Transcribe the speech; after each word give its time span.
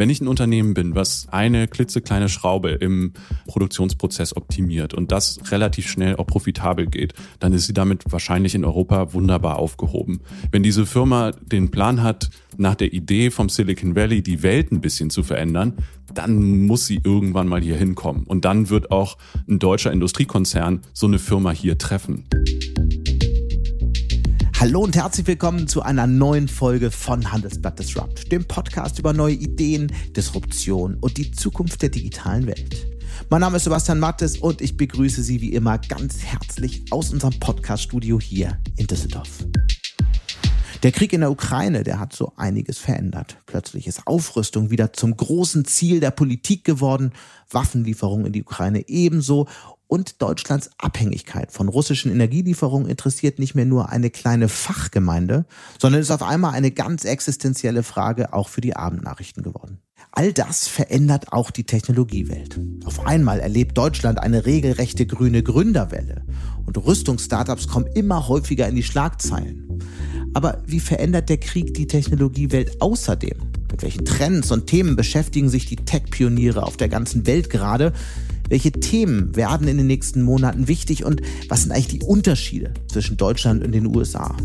Wenn 0.00 0.08
ich 0.08 0.22
ein 0.22 0.28
Unternehmen 0.28 0.72
bin, 0.72 0.94
was 0.94 1.28
eine 1.30 1.68
klitzekleine 1.68 2.30
Schraube 2.30 2.70
im 2.70 3.12
Produktionsprozess 3.46 4.34
optimiert 4.34 4.94
und 4.94 5.12
das 5.12 5.38
relativ 5.50 5.90
schnell 5.90 6.16
auch 6.16 6.26
profitabel 6.26 6.86
geht, 6.86 7.12
dann 7.38 7.52
ist 7.52 7.66
sie 7.66 7.74
damit 7.74 8.04
wahrscheinlich 8.10 8.54
in 8.54 8.64
Europa 8.64 9.12
wunderbar 9.12 9.58
aufgehoben. 9.58 10.22
Wenn 10.50 10.62
diese 10.62 10.86
Firma 10.86 11.32
den 11.32 11.70
Plan 11.70 12.02
hat, 12.02 12.30
nach 12.56 12.76
der 12.76 12.94
Idee 12.94 13.30
vom 13.30 13.50
Silicon 13.50 13.94
Valley 13.94 14.22
die 14.22 14.42
Welt 14.42 14.72
ein 14.72 14.80
bisschen 14.80 15.10
zu 15.10 15.22
verändern, 15.22 15.74
dann 16.14 16.64
muss 16.66 16.86
sie 16.86 17.02
irgendwann 17.04 17.46
mal 17.46 17.60
hier 17.60 17.76
hinkommen. 17.76 18.24
Und 18.24 18.46
dann 18.46 18.70
wird 18.70 18.90
auch 18.90 19.18
ein 19.50 19.58
deutscher 19.58 19.92
Industriekonzern 19.92 20.80
so 20.94 21.08
eine 21.08 21.18
Firma 21.18 21.50
hier 21.50 21.76
treffen. 21.76 22.24
Hallo 24.60 24.82
und 24.82 24.94
herzlich 24.94 25.26
willkommen 25.26 25.68
zu 25.68 25.80
einer 25.80 26.06
neuen 26.06 26.46
Folge 26.46 26.90
von 26.90 27.32
Handelsblatt 27.32 27.78
Disrupt, 27.78 28.30
dem 28.30 28.46
Podcast 28.46 28.98
über 28.98 29.14
neue 29.14 29.32
Ideen, 29.32 29.90
Disruption 30.14 30.96
und 31.00 31.16
die 31.16 31.30
Zukunft 31.30 31.80
der 31.80 31.88
digitalen 31.88 32.46
Welt. 32.46 32.86
Mein 33.30 33.40
Name 33.40 33.56
ist 33.56 33.64
Sebastian 33.64 33.98
Mattes 33.98 34.36
und 34.36 34.60
ich 34.60 34.76
begrüße 34.76 35.22
Sie 35.22 35.40
wie 35.40 35.54
immer 35.54 35.78
ganz 35.78 36.22
herzlich 36.22 36.84
aus 36.90 37.10
unserem 37.10 37.40
Podcast-Studio 37.40 38.20
hier 38.20 38.58
in 38.76 38.86
Düsseldorf. 38.86 39.46
Der 40.82 40.92
Krieg 40.92 41.14
in 41.14 41.20
der 41.20 41.30
Ukraine, 41.30 41.82
der 41.82 41.98
hat 41.98 42.12
so 42.12 42.34
einiges 42.36 42.76
verändert. 42.76 43.38
Plötzlich 43.46 43.86
ist 43.86 44.06
Aufrüstung 44.06 44.70
wieder 44.70 44.92
zum 44.92 45.16
großen 45.16 45.64
Ziel 45.64 46.00
der 46.00 46.10
Politik 46.10 46.64
geworden, 46.64 47.12
Waffenlieferungen 47.50 48.26
in 48.26 48.32
die 48.34 48.42
Ukraine 48.42 48.86
ebenso 48.88 49.48
und 49.90 50.22
Deutschlands 50.22 50.70
Abhängigkeit 50.78 51.50
von 51.50 51.68
russischen 51.68 52.12
Energielieferungen 52.12 52.88
interessiert 52.88 53.40
nicht 53.40 53.56
mehr 53.56 53.64
nur 53.64 53.88
eine 53.88 54.10
kleine 54.10 54.48
Fachgemeinde, 54.48 55.46
sondern 55.80 56.00
ist 56.00 56.12
auf 56.12 56.22
einmal 56.22 56.54
eine 56.54 56.70
ganz 56.70 57.04
existenzielle 57.04 57.82
Frage 57.82 58.32
auch 58.32 58.48
für 58.48 58.60
die 58.60 58.76
Abendnachrichten 58.76 59.42
geworden. 59.42 59.80
All 60.12 60.32
das 60.32 60.68
verändert 60.68 61.32
auch 61.32 61.50
die 61.50 61.64
Technologiewelt. 61.64 62.60
Auf 62.84 63.04
einmal 63.04 63.40
erlebt 63.40 63.76
Deutschland 63.76 64.20
eine 64.20 64.46
regelrechte 64.46 65.06
grüne 65.06 65.42
Gründerwelle 65.42 66.24
und 66.66 66.78
Rüstungsstartups 66.78 67.66
kommen 67.66 67.88
immer 67.88 68.28
häufiger 68.28 68.68
in 68.68 68.76
die 68.76 68.84
Schlagzeilen. 68.84 69.80
Aber 70.34 70.62
wie 70.66 70.80
verändert 70.80 71.28
der 71.28 71.38
Krieg 71.38 71.74
die 71.74 71.88
Technologiewelt 71.88 72.80
außerdem? 72.80 73.38
Mit 73.72 73.82
welchen 73.82 74.04
Trends 74.04 74.52
und 74.52 74.68
Themen 74.68 74.94
beschäftigen 74.94 75.48
sich 75.48 75.66
die 75.66 75.76
Tech-Pioniere 75.76 76.62
auf 76.62 76.76
der 76.76 76.88
ganzen 76.88 77.26
Welt 77.26 77.50
gerade? 77.50 77.92
Welche 78.50 78.72
Themen 78.72 79.36
werden 79.36 79.68
in 79.68 79.78
den 79.78 79.86
nächsten 79.86 80.22
Monaten 80.22 80.66
wichtig 80.66 81.04
und 81.04 81.22
was 81.48 81.62
sind 81.62 81.70
eigentlich 81.70 82.00
die 82.00 82.02
Unterschiede 82.02 82.74
zwischen 82.88 83.16
Deutschland 83.16 83.64
und 83.64 83.70
den 83.72 83.86
USA? 83.86 84.36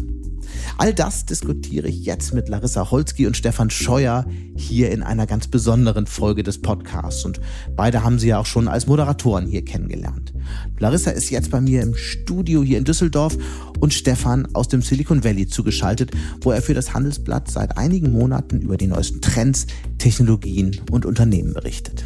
All 0.78 0.94
das 0.94 1.26
diskutiere 1.26 1.88
ich 1.88 2.06
jetzt 2.06 2.34
mit 2.34 2.48
Larissa 2.48 2.92
Holzki 2.92 3.26
und 3.26 3.36
Stefan 3.36 3.72
Scheuer 3.72 4.26
hier 4.56 4.92
in 4.92 5.02
einer 5.02 5.26
ganz 5.26 5.48
besonderen 5.48 6.06
Folge 6.06 6.44
des 6.44 6.62
Podcasts. 6.62 7.26
Und 7.26 7.42
beide 7.76 8.04
haben 8.04 8.20
sie 8.20 8.28
ja 8.28 8.40
auch 8.40 8.46
schon 8.46 8.68
als 8.68 8.86
Moderatoren 8.86 9.48
hier 9.48 9.66
kennengelernt. 9.66 10.34
Larissa 10.78 11.12
ist 11.12 11.32
jetzt 11.32 11.50
bei 11.50 11.60
mir 11.60 11.82
im 11.82 11.96
Studio 11.96 12.62
hier 12.62 12.78
in 12.78 12.84
Düsseldorf 12.84 13.38
und 13.80 13.94
Stefan 13.94 14.48
aus 14.54 14.68
dem 14.68 14.84
Silicon 14.84 15.24
Valley 15.24 15.48
zugeschaltet, 15.48 16.12
wo 16.42 16.52
er 16.52 16.62
für 16.62 16.76
das 16.76 16.94
Handelsblatt 16.94 17.50
seit 17.50 17.78
einigen 17.78 18.12
Monaten 18.12 18.62
über 18.62 18.78
die 18.78 18.88
neuesten 18.88 19.22
Trends, 19.22 19.66
Technologien 19.98 20.80
und 20.92 21.06
Unternehmen 21.06 21.54
berichtet. 21.54 22.06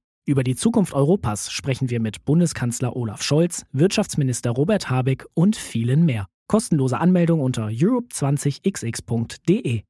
Über 0.23 0.43
die 0.43 0.55
Zukunft 0.55 0.93
Europas 0.93 1.51
sprechen 1.51 1.89
wir 1.89 1.99
mit 1.99 2.25
Bundeskanzler 2.25 2.95
Olaf 2.95 3.23
Scholz, 3.23 3.65
Wirtschaftsminister 3.71 4.51
Robert 4.51 4.87
Habeck 4.87 5.25
und 5.33 5.55
vielen 5.55 6.05
mehr. 6.05 6.27
Kostenlose 6.45 6.99
Anmeldung 6.99 7.41
unter 7.41 7.69
europe20xx.de. 7.69 9.81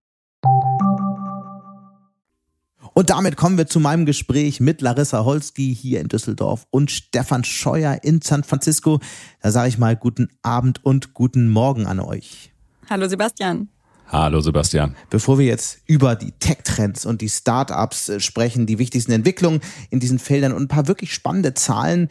Und 2.94 3.10
damit 3.10 3.36
kommen 3.36 3.58
wir 3.58 3.68
zu 3.68 3.82
meinem 3.82 4.06
Gespräch 4.06 4.62
mit 4.62 4.80
Larissa 4.80 5.26
Holski 5.26 5.76
hier 5.76 6.00
in 6.00 6.08
Düsseldorf 6.08 6.66
und 6.70 6.92
Stefan 6.92 7.44
Scheuer 7.44 8.00
in 8.04 8.22
San 8.22 8.46
Francisco. 8.46 9.02
Da 9.42 9.52
sage 9.52 9.68
ich 9.68 9.78
mal 9.78 9.98
guten 9.98 10.30
Abend 10.44 10.86
und 10.86 11.14
guten 11.14 11.50
Morgen 11.50 11.88
an 11.88 12.00
euch. 12.00 12.54
Hallo 12.90 13.10
Sebastian. 13.10 13.68
Hallo 14.12 14.42
Sebastian. 14.42 14.98
Bevor 15.10 15.40
wir 15.40 15.46
jetzt 15.46 15.80
über 15.88 16.18
die 16.18 16.34
Tech-Trends 16.34 17.06
und 17.06 17.22
die 17.22 17.30
Startups 17.30 18.10
äh, 18.10 18.20
sprechen, 18.20 18.66
die 18.66 18.78
wichtigsten 18.78 19.14
Entwicklungen 19.14 19.62
in 19.90 20.02
diesen 20.02 20.20
Feldern 20.20 20.52
und 20.52 20.64
ein 20.64 20.68
paar 20.68 20.90
wirklich 20.90 21.14
spannende 21.14 21.54
Zahlen, 21.54 22.10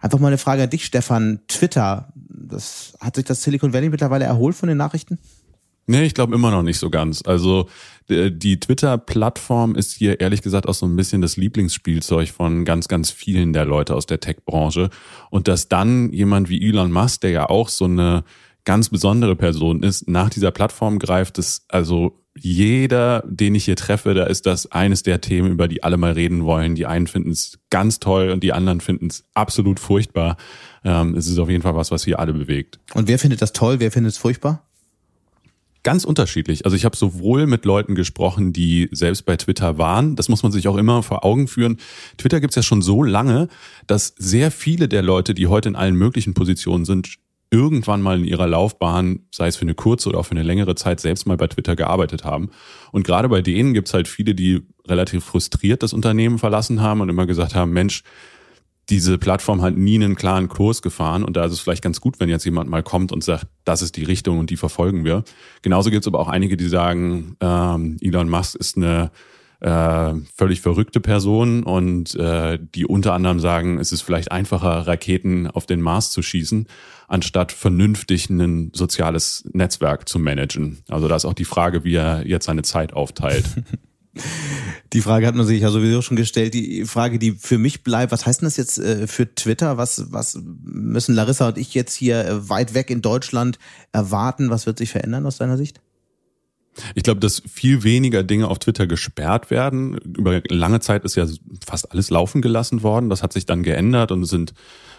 einfach 0.00 0.18
mal 0.18 0.26
eine 0.26 0.38
Frage 0.38 0.64
an 0.64 0.70
dich, 0.70 0.84
Stefan. 0.84 1.38
Twitter, 1.46 2.12
das, 2.16 2.98
hat 3.00 3.14
sich 3.14 3.26
das 3.26 3.44
Silicon 3.44 3.72
Valley 3.72 3.90
mittlerweile 3.90 4.24
erholt 4.24 4.56
von 4.56 4.68
den 4.68 4.76
Nachrichten? 4.76 5.20
Nee, 5.86 6.02
ich 6.02 6.14
glaube 6.14 6.34
immer 6.34 6.50
noch 6.50 6.64
nicht 6.64 6.78
so 6.78 6.90
ganz. 6.90 7.22
Also 7.24 7.68
die 8.08 8.58
Twitter-Plattform 8.58 9.76
ist 9.76 9.94
hier 9.94 10.18
ehrlich 10.18 10.42
gesagt 10.42 10.68
auch 10.68 10.74
so 10.74 10.84
ein 10.84 10.96
bisschen 10.96 11.22
das 11.22 11.36
Lieblingsspielzeug 11.36 12.28
von 12.30 12.64
ganz, 12.64 12.88
ganz 12.88 13.12
vielen 13.12 13.52
der 13.52 13.66
Leute 13.66 13.94
aus 13.94 14.06
der 14.06 14.18
Tech-Branche. 14.18 14.90
Und 15.30 15.46
dass 15.46 15.68
dann 15.68 16.12
jemand 16.12 16.48
wie 16.48 16.68
Elon 16.68 16.90
Musk, 16.90 17.20
der 17.20 17.30
ja 17.30 17.48
auch 17.48 17.68
so 17.68 17.84
eine 17.84 18.24
ganz 18.66 18.90
besondere 18.90 19.36
Person 19.36 19.82
ist, 19.82 20.08
nach 20.08 20.28
dieser 20.28 20.50
Plattform 20.50 20.98
greift 20.98 21.38
es 21.38 21.64
also 21.68 22.20
jeder, 22.38 23.24
den 23.26 23.54
ich 23.54 23.64
hier 23.64 23.76
treffe, 23.76 24.12
da 24.12 24.24
ist 24.24 24.44
das 24.44 24.70
eines 24.70 25.02
der 25.02 25.22
Themen, 25.22 25.52
über 25.52 25.68
die 25.68 25.82
alle 25.82 25.96
mal 25.96 26.12
reden 26.12 26.44
wollen. 26.44 26.74
Die 26.74 26.84
einen 26.84 27.06
finden 27.06 27.30
es 27.30 27.58
ganz 27.70 27.98
toll 27.98 28.28
und 28.28 28.42
die 28.42 28.52
anderen 28.52 28.82
finden 28.82 29.06
es 29.06 29.24
absolut 29.32 29.80
furchtbar. 29.80 30.36
Ähm, 30.84 31.14
es 31.14 31.28
ist 31.28 31.38
auf 31.38 31.48
jeden 31.48 31.62
Fall 31.62 31.76
was, 31.76 31.90
was 31.90 32.04
hier 32.04 32.18
alle 32.18 32.34
bewegt. 32.34 32.78
Und 32.92 33.08
wer 33.08 33.18
findet 33.18 33.40
das 33.40 33.54
toll, 33.54 33.80
wer 33.80 33.90
findet 33.90 34.12
es 34.12 34.18
furchtbar? 34.18 34.64
Ganz 35.82 36.04
unterschiedlich. 36.04 36.64
Also 36.64 36.76
ich 36.76 36.84
habe 36.84 36.96
sowohl 36.96 37.46
mit 37.46 37.64
Leuten 37.64 37.94
gesprochen, 37.94 38.52
die 38.52 38.88
selbst 38.90 39.24
bei 39.24 39.36
Twitter 39.36 39.78
waren, 39.78 40.16
das 40.16 40.28
muss 40.28 40.42
man 40.42 40.50
sich 40.50 40.66
auch 40.66 40.76
immer 40.76 41.04
vor 41.04 41.24
Augen 41.24 41.46
führen. 41.46 41.78
Twitter 42.18 42.40
gibt's 42.40 42.56
ja 42.56 42.62
schon 42.62 42.82
so 42.82 43.04
lange, 43.04 43.48
dass 43.86 44.12
sehr 44.18 44.50
viele 44.50 44.88
der 44.88 45.02
Leute, 45.02 45.32
die 45.32 45.46
heute 45.46 45.68
in 45.68 45.76
allen 45.76 45.94
möglichen 45.94 46.34
Positionen 46.34 46.84
sind, 46.84 47.16
irgendwann 47.50 48.02
mal 48.02 48.18
in 48.18 48.24
ihrer 48.24 48.46
Laufbahn, 48.46 49.20
sei 49.30 49.48
es 49.48 49.56
für 49.56 49.62
eine 49.62 49.74
kurze 49.74 50.08
oder 50.08 50.18
auch 50.18 50.26
für 50.26 50.32
eine 50.32 50.42
längere 50.42 50.74
Zeit, 50.74 51.00
selbst 51.00 51.26
mal 51.26 51.36
bei 51.36 51.46
Twitter 51.46 51.76
gearbeitet 51.76 52.24
haben. 52.24 52.50
Und 52.92 53.06
gerade 53.06 53.28
bei 53.28 53.40
denen 53.40 53.74
gibt's 53.74 53.94
halt 53.94 54.08
viele, 54.08 54.34
die 54.34 54.66
relativ 54.86 55.24
frustriert 55.24 55.82
das 55.82 55.92
Unternehmen 55.92 56.38
verlassen 56.38 56.82
haben 56.82 57.00
und 57.00 57.08
immer 57.08 57.26
gesagt 57.26 57.54
haben, 57.54 57.72
Mensch, 57.72 58.02
diese 58.88 59.18
Plattform 59.18 59.62
hat 59.62 59.76
nie 59.76 59.96
einen 59.96 60.14
klaren 60.14 60.48
Kurs 60.48 60.80
gefahren 60.80 61.24
und 61.24 61.36
da 61.36 61.44
ist 61.44 61.52
es 61.52 61.60
vielleicht 61.60 61.82
ganz 61.82 62.00
gut, 62.00 62.20
wenn 62.20 62.28
jetzt 62.28 62.44
jemand 62.44 62.70
mal 62.70 62.84
kommt 62.84 63.10
und 63.10 63.24
sagt, 63.24 63.46
das 63.64 63.82
ist 63.82 63.96
die 63.96 64.04
Richtung 64.04 64.38
und 64.38 64.50
die 64.50 64.56
verfolgen 64.56 65.04
wir. 65.04 65.24
Genauso 65.62 65.90
gibt's 65.90 66.06
aber 66.06 66.20
auch 66.20 66.28
einige, 66.28 66.56
die 66.56 66.68
sagen, 66.68 67.36
ähm, 67.40 67.96
Elon 68.00 68.28
Musk 68.28 68.54
ist 68.54 68.76
eine 68.76 69.10
äh, 69.60 70.14
völlig 70.34 70.60
verrückte 70.60 71.00
Person 71.00 71.62
und 71.62 72.14
äh, 72.14 72.58
die 72.74 72.86
unter 72.86 73.14
anderem 73.14 73.40
sagen, 73.40 73.78
es 73.78 73.92
ist 73.92 74.02
vielleicht 74.02 74.30
einfacher, 74.32 74.86
Raketen 74.86 75.46
auf 75.46 75.66
den 75.66 75.80
Mars 75.80 76.10
zu 76.10 76.22
schießen, 76.22 76.66
anstatt 77.08 77.52
vernünftig 77.52 78.28
ein 78.30 78.70
soziales 78.74 79.48
Netzwerk 79.52 80.08
zu 80.08 80.18
managen. 80.18 80.78
Also 80.88 81.08
da 81.08 81.16
ist 81.16 81.24
auch 81.24 81.34
die 81.34 81.44
Frage, 81.44 81.84
wie 81.84 81.94
er 81.94 82.26
jetzt 82.26 82.46
seine 82.46 82.62
Zeit 82.62 82.92
aufteilt. 82.92 83.44
Die 84.92 85.02
Frage 85.02 85.26
hat 85.26 85.34
man 85.34 85.46
sich 85.46 85.60
ja 85.60 85.70
sowieso 85.70 86.00
schon 86.00 86.16
gestellt. 86.16 86.54
Die 86.54 86.84
Frage, 86.84 87.18
die 87.18 87.32
für 87.32 87.58
mich 87.58 87.82
bleibt, 87.82 88.12
was 88.12 88.24
heißt 88.24 88.40
denn 88.40 88.46
das 88.46 88.56
jetzt 88.56 88.78
äh, 88.78 89.06
für 89.06 89.34
Twitter? 89.34 89.76
Was, 89.76 90.10
was 90.10 90.40
müssen 90.42 91.14
Larissa 91.14 91.48
und 91.48 91.58
ich 91.58 91.74
jetzt 91.74 91.94
hier 91.94 92.24
äh, 92.24 92.48
weit 92.48 92.72
weg 92.72 92.90
in 92.90 93.02
Deutschland 93.02 93.58
erwarten? 93.92 94.48
Was 94.48 94.66
wird 94.66 94.78
sich 94.78 94.90
verändern 94.90 95.26
aus 95.26 95.36
deiner 95.38 95.56
Sicht? 95.58 95.80
Ich 96.94 97.02
glaube, 97.02 97.20
dass 97.20 97.42
viel 97.50 97.84
weniger 97.84 98.22
Dinge 98.22 98.48
auf 98.48 98.58
Twitter 98.58 98.86
gesperrt 98.86 99.50
werden. 99.50 99.98
Über 99.98 100.42
lange 100.48 100.80
Zeit 100.80 101.04
ist 101.04 101.16
ja 101.16 101.26
fast 101.66 101.90
alles 101.92 102.10
laufen 102.10 102.42
gelassen 102.42 102.82
worden. 102.82 103.10
Das 103.10 103.22
hat 103.22 103.32
sich 103.32 103.46
dann 103.46 103.62
geändert 103.62 104.12
und 104.12 104.24
sind 104.24 104.54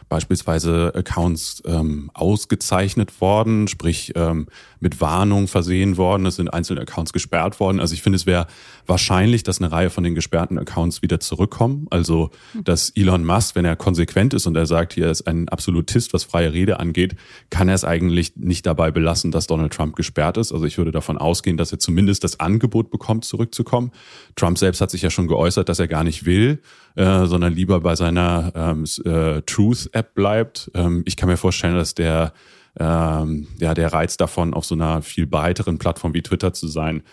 beispielsweise 0.09 0.93
Accounts 0.95 1.61
ähm, 1.65 2.09
ausgezeichnet 2.13 3.19
worden, 3.19 3.67
sprich 3.67 4.13
ähm, 4.15 4.47
mit 4.79 5.01
Warnung 5.01 5.47
versehen 5.47 5.97
worden. 5.97 6.25
Es 6.25 6.35
sind 6.35 6.49
einzelne 6.49 6.81
Accounts 6.81 7.13
gesperrt 7.13 7.59
worden. 7.59 7.79
Also 7.79 7.93
ich 7.93 8.01
finde, 8.01 8.17
es 8.17 8.25
wäre 8.25 8.47
wahrscheinlich, 8.85 9.43
dass 9.43 9.59
eine 9.59 9.71
Reihe 9.71 9.89
von 9.89 10.03
den 10.03 10.15
gesperrten 10.15 10.57
Accounts 10.57 11.01
wieder 11.01 11.19
zurückkommen. 11.19 11.87
Also 11.89 12.29
dass 12.63 12.89
Elon 12.91 13.25
Musk, 13.25 13.55
wenn 13.55 13.65
er 13.65 13.75
konsequent 13.75 14.33
ist 14.33 14.47
und 14.47 14.55
er 14.55 14.65
sagt, 14.65 14.93
hier 14.93 15.09
ist 15.09 15.27
ein 15.27 15.49
Absolutist, 15.49 16.13
was 16.13 16.23
freie 16.23 16.53
Rede 16.53 16.79
angeht, 16.79 17.15
kann 17.49 17.69
er 17.69 17.75
es 17.75 17.83
eigentlich 17.83 18.35
nicht 18.35 18.65
dabei 18.65 18.91
belassen, 18.91 19.31
dass 19.31 19.47
Donald 19.47 19.73
Trump 19.73 19.95
gesperrt 19.95 20.37
ist. 20.37 20.51
Also 20.51 20.65
ich 20.65 20.77
würde 20.77 20.91
davon 20.91 21.17
ausgehen, 21.17 21.57
dass 21.57 21.71
er 21.71 21.79
zumindest 21.79 22.23
das 22.23 22.39
Angebot 22.39 22.91
bekommt, 22.91 23.25
zurückzukommen. 23.25 23.91
Trump 24.35 24.57
selbst 24.57 24.81
hat 24.81 24.91
sich 24.91 25.01
ja 25.01 25.09
schon 25.09 25.27
geäußert, 25.27 25.69
dass 25.69 25.79
er 25.79 25.87
gar 25.87 26.03
nicht 26.03 26.25
will, 26.25 26.61
äh, 26.95 27.25
sondern 27.25 27.53
lieber 27.53 27.79
bei 27.81 27.95
seiner 27.95 28.51
ähm, 28.55 28.85
äh, 29.05 29.41
Truth-App 29.41 30.13
bleibt. 30.13 30.71
Ähm, 30.73 31.03
ich 31.05 31.15
kann 31.15 31.29
mir 31.29 31.37
vorstellen, 31.37 31.75
dass 31.75 31.95
der 31.95 32.33
ähm, 32.79 33.47
ja, 33.59 33.73
der 33.73 33.93
Reiz 33.93 34.17
davon, 34.17 34.53
auf 34.53 34.65
so 34.65 34.75
einer 34.75 35.01
viel 35.01 35.27
breiteren 35.27 35.77
Plattform 35.77 36.13
wie 36.13 36.21
Twitter 36.21 36.53
zu 36.53 36.67
sein, 36.67 37.03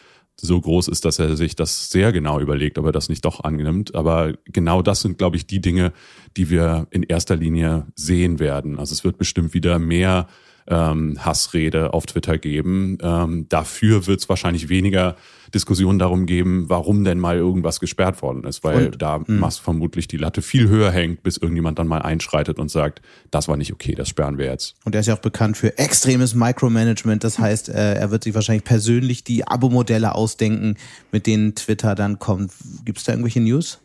so 0.40 0.60
groß 0.60 0.88
ist, 0.88 1.04
dass 1.04 1.18
er 1.18 1.36
sich 1.36 1.54
das 1.54 1.90
sehr 1.90 2.12
genau 2.12 2.40
überlegt, 2.40 2.78
ob 2.78 2.86
er 2.86 2.92
das 2.92 3.08
nicht 3.08 3.24
doch 3.24 3.44
annimmt. 3.44 3.94
Aber 3.94 4.32
genau 4.46 4.82
das 4.82 5.00
sind, 5.00 5.18
glaube 5.18 5.36
ich, 5.36 5.46
die 5.46 5.60
Dinge, 5.60 5.92
die 6.36 6.50
wir 6.50 6.86
in 6.90 7.02
erster 7.04 7.36
Linie 7.36 7.86
sehen 7.94 8.40
werden. 8.40 8.78
Also 8.78 8.92
es 8.92 9.04
wird 9.04 9.16
bestimmt 9.16 9.54
wieder 9.54 9.78
mehr 9.78 10.26
ähm, 10.66 11.16
Hassrede 11.24 11.92
auf 11.92 12.06
Twitter 12.06 12.38
geben. 12.38 12.98
Ähm, 13.02 13.46
dafür 13.48 14.06
wird 14.06 14.20
es 14.20 14.28
wahrscheinlich 14.28 14.68
weniger 14.68 15.16
Diskussionen 15.52 15.98
darum 15.98 16.26
geben, 16.26 16.64
warum 16.68 17.04
denn 17.04 17.18
mal 17.18 17.36
irgendwas 17.36 17.78
gesperrt 17.80 18.22
worden 18.22 18.44
ist, 18.44 18.64
weil 18.64 18.86
und, 18.86 19.02
da 19.02 19.20
mh. 19.24 19.50
vermutlich 19.50 20.08
die 20.08 20.16
Latte 20.16 20.42
viel 20.42 20.68
höher 20.68 20.90
hängt, 20.90 21.22
bis 21.22 21.36
irgendjemand 21.36 21.78
dann 21.78 21.86
mal 21.86 22.02
einschreitet 22.02 22.58
und 22.58 22.70
sagt, 22.70 23.02
das 23.30 23.46
war 23.46 23.56
nicht 23.56 23.72
okay, 23.72 23.94
das 23.94 24.08
sperren 24.08 24.38
wir 24.38 24.46
jetzt. 24.46 24.74
Und 24.84 24.94
er 24.94 25.00
ist 25.00 25.06
ja 25.06 25.14
auch 25.14 25.20
bekannt 25.20 25.56
für 25.56 25.78
extremes 25.78 26.34
Micromanagement. 26.34 27.22
Das 27.22 27.38
heißt, 27.38 27.68
äh, 27.68 27.94
er 27.94 28.10
wird 28.10 28.24
sich 28.24 28.34
wahrscheinlich 28.34 28.64
persönlich 28.64 29.22
die 29.22 29.46
Abo-Modelle 29.46 30.14
ausdenken, 30.14 30.76
mit 31.12 31.26
denen 31.26 31.54
Twitter 31.54 31.94
dann 31.94 32.18
kommt. 32.18 32.52
Gibt 32.84 32.98
es 32.98 33.04
da 33.04 33.12
irgendwelche 33.12 33.40
News? 33.40 33.80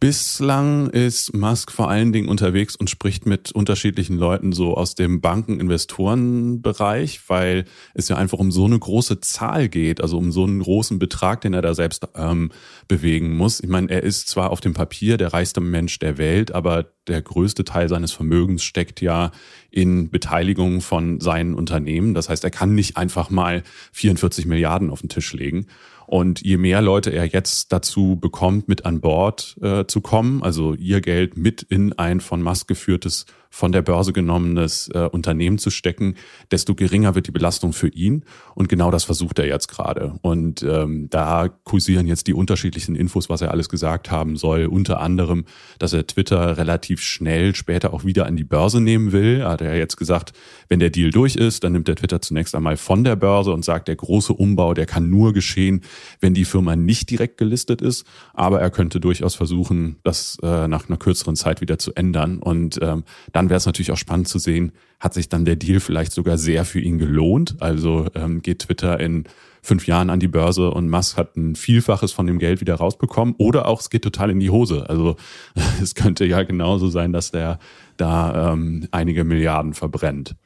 Bislang 0.00 0.88
ist 0.88 1.36
Musk 1.36 1.70
vor 1.70 1.90
allen 1.90 2.10
Dingen 2.10 2.30
unterwegs 2.30 2.74
und 2.74 2.88
spricht 2.88 3.26
mit 3.26 3.52
unterschiedlichen 3.52 4.16
Leuten 4.16 4.52
so 4.52 4.74
aus 4.74 4.94
dem 4.94 5.20
Banken-Investoren-Bereich, 5.20 7.28
weil 7.28 7.66
es 7.92 8.08
ja 8.08 8.16
einfach 8.16 8.38
um 8.38 8.50
so 8.50 8.64
eine 8.64 8.78
große 8.78 9.20
Zahl 9.20 9.68
geht, 9.68 10.00
also 10.00 10.16
um 10.16 10.32
so 10.32 10.44
einen 10.44 10.60
großen 10.60 10.98
Betrag, 10.98 11.42
den 11.42 11.52
er 11.52 11.60
da 11.60 11.74
selbst 11.74 12.08
ähm, 12.14 12.50
bewegen 12.88 13.36
muss. 13.36 13.60
Ich 13.60 13.68
meine, 13.68 13.90
er 13.90 14.02
ist 14.02 14.30
zwar 14.30 14.52
auf 14.52 14.62
dem 14.62 14.72
Papier 14.72 15.18
der 15.18 15.34
reichste 15.34 15.60
Mensch 15.60 15.98
der 15.98 16.16
Welt, 16.16 16.50
aber 16.50 16.86
der 17.06 17.20
größte 17.20 17.64
Teil 17.64 17.90
seines 17.90 18.12
Vermögens 18.12 18.62
steckt 18.62 19.02
ja 19.02 19.32
in 19.70 20.08
Beteiligung 20.08 20.80
von 20.80 21.20
seinen 21.20 21.52
Unternehmen. 21.52 22.14
Das 22.14 22.30
heißt, 22.30 22.42
er 22.42 22.50
kann 22.50 22.74
nicht 22.74 22.96
einfach 22.96 23.28
mal 23.28 23.64
44 23.92 24.46
Milliarden 24.46 24.88
auf 24.88 25.00
den 25.00 25.10
Tisch 25.10 25.34
legen. 25.34 25.66
Und 26.10 26.40
je 26.40 26.56
mehr 26.56 26.82
Leute 26.82 27.10
er 27.10 27.24
jetzt 27.24 27.72
dazu 27.72 28.16
bekommt, 28.16 28.66
mit 28.66 28.84
an 28.84 29.00
Bord 29.00 29.56
äh, 29.62 29.86
zu 29.86 30.00
kommen, 30.00 30.42
also 30.42 30.74
ihr 30.74 31.00
Geld 31.00 31.36
mit 31.36 31.62
in 31.62 31.92
ein 31.92 32.18
von 32.18 32.42
Musk 32.42 32.66
geführtes 32.66 33.26
von 33.50 33.72
der 33.72 33.82
Börse 33.82 34.12
genommenes 34.12 34.88
äh, 34.94 35.08
Unternehmen 35.10 35.58
zu 35.58 35.70
stecken, 35.70 36.14
desto 36.50 36.74
geringer 36.74 37.14
wird 37.16 37.26
die 37.26 37.32
Belastung 37.32 37.72
für 37.72 37.88
ihn. 37.88 38.24
Und 38.54 38.68
genau 38.68 38.90
das 38.92 39.04
versucht 39.04 39.38
er 39.40 39.46
jetzt 39.46 39.68
gerade. 39.68 40.14
Und 40.22 40.62
ähm, 40.62 41.08
da 41.10 41.48
kursieren 41.48 42.06
jetzt 42.06 42.28
die 42.28 42.34
unterschiedlichen 42.34 42.94
Infos, 42.94 43.28
was 43.28 43.40
er 43.40 43.50
alles 43.50 43.68
gesagt 43.68 44.10
haben 44.10 44.36
soll. 44.36 44.66
Unter 44.66 45.00
anderem, 45.00 45.44
dass 45.78 45.92
er 45.92 46.06
Twitter 46.06 46.56
relativ 46.58 47.00
schnell 47.00 47.54
später 47.56 47.92
auch 47.92 48.04
wieder 48.04 48.26
an 48.26 48.36
die 48.36 48.44
Börse 48.44 48.80
nehmen 48.80 49.10
will. 49.10 49.44
Hat 49.44 49.60
er 49.60 49.76
jetzt 49.76 49.96
gesagt, 49.96 50.32
wenn 50.68 50.78
der 50.78 50.90
Deal 50.90 51.10
durch 51.10 51.34
ist, 51.34 51.64
dann 51.64 51.72
nimmt 51.72 51.88
er 51.88 51.96
Twitter 51.96 52.20
zunächst 52.20 52.54
einmal 52.54 52.76
von 52.76 53.02
der 53.02 53.16
Börse 53.16 53.52
und 53.52 53.64
sagt, 53.64 53.88
der 53.88 53.96
große 53.96 54.32
Umbau, 54.32 54.74
der 54.74 54.86
kann 54.86 55.10
nur 55.10 55.32
geschehen, 55.32 55.82
wenn 56.20 56.34
die 56.34 56.44
Firma 56.44 56.76
nicht 56.76 57.10
direkt 57.10 57.36
gelistet 57.36 57.82
ist. 57.82 58.06
Aber 58.32 58.60
er 58.60 58.70
könnte 58.70 59.00
durchaus 59.00 59.34
versuchen, 59.34 59.96
das 60.04 60.38
äh, 60.42 60.68
nach 60.68 60.88
einer 60.88 60.98
kürzeren 60.98 61.34
Zeit 61.34 61.60
wieder 61.60 61.78
zu 61.78 61.94
ändern. 61.94 62.38
Und 62.38 62.78
ähm, 62.80 63.04
dann 63.40 63.48
wäre 63.48 63.56
es 63.56 63.64
natürlich 63.64 63.90
auch 63.90 63.96
spannend 63.96 64.28
zu 64.28 64.38
sehen, 64.38 64.72
hat 64.98 65.14
sich 65.14 65.30
dann 65.30 65.46
der 65.46 65.56
Deal 65.56 65.80
vielleicht 65.80 66.12
sogar 66.12 66.36
sehr 66.36 66.66
für 66.66 66.78
ihn 66.78 66.98
gelohnt? 66.98 67.56
Also 67.60 68.06
ähm, 68.14 68.42
geht 68.42 68.58
Twitter 68.58 69.00
in 69.00 69.24
fünf 69.62 69.86
Jahren 69.86 70.10
an 70.10 70.20
die 70.20 70.28
Börse 70.28 70.70
und 70.70 70.90
Musk 70.90 71.16
hat 71.16 71.36
ein 71.38 71.56
Vielfaches 71.56 72.12
von 72.12 72.26
dem 72.26 72.38
Geld 72.38 72.60
wieder 72.60 72.74
rausbekommen 72.74 73.34
oder 73.38 73.66
auch 73.66 73.80
es 73.80 73.88
geht 73.88 74.02
total 74.02 74.28
in 74.28 74.40
die 74.40 74.50
Hose. 74.50 74.90
Also 74.90 75.16
es 75.82 75.94
könnte 75.94 76.26
ja 76.26 76.42
genauso 76.42 76.90
sein, 76.90 77.14
dass 77.14 77.30
der 77.30 77.58
da 77.96 78.52
ähm, 78.52 78.86
einige 78.90 79.24
Milliarden 79.24 79.72
verbrennt. 79.72 80.36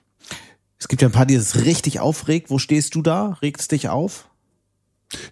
Es 0.78 0.86
gibt 0.86 1.02
ja 1.02 1.08
ein 1.08 1.12
paar, 1.12 1.26
die 1.26 1.34
es 1.34 1.64
richtig 1.64 1.98
aufregt. 1.98 2.48
Wo 2.48 2.58
stehst 2.58 2.94
du 2.94 3.02
da? 3.02 3.38
Regt 3.42 3.58
es 3.60 3.66
dich 3.66 3.88
auf? 3.88 4.28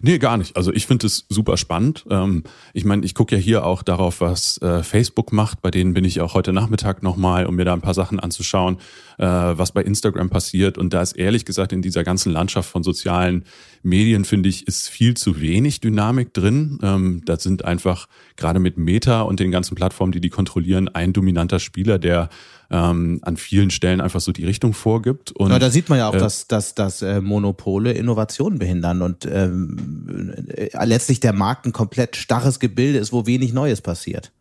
Nee, 0.01 0.19
gar 0.19 0.37
nicht. 0.37 0.55
Also 0.55 0.73
ich 0.73 0.87
finde 0.87 1.07
es 1.07 1.25
super 1.29 1.57
spannend. 1.57 2.05
Ähm, 2.09 2.43
ich 2.73 2.85
meine, 2.85 3.05
ich 3.05 3.15
gucke 3.15 3.35
ja 3.35 3.41
hier 3.41 3.65
auch 3.65 3.83
darauf, 3.83 4.21
was 4.21 4.57
äh, 4.61 4.83
Facebook 4.83 5.31
macht. 5.31 5.61
Bei 5.61 5.71
denen 5.71 5.93
bin 5.93 6.05
ich 6.05 6.21
auch 6.21 6.33
heute 6.33 6.53
Nachmittag 6.53 7.03
nochmal, 7.03 7.45
um 7.45 7.55
mir 7.55 7.65
da 7.65 7.73
ein 7.73 7.81
paar 7.81 7.93
Sachen 7.93 8.19
anzuschauen, 8.19 8.77
äh, 9.17 9.25
was 9.25 9.71
bei 9.71 9.83
Instagram 9.83 10.29
passiert. 10.29 10.77
Und 10.77 10.93
da 10.93 11.01
ist 11.01 11.13
ehrlich 11.13 11.45
gesagt 11.45 11.73
in 11.73 11.81
dieser 11.81 12.03
ganzen 12.03 12.31
Landschaft 12.31 12.69
von 12.69 12.83
sozialen 12.83 13.45
Medien, 13.81 14.25
finde 14.25 14.49
ich, 14.49 14.67
ist 14.67 14.89
viel 14.89 15.15
zu 15.15 15.41
wenig 15.41 15.81
Dynamik 15.81 16.33
drin. 16.33 16.79
Ähm, 16.81 17.21
da 17.25 17.37
sind 17.37 17.65
einfach 17.65 18.07
gerade 18.35 18.59
mit 18.59 18.77
Meta 18.77 19.21
und 19.21 19.39
den 19.39 19.51
ganzen 19.51 19.75
Plattformen, 19.75 20.11
die 20.11 20.21
die 20.21 20.29
kontrollieren, 20.29 20.87
ein 20.89 21.13
dominanter 21.13 21.59
Spieler, 21.59 21.99
der 21.99 22.29
ähm, 22.69 23.19
an 23.21 23.37
vielen 23.37 23.69
Stellen 23.69 24.01
einfach 24.01 24.21
so 24.21 24.31
die 24.31 24.45
Richtung 24.45 24.73
vorgibt. 24.73 25.31
Und, 25.31 25.51
ja, 25.51 25.59
da 25.59 25.69
sieht 25.69 25.89
man 25.89 25.99
ja 25.99 26.09
auch, 26.09 26.15
äh, 26.15 26.19
dass, 26.19 26.47
dass, 26.47 26.75
dass 26.75 27.01
äh, 27.01 27.21
Monopole 27.21 27.93
Innovationen 27.93 28.59
behindern 28.59 29.01
und 29.01 29.25
ähm, 29.25 30.47
äh, 30.49 30.85
letztlich 30.85 31.19
der 31.19 31.33
Markt 31.33 31.65
ein 31.65 31.73
komplett 31.73 32.15
starres 32.15 32.59
Gebilde 32.59 32.99
ist, 32.99 33.13
wo 33.13 33.25
wenig 33.25 33.53
Neues 33.53 33.81
passiert. 33.81 34.31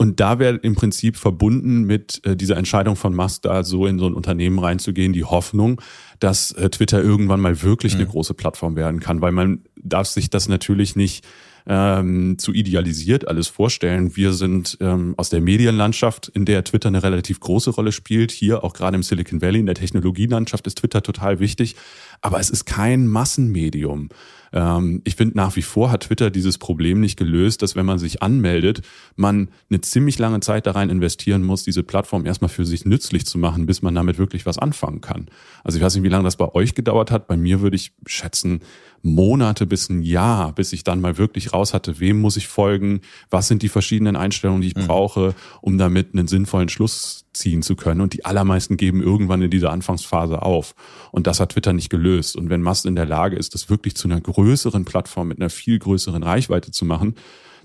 Und 0.00 0.18
da 0.18 0.38
wäre 0.38 0.56
im 0.56 0.74
Prinzip 0.74 1.18
verbunden 1.18 1.82
mit 1.82 2.22
äh, 2.24 2.34
dieser 2.34 2.56
Entscheidung 2.56 2.96
von 2.96 3.14
Musk, 3.14 3.42
da 3.42 3.64
so 3.64 3.84
in 3.84 3.98
so 3.98 4.06
ein 4.06 4.14
Unternehmen 4.14 4.58
reinzugehen, 4.58 5.12
die 5.12 5.24
Hoffnung, 5.24 5.82
dass 6.20 6.52
äh, 6.52 6.70
Twitter 6.70 7.02
irgendwann 7.02 7.38
mal 7.38 7.60
wirklich 7.62 7.92
mhm. 7.92 8.00
eine 8.00 8.08
große 8.08 8.32
Plattform 8.32 8.76
werden 8.76 9.00
kann, 9.00 9.20
weil 9.20 9.32
man 9.32 9.60
darf 9.76 10.06
sich 10.06 10.30
das 10.30 10.48
natürlich 10.48 10.96
nicht 10.96 11.26
ähm, 11.70 12.36
zu 12.36 12.52
idealisiert 12.52 13.28
alles 13.28 13.46
vorstellen. 13.46 14.16
Wir 14.16 14.32
sind 14.32 14.76
ähm, 14.80 15.14
aus 15.16 15.30
der 15.30 15.40
Medienlandschaft, 15.40 16.26
in 16.34 16.44
der 16.44 16.64
Twitter 16.64 16.88
eine 16.88 17.04
relativ 17.04 17.38
große 17.38 17.70
Rolle 17.70 17.92
spielt. 17.92 18.32
Hier 18.32 18.64
auch 18.64 18.72
gerade 18.72 18.96
im 18.96 19.04
Silicon 19.04 19.40
Valley, 19.40 19.60
in 19.60 19.66
der 19.66 19.76
Technologielandschaft 19.76 20.66
ist 20.66 20.78
Twitter 20.78 21.00
total 21.00 21.38
wichtig. 21.38 21.76
Aber 22.20 22.38
es 22.38 22.50
ist 22.50 22.66
kein 22.66 23.06
Massenmedium. 23.06 24.10
Ähm, 24.52 25.00
ich 25.04 25.16
finde 25.16 25.36
nach 25.36 25.56
wie 25.56 25.62
vor 25.62 25.90
hat 25.90 26.04
Twitter 26.04 26.30
dieses 26.30 26.58
Problem 26.58 27.00
nicht 27.00 27.16
gelöst, 27.16 27.62
dass 27.62 27.76
wenn 27.76 27.86
man 27.86 27.98
sich 27.98 28.22
anmeldet, 28.22 28.82
man 29.16 29.48
eine 29.70 29.80
ziemlich 29.80 30.18
lange 30.18 30.40
Zeit 30.40 30.66
da 30.66 30.72
rein 30.72 30.90
investieren 30.90 31.42
muss, 31.42 31.64
diese 31.64 31.82
Plattform 31.82 32.26
erstmal 32.26 32.48
für 32.48 32.66
sich 32.66 32.84
nützlich 32.84 33.26
zu 33.26 33.38
machen, 33.38 33.66
bis 33.66 33.82
man 33.82 33.94
damit 33.94 34.18
wirklich 34.18 34.46
was 34.46 34.58
anfangen 34.58 35.00
kann. 35.00 35.28
Also 35.64 35.78
ich 35.78 35.84
weiß 35.84 35.94
nicht, 35.94 36.04
wie 36.04 36.08
lange 36.08 36.24
das 36.24 36.36
bei 36.36 36.52
euch 36.54 36.74
gedauert 36.74 37.10
hat. 37.10 37.26
Bei 37.28 37.36
mir 37.36 37.60
würde 37.60 37.76
ich 37.76 37.92
schätzen, 38.06 38.60
Monate 39.02 39.66
bis 39.66 39.88
ein 39.88 40.02
Jahr, 40.02 40.52
bis 40.52 40.72
ich 40.72 40.84
dann 40.84 41.00
mal 41.00 41.16
wirklich 41.16 41.54
raus 41.54 41.72
hatte, 41.72 42.00
wem 42.00 42.20
muss 42.20 42.36
ich 42.36 42.48
folgen, 42.48 43.00
was 43.30 43.48
sind 43.48 43.62
die 43.62 43.70
verschiedenen 43.70 44.14
Einstellungen, 44.14 44.60
die 44.60 44.68
ich 44.68 44.76
mhm. 44.76 44.86
brauche, 44.86 45.34
um 45.62 45.78
damit 45.78 46.12
einen 46.12 46.28
sinnvollen 46.28 46.68
Schluss 46.68 47.24
ziehen 47.32 47.62
zu 47.62 47.76
können. 47.76 48.00
Und 48.00 48.12
die 48.12 48.24
allermeisten 48.24 48.76
geben 48.76 49.02
irgendwann 49.02 49.42
in 49.42 49.50
dieser 49.50 49.70
Anfangsphase 49.70 50.42
auf. 50.42 50.74
Und 51.12 51.26
das 51.26 51.40
hat 51.40 51.52
Twitter 51.52 51.72
nicht 51.72 51.90
gelöst. 51.90 52.36
Und 52.36 52.50
wenn 52.50 52.62
Musk 52.62 52.84
in 52.84 52.96
der 52.96 53.06
Lage 53.06 53.36
ist, 53.36 53.54
das 53.54 53.70
wirklich 53.70 53.96
zu 53.96 54.08
einer 54.08 54.20
größeren 54.20 54.84
Plattform 54.84 55.28
mit 55.28 55.40
einer 55.40 55.50
viel 55.50 55.78
größeren 55.78 56.22
Reichweite 56.22 56.70
zu 56.70 56.84
machen, 56.84 57.14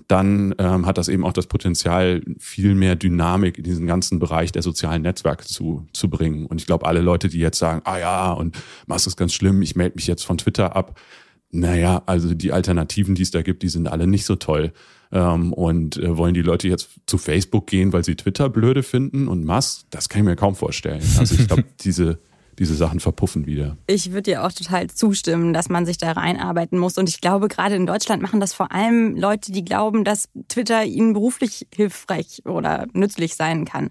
dann 0.08 0.54
ähm, 0.58 0.86
hat 0.86 0.98
das 0.98 1.08
eben 1.08 1.24
auch 1.24 1.32
das 1.32 1.46
Potenzial, 1.46 2.22
viel 2.38 2.74
mehr 2.74 2.94
Dynamik 2.94 3.58
in 3.58 3.64
diesen 3.64 3.86
ganzen 3.86 4.18
Bereich 4.20 4.52
der 4.52 4.62
sozialen 4.62 5.02
Netzwerke 5.02 5.44
zu, 5.44 5.86
zu 5.92 6.08
bringen. 6.08 6.46
Und 6.46 6.60
ich 6.60 6.66
glaube, 6.66 6.86
alle 6.86 7.00
Leute, 7.00 7.28
die 7.28 7.38
jetzt 7.38 7.58
sagen, 7.58 7.82
ah 7.84 7.98
ja, 7.98 8.32
und 8.32 8.56
Musk 8.86 9.08
ist 9.08 9.16
ganz 9.16 9.34
schlimm, 9.34 9.62
ich 9.62 9.74
melde 9.74 9.96
mich 9.96 10.06
jetzt 10.06 10.24
von 10.24 10.38
Twitter 10.38 10.76
ab, 10.76 11.00
naja, 11.50 12.02
also 12.06 12.34
die 12.34 12.52
Alternativen, 12.52 13.14
die 13.14 13.22
es 13.22 13.30
da 13.30 13.42
gibt, 13.42 13.62
die 13.62 13.68
sind 13.68 13.88
alle 13.88 14.06
nicht 14.06 14.26
so 14.26 14.36
toll. 14.36 14.72
Ähm, 15.12 15.52
und 15.52 15.96
äh, 15.96 16.16
wollen 16.16 16.34
die 16.34 16.42
Leute 16.42 16.68
jetzt 16.68 16.90
zu 17.06 17.18
Facebook 17.18 17.66
gehen, 17.66 17.92
weil 17.92 18.04
sie 18.04 18.16
Twitter 18.16 18.48
blöde 18.48 18.82
finden 18.82 19.28
und 19.28 19.44
Musk? 19.44 19.86
Das 19.90 20.08
kann 20.08 20.22
ich 20.22 20.26
mir 20.26 20.36
kaum 20.36 20.54
vorstellen. 20.54 21.02
Also 21.18 21.34
ich 21.34 21.46
glaube, 21.46 21.64
diese 21.80 22.18
diese 22.58 22.74
Sachen 22.74 23.00
verpuffen 23.00 23.46
wieder. 23.46 23.76
Ich 23.86 24.12
würde 24.12 24.30
dir 24.30 24.44
auch 24.44 24.52
total 24.52 24.88
zustimmen, 24.88 25.52
dass 25.52 25.68
man 25.68 25.84
sich 25.84 25.98
da 25.98 26.12
reinarbeiten 26.12 26.78
muss. 26.78 26.96
Und 26.96 27.08
ich 27.08 27.20
glaube, 27.20 27.48
gerade 27.48 27.74
in 27.74 27.86
Deutschland 27.86 28.22
machen 28.22 28.40
das 28.40 28.54
vor 28.54 28.72
allem 28.72 29.16
Leute, 29.16 29.52
die 29.52 29.64
glauben, 29.64 30.04
dass 30.04 30.28
Twitter 30.48 30.84
ihnen 30.84 31.12
beruflich 31.12 31.66
hilfreich 31.74 32.42
oder 32.44 32.86
nützlich 32.92 33.34
sein 33.34 33.64
kann. 33.64 33.90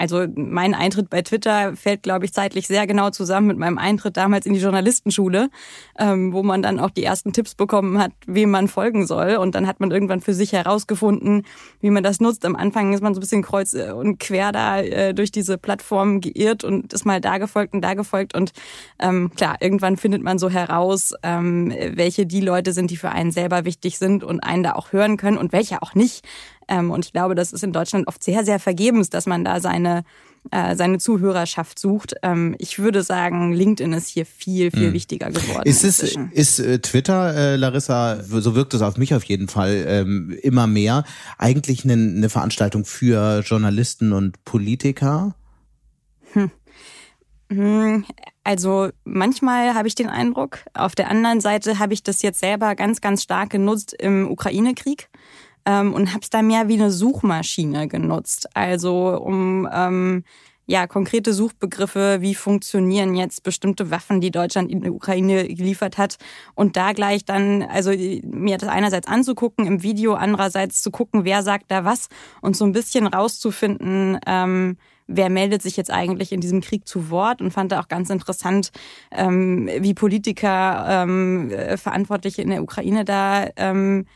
Also 0.00 0.26
mein 0.34 0.74
Eintritt 0.74 1.10
bei 1.10 1.20
Twitter 1.20 1.76
fällt, 1.76 2.02
glaube 2.02 2.24
ich, 2.24 2.32
zeitlich 2.32 2.66
sehr 2.66 2.86
genau 2.86 3.10
zusammen 3.10 3.48
mit 3.48 3.58
meinem 3.58 3.76
Eintritt 3.76 4.16
damals 4.16 4.46
in 4.46 4.54
die 4.54 4.60
Journalistenschule, 4.60 5.50
ähm, 5.98 6.32
wo 6.32 6.42
man 6.42 6.62
dann 6.62 6.80
auch 6.80 6.88
die 6.88 7.04
ersten 7.04 7.34
Tipps 7.34 7.54
bekommen 7.54 7.98
hat, 7.98 8.12
wem 8.26 8.50
man 8.50 8.66
folgen 8.66 9.06
soll. 9.06 9.36
Und 9.36 9.54
dann 9.54 9.66
hat 9.66 9.78
man 9.78 9.90
irgendwann 9.90 10.22
für 10.22 10.32
sich 10.32 10.52
herausgefunden, 10.52 11.44
wie 11.82 11.90
man 11.90 12.02
das 12.02 12.18
nutzt. 12.18 12.46
Am 12.46 12.56
Anfang 12.56 12.94
ist 12.94 13.02
man 13.02 13.12
so 13.12 13.18
ein 13.18 13.20
bisschen 13.20 13.42
kreuz 13.42 13.74
äh, 13.74 13.92
und 13.92 14.18
quer 14.18 14.52
da 14.52 14.80
äh, 14.80 15.12
durch 15.12 15.32
diese 15.32 15.58
Plattform 15.58 16.22
geirrt 16.22 16.64
und 16.64 16.94
ist 16.94 17.04
mal 17.04 17.20
da 17.20 17.36
gefolgt 17.36 17.74
und 17.74 17.82
da 17.82 17.92
gefolgt. 17.92 18.34
Und 18.34 18.52
ähm, 19.00 19.30
klar, 19.36 19.58
irgendwann 19.60 19.98
findet 19.98 20.22
man 20.22 20.38
so 20.38 20.48
heraus, 20.48 21.12
ähm, 21.22 21.74
welche 21.92 22.24
die 22.24 22.40
Leute 22.40 22.72
sind, 22.72 22.90
die 22.90 22.96
für 22.96 23.10
einen 23.10 23.32
selber 23.32 23.66
wichtig 23.66 23.98
sind 23.98 24.24
und 24.24 24.40
einen 24.40 24.62
da 24.62 24.72
auch 24.72 24.92
hören 24.92 25.18
können 25.18 25.36
und 25.36 25.52
welche 25.52 25.82
auch 25.82 25.94
nicht. 25.94 26.24
Ähm, 26.70 26.90
und 26.90 27.04
ich 27.04 27.12
glaube, 27.12 27.34
das 27.34 27.52
ist 27.52 27.64
in 27.64 27.72
Deutschland 27.72 28.08
oft 28.08 28.22
sehr, 28.24 28.44
sehr 28.44 28.58
vergebens, 28.58 29.10
dass 29.10 29.26
man 29.26 29.44
da 29.44 29.60
seine 29.60 30.04
äh, 30.50 30.74
seine 30.74 30.96
Zuhörerschaft 30.96 31.78
sucht. 31.78 32.14
Ähm, 32.22 32.54
ich 32.58 32.78
würde 32.78 33.02
sagen, 33.02 33.52
LinkedIn 33.52 33.92
ist 33.92 34.08
hier 34.08 34.24
viel, 34.24 34.70
viel 34.70 34.88
mhm. 34.88 34.94
wichtiger 34.94 35.30
geworden. 35.30 35.68
Ist 35.68 35.84
es, 35.84 36.00
ist 36.32 36.58
äh, 36.60 36.78
Twitter, 36.78 37.34
äh, 37.34 37.56
Larissa, 37.56 38.22
so 38.22 38.54
wirkt 38.54 38.72
es 38.72 38.80
auf 38.80 38.96
mich 38.96 39.14
auf 39.14 39.22
jeden 39.24 39.48
Fall 39.48 39.84
ähm, 39.86 40.34
immer 40.42 40.66
mehr, 40.66 41.04
eigentlich 41.36 41.84
eine, 41.84 41.92
eine 41.92 42.30
Veranstaltung 42.30 42.86
für 42.86 43.40
Journalisten 43.40 44.14
und 44.14 44.42
Politiker? 44.46 45.34
Hm. 46.32 46.50
hm 47.50 48.04
also 48.42 48.88
manchmal 49.04 49.74
habe 49.74 49.88
ich 49.88 49.94
den 49.94 50.08
Eindruck. 50.08 50.60
Auf 50.72 50.94
der 50.94 51.10
anderen 51.10 51.42
Seite 51.42 51.78
habe 51.78 51.92
ich 51.92 52.02
das 52.02 52.22
jetzt 52.22 52.40
selber 52.40 52.74
ganz, 52.76 53.02
ganz 53.02 53.22
stark 53.22 53.50
genutzt 53.50 53.92
im 53.92 54.30
Ukraine-Krieg 54.30 55.09
ähm, 55.70 55.92
und 55.92 56.10
habe 56.10 56.20
es 56.22 56.30
da 56.30 56.42
mehr 56.42 56.68
wie 56.68 56.74
eine 56.74 56.90
Suchmaschine 56.90 57.88
genutzt. 57.88 58.48
Also 58.54 59.20
um 59.20 59.68
ähm, 59.72 60.24
ja 60.66 60.86
konkrete 60.86 61.32
Suchbegriffe, 61.32 62.18
wie 62.20 62.34
funktionieren 62.34 63.14
jetzt 63.14 63.42
bestimmte 63.42 63.90
Waffen, 63.90 64.20
die 64.20 64.30
Deutschland 64.30 64.70
in 64.70 64.82
die 64.82 64.90
Ukraine 64.90 65.46
geliefert 65.48 65.98
hat 65.98 66.16
und 66.54 66.76
da 66.76 66.92
gleich 66.92 67.24
dann 67.24 67.62
also 67.62 67.90
mir 67.90 68.56
das 68.56 68.68
einerseits 68.68 69.08
anzugucken 69.08 69.66
im 69.66 69.82
Video, 69.82 70.14
andererseits 70.14 70.82
zu 70.82 70.90
gucken, 70.90 71.24
wer 71.24 71.42
sagt 71.42 71.70
da 71.70 71.84
was 71.84 72.08
und 72.40 72.56
so 72.56 72.64
ein 72.64 72.72
bisschen 72.72 73.06
rauszufinden. 73.06 74.18
Ähm, 74.26 74.76
wer 75.08 75.28
meldet 75.28 75.60
sich 75.60 75.76
jetzt 75.76 75.90
eigentlich 75.90 76.30
in 76.30 76.40
diesem 76.40 76.60
Krieg 76.60 76.86
zu 76.86 77.10
Wort 77.10 77.42
und 77.42 77.50
fand 77.50 77.72
da 77.72 77.80
auch 77.80 77.88
ganz 77.88 78.10
interessant, 78.10 78.70
ähm, 79.10 79.68
wie 79.80 79.92
Politiker, 79.92 80.86
ähm, 80.88 81.50
äh, 81.50 81.76
Verantwortliche 81.76 82.42
in 82.42 82.50
der 82.50 82.62
Ukraine 82.62 83.04
da 83.04 83.48
ähm, 83.56 84.06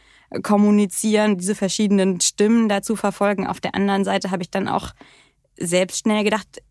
kommunizieren, 0.43 1.39
diese 1.39 1.55
verschiedenen 1.55 2.21
Stimmen 2.21 2.69
dazu 2.69 2.97
verfolgen. 2.97 3.47
Auf 3.47 3.61
der 3.61 3.75
anderen 3.75 4.05
Seite 4.05 4.31
habe 4.31 4.43
ich 4.43 4.51
dann 4.51 4.69
auch 4.69 4.91
selbst 5.57 6.01
schnell 6.01 6.25
gedacht, 6.25 6.63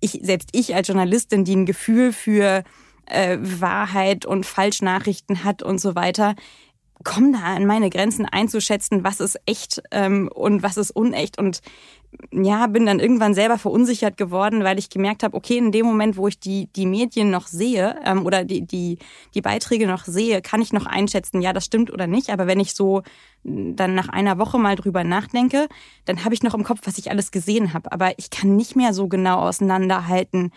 ich, 0.00 0.18
selbst 0.22 0.50
ich 0.52 0.74
als 0.74 0.88
Journalistin, 0.88 1.44
die 1.44 1.56
ein 1.56 1.66
Gefühl 1.66 2.12
für 2.12 2.64
äh, 3.06 3.38
Wahrheit 3.40 4.26
und 4.26 4.46
Falschnachrichten 4.46 5.44
hat 5.44 5.62
und 5.62 5.80
so 5.80 5.94
weiter, 5.94 6.34
komme 7.04 7.32
da 7.32 7.40
an 7.40 7.66
meine 7.66 7.90
Grenzen 7.90 8.26
einzuschätzen, 8.26 9.04
was 9.04 9.20
ist 9.20 9.38
echt 9.46 9.82
ähm, 9.90 10.28
und 10.32 10.62
was 10.62 10.76
ist 10.76 10.90
unecht. 10.90 11.38
Und 11.38 11.60
ja, 12.30 12.66
bin 12.66 12.86
dann 12.86 13.00
irgendwann 13.00 13.34
selber 13.34 13.58
verunsichert 13.58 14.16
geworden, 14.16 14.64
weil 14.64 14.78
ich 14.78 14.90
gemerkt 14.90 15.22
habe, 15.22 15.36
okay, 15.36 15.56
in 15.56 15.72
dem 15.72 15.86
Moment, 15.86 16.16
wo 16.16 16.28
ich 16.28 16.38
die, 16.38 16.68
die 16.76 16.86
Medien 16.86 17.30
noch 17.30 17.46
sehe 17.46 17.96
ähm, 18.04 18.26
oder 18.26 18.44
die, 18.44 18.62
die, 18.62 18.98
die 19.34 19.40
Beiträge 19.40 19.86
noch 19.86 20.04
sehe, 20.04 20.42
kann 20.42 20.60
ich 20.60 20.72
noch 20.72 20.86
einschätzen, 20.86 21.40
ja, 21.40 21.52
das 21.52 21.64
stimmt 21.64 21.90
oder 21.90 22.06
nicht. 22.06 22.30
Aber 22.30 22.46
wenn 22.46 22.60
ich 22.60 22.74
so 22.74 23.02
dann 23.44 23.94
nach 23.94 24.08
einer 24.08 24.38
Woche 24.38 24.58
mal 24.58 24.76
drüber 24.76 25.04
nachdenke, 25.04 25.68
dann 26.04 26.24
habe 26.24 26.34
ich 26.34 26.42
noch 26.42 26.54
im 26.54 26.64
Kopf, 26.64 26.80
was 26.84 26.98
ich 26.98 27.10
alles 27.10 27.30
gesehen 27.30 27.72
habe. 27.72 27.90
Aber 27.92 28.18
ich 28.18 28.30
kann 28.30 28.56
nicht 28.56 28.76
mehr 28.76 28.92
so 28.92 29.08
genau 29.08 29.40
auseinanderhalten, 29.40 30.52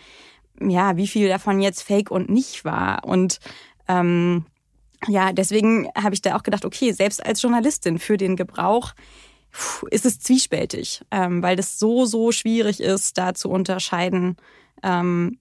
ja, 0.60 0.96
wie 0.96 1.08
viel 1.08 1.28
davon 1.28 1.60
jetzt 1.60 1.82
fake 1.82 2.10
und 2.10 2.28
nicht 2.28 2.64
war. 2.64 3.04
Und 3.04 3.40
ähm, 3.88 4.44
ja, 5.08 5.32
deswegen 5.32 5.88
habe 5.96 6.14
ich 6.14 6.22
da 6.22 6.36
auch 6.36 6.42
gedacht, 6.42 6.64
okay, 6.64 6.92
selbst 6.92 7.24
als 7.24 7.42
Journalistin 7.42 7.98
für 7.98 8.16
den 8.16 8.36
Gebrauch 8.36 8.94
ist 9.90 10.06
es 10.06 10.20
zwiespältig, 10.20 11.02
ähm, 11.10 11.42
weil 11.42 11.56
das 11.56 11.78
so, 11.78 12.04
so 12.04 12.32
schwierig 12.32 12.80
ist, 12.80 13.18
da 13.18 13.34
zu 13.34 13.48
unterscheiden, 13.48 14.36
ähm, 14.82 15.38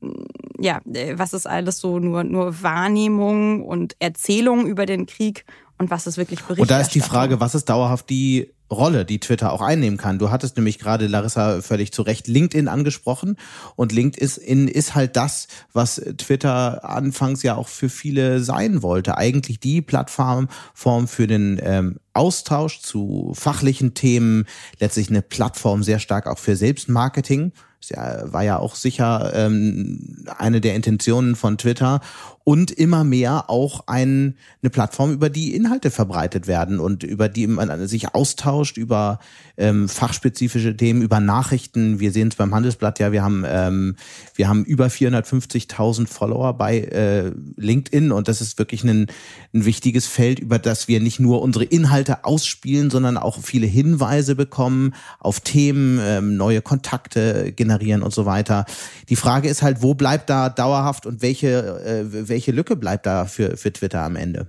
ja, 0.60 0.82
was 0.86 1.34
ist 1.34 1.48
alles 1.48 1.80
so 1.80 2.00
nur, 2.00 2.24
nur 2.24 2.64
Wahrnehmung 2.64 3.64
und 3.64 3.96
Erzählung 4.00 4.66
über 4.66 4.86
den 4.86 5.06
Krieg 5.06 5.46
und 5.78 5.92
was 5.92 6.08
ist 6.08 6.18
wirklich 6.18 6.40
Berichterstattung. 6.40 6.62
Und 6.62 6.72
da 6.72 6.80
ist 6.80 6.96
die 6.96 7.02
Frage, 7.02 7.40
was 7.40 7.56
ist 7.56 7.66
dauerhaft 7.66 8.10
die 8.10 8.52
Rolle, 8.72 9.06
die 9.06 9.20
Twitter 9.20 9.54
auch 9.54 9.62
einnehmen 9.62 9.98
kann. 9.98 10.20
Du 10.20 10.32
hattest 10.32 10.56
nämlich 10.56 10.80
gerade, 10.80 11.08
Larissa, 11.08 11.62
völlig 11.62 11.92
zu 11.92 12.02
Recht 12.02 12.28
LinkedIn 12.28 12.68
angesprochen. 12.68 13.38
Und 13.76 13.92
LinkedIn 13.92 14.68
ist 14.68 14.96
halt 14.96 15.16
das, 15.16 15.48
was 15.72 16.02
Twitter 16.18 16.84
anfangs 16.84 17.44
ja 17.44 17.56
auch 17.56 17.68
für 17.68 17.90
viele 17.90 18.42
sein 18.42 18.82
wollte. 18.82 19.18
Eigentlich 19.18 19.60
die 19.60 19.82
Plattform 19.82 20.48
für 20.74 21.28
den 21.28 21.60
ähm, 21.64 21.98
Austausch 22.14 22.82
zu 22.82 23.34
fachlichen 23.36 23.94
Themen, 23.94 24.46
letztlich 24.80 25.10
eine 25.10 25.22
Plattform 25.22 25.84
sehr 25.84 26.00
stark 26.00 26.28
auch 26.28 26.40
für 26.40 26.56
Selbstmarketing. 26.56 27.52
Das 27.88 28.34
war 28.34 28.44
ja 28.44 28.58
auch 28.58 28.74
sicher 28.76 29.32
ähm, 29.36 30.26
eine 30.38 30.60
der 30.60 30.76
Intentionen 30.76 31.36
von 31.36 31.58
Twitter 31.58 32.02
und 32.46 32.70
immer 32.70 33.04
mehr 33.04 33.50
auch 33.50 33.88
ein, 33.88 34.36
eine 34.62 34.70
Plattform, 34.70 35.12
über 35.12 35.32
die 35.32 35.56
Inhalte 35.56 35.90
verbreitet 35.90 36.46
werden 36.46 36.80
und 36.80 37.02
über 37.04 37.28
die 37.28 37.48
man 37.48 37.88
sich 37.88 38.14
austauscht, 38.14 38.78
über 38.78 39.20
ähm, 39.58 39.90
fachspezifische 39.90 40.78
Themen, 40.78 41.02
über 41.02 41.20
Nachrichten. 41.20 42.00
Wir 42.00 42.12
sehen 42.12 42.28
es 42.28 42.36
beim 42.36 42.54
Handelsblatt 42.54 43.00
ja, 43.00 43.12
wir 43.12 43.24
haben, 43.24 43.44
ähm, 43.48 43.96
wir 44.36 44.48
haben 44.48 44.64
über 44.64 44.86
450.000 44.86 46.06
Follower 46.08 46.54
bei 46.54 46.82
äh, 46.82 47.32
LinkedIn 47.58 48.12
und 48.12 48.28
das 48.28 48.42
ist 48.42 48.60
wirklich 48.60 48.84
ein, 48.84 49.08
ein 49.52 49.66
wichtiges 49.66 50.06
Feld, 50.06 50.38
über 50.38 50.60
das 50.60 50.88
wir 50.88 51.00
nicht 51.00 51.20
nur 51.20 51.42
unsere 51.42 51.66
Inhalte 51.66 52.25
ausspielen, 52.25 52.92
sondern 52.92 53.18
auch 53.18 53.40
viele 53.42 53.66
Hinweise 53.66 54.36
bekommen 54.36 54.94
auf 55.20 55.40
Themen, 55.40 56.00
ähm, 56.00 56.38
neue 56.38 56.62
Kontakte 56.62 57.52
generieren 57.54 58.04
und 58.04 58.14
so 58.14 58.28
weiter. 58.28 58.66
Die 59.10 59.16
Frage 59.16 59.50
ist 59.50 59.64
halt, 59.64 59.82
wo 59.82 59.96
bleibt 59.96 60.30
da 60.30 60.50
dauerhaft 60.50 61.08
und 61.08 61.24
welche, 61.24 61.82
äh, 61.84 62.28
welche 62.28 62.35
Lücke 62.38 62.75
bleibt 62.75 63.06
da 63.06 63.25
für, 63.25 63.58
für 63.58 63.72
Twitter 63.72 64.01
am 64.01 64.15
Ende? 64.15 64.48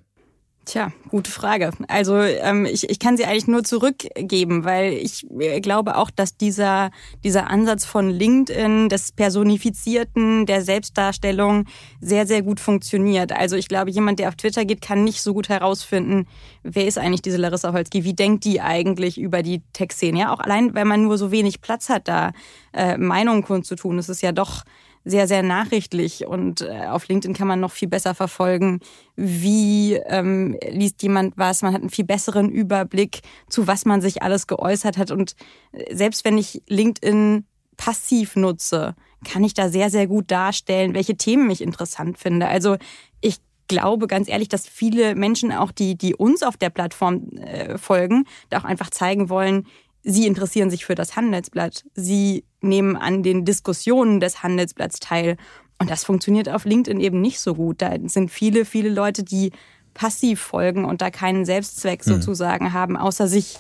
Tja, 0.67 0.91
gute 1.11 1.31
Frage. 1.31 1.71
Also 1.87 2.17
ähm, 2.19 2.67
ich, 2.67 2.91
ich 2.91 2.99
kann 2.99 3.17
sie 3.17 3.25
eigentlich 3.25 3.47
nur 3.47 3.63
zurückgeben, 3.63 4.65
weil 4.65 4.95
ich 4.95 5.25
äh, 5.39 5.61
glaube 5.61 5.97
auch, 5.97 6.11
dass 6.11 6.37
dieser, 6.37 6.91
dieser 7.23 7.49
Ansatz 7.49 7.85
von 7.85 8.11
LinkedIn, 8.11 8.89
des 8.89 9.13
Personifizierten, 9.13 10.45
der 10.45 10.63
Selbstdarstellung 10.63 11.67
sehr, 12.01 12.27
sehr 12.27 12.43
gut 12.43 12.59
funktioniert. 12.59 13.31
Also 13.31 13.55
ich 13.55 13.69
glaube, 13.69 13.93
jemand, 13.93 14.19
der 14.19 14.27
auf 14.27 14.35
Twitter 14.35 14.65
geht, 14.65 14.81
kann 14.81 15.05
nicht 15.05 15.23
so 15.23 15.35
gut 15.35 15.49
herausfinden, 15.49 16.27
wer 16.65 16.89
ist 16.89 16.99
eigentlich 16.99 17.23
diese 17.23 17.37
Larissa 17.37 17.73
Holzki, 17.73 18.03
wie 18.03 18.15
denkt 18.15 18.45
die 18.45 18.61
eigentlich 18.61 19.21
über 19.21 19.45
die 19.45 19.63
Tech-Szene. 19.73 20.19
Ja, 20.19 20.35
auch 20.35 20.41
allein, 20.41 20.75
weil 20.75 20.85
man 20.85 21.05
nur 21.05 21.17
so 21.17 21.31
wenig 21.31 21.61
Platz 21.61 21.89
hat, 21.89 22.09
da 22.09 22.33
äh, 22.73 22.99
Meinungen 22.99 23.45
kundzutun. 23.45 24.01
Es 24.01 24.09
ist 24.09 24.21
ja 24.21 24.33
doch 24.33 24.65
sehr, 25.09 25.29
sehr 25.29 25.45
nachrichtlich 25.45 26.27
und 26.27 26.63
äh, 26.63 26.87
auf 26.89 27.07
LinkedIn 27.07 27.33
kann 27.33 27.47
man 27.47 27.61
noch 27.61 27.71
viel 27.71 27.87
besser 27.87 28.13
verfolgen, 28.13 28.81
wie 29.15 29.95
ähm, 29.95 30.59
liest 30.69 31.01
jemand 31.03 31.39
was, 31.39 31.63
man 31.63 31.73
hat 31.73 31.81
einen 31.81 31.91
viel 31.91 32.05
besseren 32.05 32.51
Überblick, 32.51 33.21
zu 33.49 33.69
was 33.69 33.85
man 33.85 34.01
sich 34.01 34.23
alles 34.23 34.49
geäußert 34.49 34.99
hat 34.99 35.13
und 35.13 35.37
äh, 35.71 35.95
selbst 35.95 36.25
wenn 36.25 36.37
ich 36.37 36.61
LinkedIn 36.67 37.47
passiv 37.77 38.35
nutze, 38.35 38.97
kann 39.25 39.45
ich 39.45 39.55
da 39.55 39.69
sehr, 39.69 39.91
sehr 39.91 40.09
gut 40.09 40.31
darstellen, 40.31 40.93
welche 40.95 41.17
Themen 41.17 41.49
ich 41.51 41.61
interessant 41.61 42.19
finde. 42.19 42.49
Also 42.49 42.77
ich 43.21 43.37
glaube 43.69 44.09
ganz 44.09 44.29
ehrlich, 44.29 44.49
dass 44.49 44.67
viele 44.67 45.15
Menschen 45.15 45.53
auch, 45.53 45.71
die, 45.71 45.97
die 45.97 46.17
uns 46.17 46.43
auf 46.43 46.57
der 46.57 46.71
Plattform 46.71 47.29
äh, 47.37 47.79
folgen, 47.79 48.25
da 48.51 48.59
auch 48.59 48.65
einfach 48.65 48.91
zeigen 48.91 49.29
wollen, 49.29 49.67
Sie 50.09 50.25
interessieren 50.29 50.71
sich 50.71 50.85
für 50.85 50.95
das 50.95 51.17
Handelsblatt. 51.17 51.85
Sie 51.95 52.45
nehmen 52.61 52.97
an 52.97 53.25
den 53.25 53.45
Diskussionen 53.45 54.21
des 54.21 54.45
Handelsblatts 54.45 55.01
teil. 55.01 55.37
Und 55.81 55.91
das 55.91 56.05
funktioniert 56.05 56.49
auf 56.49 56.65
LinkedIn 56.65 57.01
eben 57.01 57.21
nicht 57.21 57.41
so 57.41 57.57
gut. 57.57 57.83
Da 57.83 57.93
sind 58.05 58.31
viele, 58.31 58.65
viele 58.65 58.89
Leute, 58.89 59.25
die 59.25 59.51
passiv 59.95 60.41
folgen 60.41 60.85
und 60.85 61.03
da 61.03 61.11
keinen 61.11 61.45
Selbstzweck 61.45 62.07
mhm. 62.07 62.13
sozusagen 62.13 62.73
haben, 62.73 62.97
außer 62.97 63.27
sich 63.27 63.59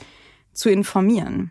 zu 0.53 0.71
informieren. 0.71 1.50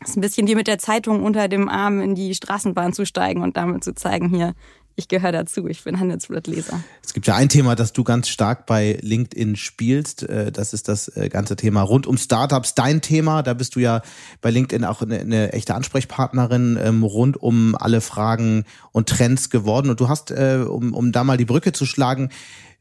Das 0.00 0.10
ist 0.10 0.16
ein 0.18 0.20
bisschen 0.20 0.46
wie 0.48 0.54
mit 0.54 0.66
der 0.66 0.78
Zeitung 0.78 1.22
unter 1.22 1.48
dem 1.48 1.70
Arm 1.70 2.02
in 2.02 2.14
die 2.14 2.34
Straßenbahn 2.34 2.92
zu 2.92 3.06
steigen 3.06 3.40
und 3.42 3.56
damit 3.56 3.82
zu 3.82 3.94
zeigen, 3.94 4.28
hier, 4.28 4.54
ich 5.00 5.08
gehöre 5.08 5.32
dazu, 5.32 5.66
ich 5.66 5.82
bin 5.82 5.98
Handelsblattleser. 5.98 6.82
Es 7.04 7.12
gibt 7.12 7.26
ja 7.26 7.34
ein 7.34 7.48
Thema, 7.48 7.74
das 7.74 7.92
du 7.92 8.04
ganz 8.04 8.28
stark 8.28 8.66
bei 8.66 8.98
LinkedIn 9.00 9.56
spielst. 9.56 10.22
Äh, 10.22 10.52
das 10.52 10.72
ist 10.72 10.88
das 10.88 11.08
äh, 11.16 11.28
ganze 11.28 11.56
Thema 11.56 11.82
rund 11.82 12.06
um 12.06 12.16
Startups. 12.16 12.74
Dein 12.74 13.00
Thema, 13.00 13.42
da 13.42 13.54
bist 13.54 13.74
du 13.74 13.80
ja 13.80 14.02
bei 14.40 14.50
LinkedIn 14.50 14.84
auch 14.84 15.02
eine, 15.02 15.18
eine 15.18 15.52
echte 15.52 15.74
Ansprechpartnerin 15.74 16.78
ähm, 16.80 17.02
rund 17.02 17.42
um 17.42 17.74
alle 17.74 18.00
Fragen 18.00 18.64
und 18.92 19.08
Trends 19.08 19.50
geworden. 19.50 19.90
Und 19.90 20.00
du 20.00 20.08
hast, 20.08 20.30
äh, 20.30 20.64
um, 20.68 20.92
um 20.94 21.12
da 21.12 21.24
mal 21.24 21.36
die 21.36 21.46
Brücke 21.46 21.72
zu 21.72 21.86
schlagen, 21.86 22.30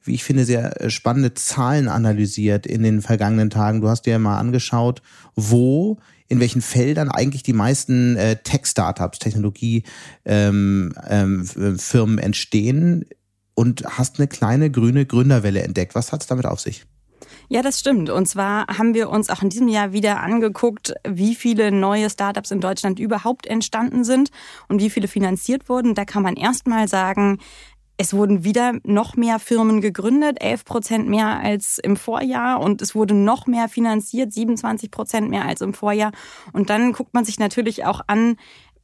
wie 0.03 0.13
ich 0.13 0.23
finde, 0.23 0.45
sehr 0.45 0.89
spannende 0.89 1.33
Zahlen 1.33 1.87
analysiert 1.87 2.65
in 2.65 2.83
den 2.83 3.01
vergangenen 3.01 3.49
Tagen. 3.49 3.81
Du 3.81 3.89
hast 3.89 4.05
dir 4.05 4.11
ja 4.11 4.19
mal 4.19 4.37
angeschaut, 4.37 5.01
wo 5.35 5.97
in 6.29 6.39
welchen 6.39 6.61
Feldern 6.61 7.09
eigentlich 7.09 7.43
die 7.43 7.53
meisten 7.53 8.15
äh, 8.15 8.37
Tech-Startups, 8.37 9.19
Technologiefirmen 9.19 10.93
ähm, 11.07 11.77
ähm, 11.93 12.17
entstehen 12.17 13.05
und 13.55 13.83
hast 13.85 14.19
eine 14.19 14.27
kleine 14.27 14.71
grüne 14.71 15.05
Gründerwelle 15.05 15.61
entdeckt. 15.63 15.95
Was 15.95 16.13
hat 16.13 16.21
es 16.21 16.27
damit 16.27 16.45
auf 16.45 16.61
sich? 16.61 16.85
Ja, 17.51 17.63
das 17.63 17.79
stimmt. 17.79 18.11
Und 18.11 18.27
zwar 18.27 18.67
haben 18.67 18.93
wir 18.93 19.09
uns 19.09 19.31
auch 19.31 19.41
in 19.41 19.49
diesem 19.49 19.67
Jahr 19.67 19.91
wieder 19.91 20.21
angeguckt, 20.21 20.93
wie 21.07 21.33
viele 21.33 21.71
neue 21.71 22.09
Startups 22.09 22.51
in 22.51 22.61
Deutschland 22.61 22.99
überhaupt 22.99 23.47
entstanden 23.47 24.03
sind 24.03 24.29
und 24.67 24.79
wie 24.79 24.91
viele 24.91 25.07
finanziert 25.07 25.67
wurden. 25.67 25.95
Da 25.95 26.05
kann 26.05 26.21
man 26.21 26.35
erstmal 26.35 26.87
sagen, 26.87 27.39
es 28.01 28.13
wurden 28.13 28.45
wieder 28.45 28.75
noch 28.85 29.17
mehr 29.17 29.39
Firmen 29.39 29.81
gegründet, 29.81 30.41
11 30.41 30.63
Prozent 30.63 31.09
mehr 31.09 31.41
als 31.41 31.79
im 31.79 31.97
Vorjahr 31.97 32.61
und 32.61 32.81
es 32.81 32.95
wurde 32.95 33.13
noch 33.13 33.45
mehr 33.45 33.67
finanziert, 33.67 34.31
27 34.31 34.89
Prozent 34.89 35.29
mehr 35.29 35.45
als 35.45 35.59
im 35.59 35.73
Vorjahr. 35.73 36.13
Und 36.53 36.69
dann 36.69 36.93
guckt 36.93 37.13
man 37.13 37.25
sich 37.25 37.39
natürlich 37.39 37.83
auch 37.83 37.99
an, 38.07 38.37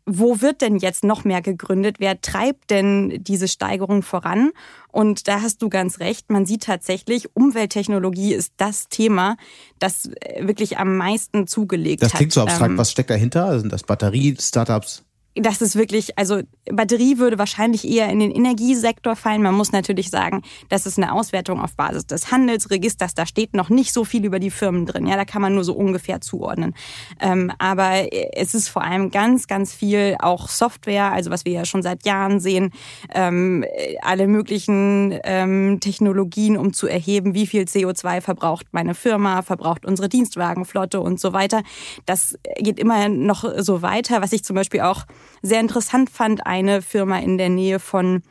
wo 0.06 0.42
wird 0.42 0.62
denn 0.62 0.76
jetzt 0.76 1.06
noch 1.06 1.24
mehr 1.24 1.42
gegründet? 1.42 1.96
Wer 2.00 2.20
treibt 2.20 2.70
denn 2.70 3.24
diese 3.24 3.48
Steigerung 3.48 4.04
voran? 4.04 4.52
Und 4.92 5.30
da 5.30 5.42
hast 5.42 5.62
du 5.62 5.70
ganz 5.70 6.02
recht. 6.02 6.30
Man 6.30 6.46
sieht 6.46 6.64
tatsächlich, 6.64 7.34
Umwelttechnologie 7.38 8.34
ist 8.34 8.52
das 8.58 8.90
Thema, 8.90 9.38
das 9.80 10.10
äh, 10.20 10.46
wirklich 10.46 10.78
am 10.78 10.98
meisten 10.98 11.48
zugelegt 11.48 12.04
hat. 12.04 12.12
Das 12.12 12.18
klingt 12.18 12.34
so 12.34 12.42
abstrakt. 12.42 12.72
Ähm, 12.72 12.78
Was 12.78 12.92
steckt 12.92 13.10
dahinter? 13.10 13.62
Sind 13.62 13.72
das 13.72 13.84
Batterie-Startups? 13.84 15.06
Das 15.36 15.62
ist 15.62 15.76
wirklich, 15.76 16.18
also 16.18 16.42
Batterie 16.72 17.18
würde 17.18 17.38
wahrscheinlich 17.38 17.88
eher 17.88 18.10
in 18.10 18.20
den 18.20 18.32
Energiesektor 18.32 19.18
fallen. 19.18 19.42
Man 19.42 19.54
muss 19.54 19.74
natürlich 19.74 20.10
sagen, 20.10 20.42
das 20.70 20.86
ist 20.86 20.98
eine 20.98 21.12
Auswertung 21.12 21.60
auf 21.60 21.76
Basis 21.76 22.08
des 22.08 22.32
Handelsregisters. 22.32 23.16
Da 23.16 23.26
steht 23.26 23.54
noch 23.54 23.70
nicht 23.70 23.92
so 23.92 24.06
viel 24.06 24.24
über 24.24 24.40
die 24.40 24.50
Firmen 24.50 24.86
drin. 24.86 25.06
Ja, 25.08 25.18
da 25.18 25.26
kann 25.26 25.42
man 25.42 25.54
nur 25.54 25.66
so 25.66 25.74
ungefähr 25.74 26.22
zuordnen. 26.22 26.74
Ähm, 27.20 27.52
aber 27.60 28.08
es 28.32 28.56
ist 28.56 28.70
vor 28.70 28.84
allem 28.84 29.12
ganz, 29.12 29.48
ganz 29.48 29.74
viel 29.74 30.16
auch 30.20 30.48
Software, 30.48 31.12
also 31.12 31.32
was 31.32 31.44
wir 31.44 31.52
ja 31.52 31.66
schon 31.66 31.84
seit 31.84 32.06
Jahren 32.06 32.40
sehen, 32.40 32.72
ähm, 33.14 33.66
alle 34.02 34.28
möglichen 34.28 35.20
ähm, 35.26 35.80
Technologien, 35.82 36.56
um 36.56 36.72
zu 36.72 36.88
erheben, 36.88 37.34
wie 37.34 37.46
viel 37.46 37.64
CO2 37.64 38.22
verbraucht 38.22 38.68
meine 38.72 38.96
Firma, 38.96 39.42
verbraucht 39.42 39.86
unsere 39.86 40.08
Dienstwagenflotte 40.08 41.02
und 41.02 41.20
so 41.20 41.34
weiter. 41.34 41.62
Das 42.06 42.40
geht 42.58 42.80
immer 42.80 43.10
noch 43.10 43.44
so 43.58 43.82
weiter, 43.82 44.22
was 44.22 44.32
ich 44.32 44.46
zum 44.46 44.56
Beispiel 44.56 44.80
auch 44.80 45.06
sehr 45.42 45.60
interessant 45.60 46.10
fand, 46.10 46.46
eine 46.46 46.82
Firma 46.82 47.20
in 47.20 47.38
der 47.38 47.50
Nähe 47.50 47.80
von 47.80 48.24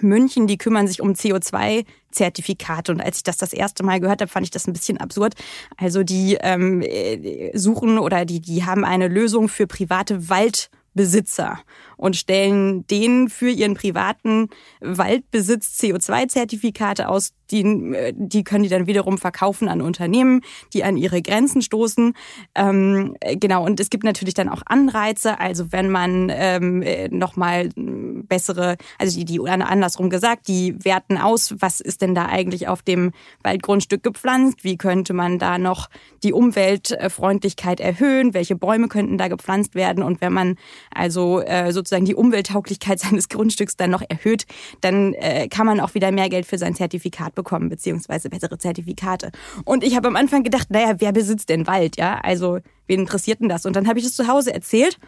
München, 0.00 0.46
die 0.46 0.58
kümmern 0.58 0.88
sich 0.88 1.00
um 1.00 1.12
CO2-Zertifikate. 1.12 2.92
Und 2.92 3.00
als 3.00 3.18
ich 3.18 3.22
das 3.22 3.36
das 3.36 3.52
erste 3.52 3.84
Mal 3.84 4.00
gehört 4.00 4.20
habe, 4.20 4.30
fand 4.30 4.44
ich 4.44 4.50
das 4.50 4.66
ein 4.66 4.72
bisschen 4.72 4.98
absurd. 4.98 5.34
Also 5.76 6.02
die 6.02 6.36
ähm, 6.40 6.82
äh, 6.82 7.56
suchen 7.56 7.98
oder 7.98 8.24
die, 8.24 8.40
die 8.40 8.64
haben 8.64 8.84
eine 8.84 9.08
Lösung 9.08 9.48
für 9.48 9.66
private 9.66 10.28
Waldbesitzer 10.28 11.60
und 11.96 12.16
stellen 12.16 12.86
denen 12.86 13.28
für 13.28 13.50
ihren 13.50 13.74
privaten 13.74 14.48
Waldbesitz 14.80 15.78
CO2-Zertifikate 15.80 17.08
aus. 17.08 17.32
Die, 17.50 17.62
äh, 17.62 18.12
die 18.16 18.42
können 18.42 18.62
die 18.62 18.70
dann 18.70 18.86
wiederum 18.86 19.18
verkaufen 19.18 19.68
an 19.68 19.82
Unternehmen, 19.82 20.40
die 20.72 20.84
an 20.84 20.96
ihre 20.96 21.22
Grenzen 21.22 21.62
stoßen. 21.62 22.14
Ähm, 22.54 23.16
genau, 23.20 23.64
und 23.64 23.80
es 23.80 23.90
gibt 23.90 24.04
natürlich 24.04 24.34
dann 24.34 24.48
auch 24.48 24.62
Anreize. 24.66 25.38
Also 25.38 25.70
wenn 25.70 25.90
man 25.90 26.30
ähm, 26.34 26.84
nochmal 27.10 27.68
bessere, 27.76 28.76
also 28.98 29.18
die, 29.18 29.24
die 29.24 29.40
andersrum 29.48 30.10
gesagt, 30.10 30.48
die 30.48 30.76
werten 30.84 31.18
aus, 31.18 31.54
was 31.58 31.80
ist 31.80 32.02
denn 32.02 32.14
da 32.14 32.26
eigentlich 32.26 32.68
auf 32.68 32.82
dem 32.82 33.12
Waldgrundstück 33.42 34.02
gepflanzt? 34.02 34.64
Wie 34.64 34.76
könnte 34.76 35.12
man 35.12 35.38
da 35.38 35.58
noch 35.58 35.88
die 36.22 36.32
Umweltfreundlichkeit 36.32 37.80
erhöhen? 37.80 38.34
Welche 38.34 38.56
Bäume 38.56 38.88
könnten 38.88 39.18
da 39.18 39.28
gepflanzt 39.28 39.74
werden? 39.74 40.02
Und 40.02 40.20
wenn 40.20 40.32
man 40.32 40.56
also 40.90 41.40
äh, 41.40 41.72
sozusagen 41.72 41.83
sozusagen 41.84 42.06
die 42.06 42.14
Umwelttauglichkeit 42.14 42.98
seines 43.00 43.28
Grundstücks 43.28 43.76
dann 43.76 43.90
noch 43.90 44.02
erhöht, 44.08 44.46
dann 44.80 45.12
äh, 45.14 45.48
kann 45.48 45.66
man 45.66 45.80
auch 45.80 45.94
wieder 45.94 46.10
mehr 46.10 46.28
Geld 46.28 46.46
für 46.46 46.58
sein 46.58 46.74
Zertifikat 46.74 47.34
bekommen, 47.34 47.68
beziehungsweise 47.68 48.30
bessere 48.30 48.58
Zertifikate. 48.58 49.30
Und 49.64 49.84
ich 49.84 49.94
habe 49.96 50.08
am 50.08 50.16
Anfang 50.16 50.42
gedacht, 50.42 50.70
naja, 50.70 50.94
wer 50.98 51.12
besitzt 51.12 51.48
denn 51.50 51.66
Wald, 51.66 51.96
ja? 51.96 52.18
Also, 52.22 52.58
wen 52.86 53.00
interessiert 53.00 53.40
denn 53.40 53.48
das? 53.48 53.66
Und 53.66 53.76
dann 53.76 53.86
habe 53.86 53.98
ich 53.98 54.04
das 54.04 54.14
zu 54.14 54.26
Hause 54.26 54.52
erzählt. 54.54 54.98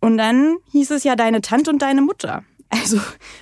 Und 0.00 0.18
dann 0.18 0.56
hieß 0.72 0.90
es 0.92 1.04
ja 1.04 1.16
deine 1.16 1.40
Tante 1.40 1.70
und 1.70 1.82
deine 1.82 2.02
Mutter. 2.02 2.42
Also, 2.68 2.96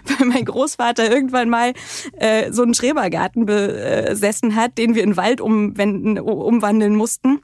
weil 0.05 0.27
mein 0.27 0.45
Großvater 0.45 1.11
irgendwann 1.11 1.49
mal 1.49 1.73
äh, 2.19 2.53
so 2.53 2.63
einen 2.63 2.75
Schrebergarten 2.75 3.47
besessen 3.47 4.55
hat, 4.55 4.77
den 4.77 4.95
wir 4.95 5.03
in 5.03 5.17
Wald 5.17 5.41
umwenden, 5.41 6.19
umwandeln 6.19 6.95
mussten. 6.95 7.41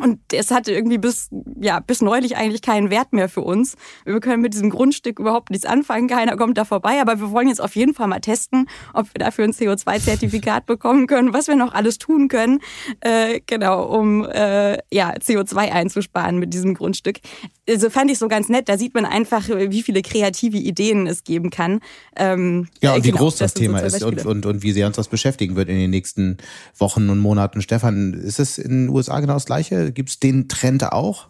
Und 0.00 0.18
es 0.32 0.50
hatte 0.50 0.72
irgendwie 0.72 0.98
bis, 0.98 1.28
ja, 1.60 1.78
bis 1.78 2.02
neulich 2.02 2.36
eigentlich 2.36 2.62
keinen 2.62 2.90
Wert 2.90 3.12
mehr 3.12 3.28
für 3.28 3.42
uns. 3.42 3.76
Wir 4.04 4.18
können 4.18 4.42
mit 4.42 4.52
diesem 4.52 4.70
Grundstück 4.70 5.20
überhaupt 5.20 5.50
nichts 5.50 5.66
anfangen, 5.66 6.08
keiner 6.08 6.36
kommt 6.36 6.58
da 6.58 6.64
vorbei, 6.64 7.00
aber 7.00 7.20
wir 7.20 7.30
wollen 7.30 7.46
jetzt 7.46 7.60
auf 7.60 7.76
jeden 7.76 7.94
Fall 7.94 8.08
mal 8.08 8.20
testen, 8.20 8.68
ob 8.92 9.06
wir 9.14 9.20
dafür 9.20 9.44
ein 9.44 9.52
CO2-Zertifikat 9.52 10.66
bekommen 10.66 11.06
können, 11.06 11.32
was 11.32 11.46
wir 11.46 11.54
noch 11.54 11.72
alles 11.74 11.98
tun 11.98 12.26
können, 12.28 12.60
äh, 13.00 13.40
genau, 13.46 13.84
um 13.84 14.24
äh, 14.24 14.78
ja, 14.92 15.12
CO2 15.14 15.70
einzusparen 15.70 16.38
mit 16.38 16.52
diesem 16.52 16.74
Grundstück. 16.74 17.20
Also 17.68 17.88
fand 17.88 18.10
ich 18.10 18.18
so 18.18 18.28
ganz 18.28 18.48
nett, 18.48 18.68
da 18.68 18.76
sieht 18.76 18.94
man 18.94 19.06
einfach, 19.06 19.48
wie 19.48 19.82
viele 19.82 20.02
kreative 20.02 20.58
Ideen 20.58 21.06
es 21.06 21.24
geben 21.24 21.48
kann. 21.48 21.80
Ähm, 22.14 22.68
ja, 22.82 22.94
und 22.94 23.04
wie 23.04 23.10
genau, 23.10 23.22
groß 23.22 23.36
das, 23.36 23.54
das 23.54 23.60
Thema 23.60 23.78
so 23.78 23.86
ist 23.86 24.02
und, 24.02 24.26
und, 24.26 24.46
und 24.46 24.62
wie 24.62 24.72
sehr 24.72 24.86
uns 24.86 24.96
das 24.96 25.08
beschäftigen 25.08 25.56
wird 25.56 25.70
in 25.70 25.76
den 25.76 25.90
nächsten 25.90 26.36
Wochen 26.76 27.08
und 27.08 27.20
Monaten. 27.20 27.62
Stefan, 27.62 28.12
ist 28.12 28.38
es 28.38 28.58
in 28.58 28.86
den 28.86 28.88
USA 28.90 29.18
genau 29.20 29.34
das 29.34 29.46
Gleiche? 29.46 29.92
Gibt 29.92 30.10
es 30.10 30.20
den 30.20 30.48
Trend 30.48 30.84
auch? 30.92 31.28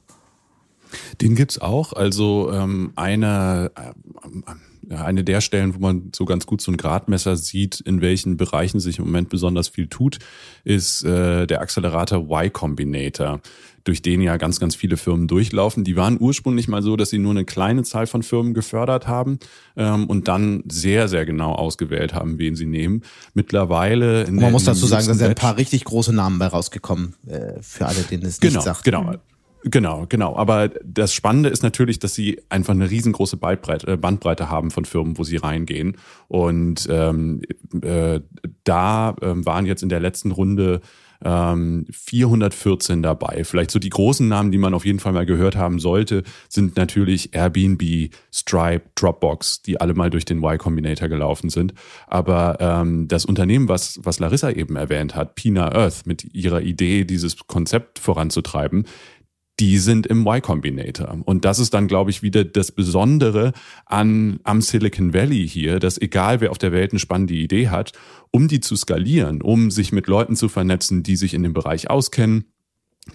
Den 1.20 1.34
gibt's 1.34 1.60
auch. 1.60 1.92
Also 1.92 2.50
ähm, 2.52 2.92
eine, 2.96 3.70
äh, 3.76 3.92
eine 4.90 5.24
der 5.24 5.40
Stellen, 5.40 5.74
wo 5.74 5.78
man 5.78 6.10
so 6.14 6.24
ganz 6.24 6.46
gut 6.46 6.60
so 6.60 6.72
ein 6.72 6.76
Gradmesser 6.76 7.36
sieht, 7.36 7.80
in 7.80 8.00
welchen 8.00 8.36
Bereichen 8.36 8.80
sich 8.80 8.98
im 8.98 9.04
Moment 9.04 9.28
besonders 9.28 9.68
viel 9.68 9.86
tut, 9.86 10.18
ist 10.64 11.04
äh, 11.04 11.46
der 11.46 11.60
Accelerator 11.60 12.30
Y 12.30 12.52
Combinator, 12.52 13.40
durch 13.84 14.00
den 14.00 14.22
ja 14.22 14.38
ganz, 14.38 14.58
ganz 14.58 14.74
viele 14.74 14.96
Firmen 14.96 15.28
durchlaufen. 15.28 15.84
Die 15.84 15.96
waren 15.96 16.16
ursprünglich 16.18 16.68
mal 16.68 16.82
so, 16.82 16.96
dass 16.96 17.10
sie 17.10 17.18
nur 17.18 17.32
eine 17.32 17.44
kleine 17.44 17.82
Zahl 17.82 18.06
von 18.06 18.22
Firmen 18.22 18.54
gefördert 18.54 19.06
haben 19.06 19.38
ähm, 19.76 20.06
und 20.06 20.26
dann 20.26 20.64
sehr, 20.70 21.08
sehr 21.08 21.26
genau 21.26 21.52
ausgewählt 21.52 22.14
haben, 22.14 22.38
wen 22.38 22.56
sie 22.56 22.66
nehmen. 22.66 23.02
Mittlerweile. 23.34 24.26
man 24.30 24.52
muss 24.52 24.64
dazu 24.64 24.86
sagen, 24.86 25.06
da 25.06 25.14
sind 25.14 25.28
ein 25.28 25.34
paar 25.34 25.58
richtig 25.58 25.84
große 25.84 26.14
Namen 26.14 26.38
bei 26.38 26.46
rausgekommen, 26.46 27.14
äh, 27.26 27.60
für 27.60 27.86
alle, 27.86 28.02
denen 28.02 28.24
es 28.24 28.40
genau, 28.40 28.54
nicht 28.54 28.64
sagt. 28.64 28.84
Genau, 28.84 29.04
Genau, 29.04 29.18
genau. 30.08 30.36
Aber 30.36 30.68
das 30.84 31.14
Spannende 31.14 31.48
ist 31.48 31.62
natürlich, 31.62 31.98
dass 31.98 32.14
sie 32.14 32.40
einfach 32.48 32.74
eine 32.74 32.90
riesengroße 32.90 33.36
Bandbreite, 33.36 33.92
äh, 33.92 33.96
Bandbreite 33.96 34.50
haben 34.50 34.70
von 34.70 34.84
Firmen, 34.84 35.18
wo 35.18 35.24
sie 35.24 35.36
reingehen. 35.36 35.96
Und 36.28 36.86
ähm, 36.90 37.42
äh, 37.82 38.20
da 38.64 39.16
ähm, 39.22 39.44
waren 39.46 39.66
jetzt 39.66 39.82
in 39.82 39.88
der 39.88 40.00
letzten 40.00 40.30
Runde 40.30 40.80
ähm, 41.24 41.86
414 41.90 43.02
dabei. 43.02 43.44
Vielleicht 43.44 43.70
so 43.70 43.78
die 43.78 43.90
großen 43.90 44.28
Namen, 44.28 44.52
die 44.52 44.58
man 44.58 44.74
auf 44.74 44.84
jeden 44.84 45.00
Fall 45.00 45.12
mal 45.12 45.26
gehört 45.26 45.56
haben 45.56 45.78
sollte, 45.78 46.22
sind 46.48 46.76
natürlich 46.76 47.34
Airbnb, 47.34 48.10
Stripe, 48.32 48.84
Dropbox, 48.94 49.62
die 49.62 49.80
alle 49.80 49.94
mal 49.94 50.10
durch 50.10 50.24
den 50.24 50.38
Y 50.38 50.58
Combinator 50.58 51.08
gelaufen 51.08 51.48
sind. 51.48 51.74
Aber 52.06 52.58
ähm, 52.60 53.08
das 53.08 53.24
Unternehmen, 53.24 53.68
was, 53.68 54.00
was 54.02 54.18
Larissa 54.18 54.50
eben 54.50 54.76
erwähnt 54.76 55.14
hat, 55.14 55.34
Pina 55.34 55.72
Earth, 55.74 56.06
mit 56.06 56.34
ihrer 56.34 56.60
Idee, 56.60 57.04
dieses 57.04 57.46
Konzept 57.46 57.98
voranzutreiben, 57.98 58.84
die 59.60 59.78
sind 59.78 60.06
im 60.06 60.26
Y 60.26 60.42
Combinator. 60.42 61.16
Und 61.24 61.44
das 61.44 61.58
ist 61.58 61.74
dann, 61.74 61.86
glaube 61.86 62.10
ich, 62.10 62.22
wieder 62.22 62.44
das 62.44 62.72
Besondere 62.72 63.52
an, 63.86 64.40
am 64.42 64.60
Silicon 64.60 65.14
Valley 65.14 65.48
hier, 65.48 65.78
dass 65.78 66.00
egal 66.00 66.40
wer 66.40 66.50
auf 66.50 66.58
der 66.58 66.72
Welt 66.72 66.92
eine 66.92 66.98
spannende 66.98 67.34
Idee 67.34 67.68
hat, 67.68 67.92
um 68.30 68.48
die 68.48 68.60
zu 68.60 68.74
skalieren, 68.74 69.42
um 69.42 69.70
sich 69.70 69.92
mit 69.92 70.08
Leuten 70.08 70.34
zu 70.34 70.48
vernetzen, 70.48 71.02
die 71.02 71.16
sich 71.16 71.34
in 71.34 71.42
dem 71.44 71.52
Bereich 71.52 71.88
auskennen, 71.88 72.46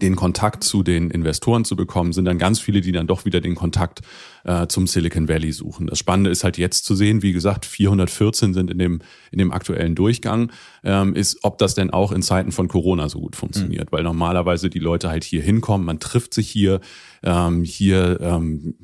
den 0.02 0.16
Kontakt 0.16 0.64
zu 0.64 0.84
den 0.84 1.10
Investoren 1.10 1.66
zu 1.66 1.76
bekommen, 1.76 2.14
sind 2.14 2.26
dann 2.26 2.38
ganz 2.38 2.60
viele, 2.60 2.82
die 2.82 2.92
dann 2.92 3.08
doch 3.08 3.26
wieder 3.26 3.42
den 3.42 3.56
Kontakt 3.56 4.02
äh, 4.44 4.68
zum 4.68 4.86
Silicon 4.86 5.28
Valley 5.28 5.52
suchen. 5.52 5.88
Das 5.88 5.98
Spannende 5.98 6.30
ist 6.30 6.44
halt 6.44 6.58
jetzt 6.58 6.86
zu 6.86 6.96
sehen, 6.96 7.24
wie 7.24 7.34
gesagt, 7.34 7.66
414 7.66 8.54
sind 8.54 8.70
in 8.70 8.78
dem, 8.78 9.02
in 9.32 9.40
dem 9.40 9.52
aktuellen 9.52 9.96
Durchgang, 9.96 10.52
ähm, 10.84 11.16
ist, 11.16 11.40
ob 11.44 11.58
das 11.58 11.74
denn 11.74 11.90
auch 11.90 12.12
in 12.12 12.22
Zeiten 12.22 12.52
von 12.52 12.68
Corona 12.68 13.10
so 13.10 13.20
gut 13.20 13.36
funktioniert. 13.36 13.92
Mhm. 13.92 13.96
Weil 13.96 14.04
normalerweise 14.04 14.70
die 14.70 14.80
Leute 14.80 15.10
halt 15.10 15.24
hier 15.24 15.42
hinkommen, 15.42 15.86
man 15.86 16.00
trifft 16.00 16.34
sich 16.36 16.50
hier, 16.50 16.82
ähm, 17.24 17.64
hier 17.64 18.20
ähm, 18.22 18.76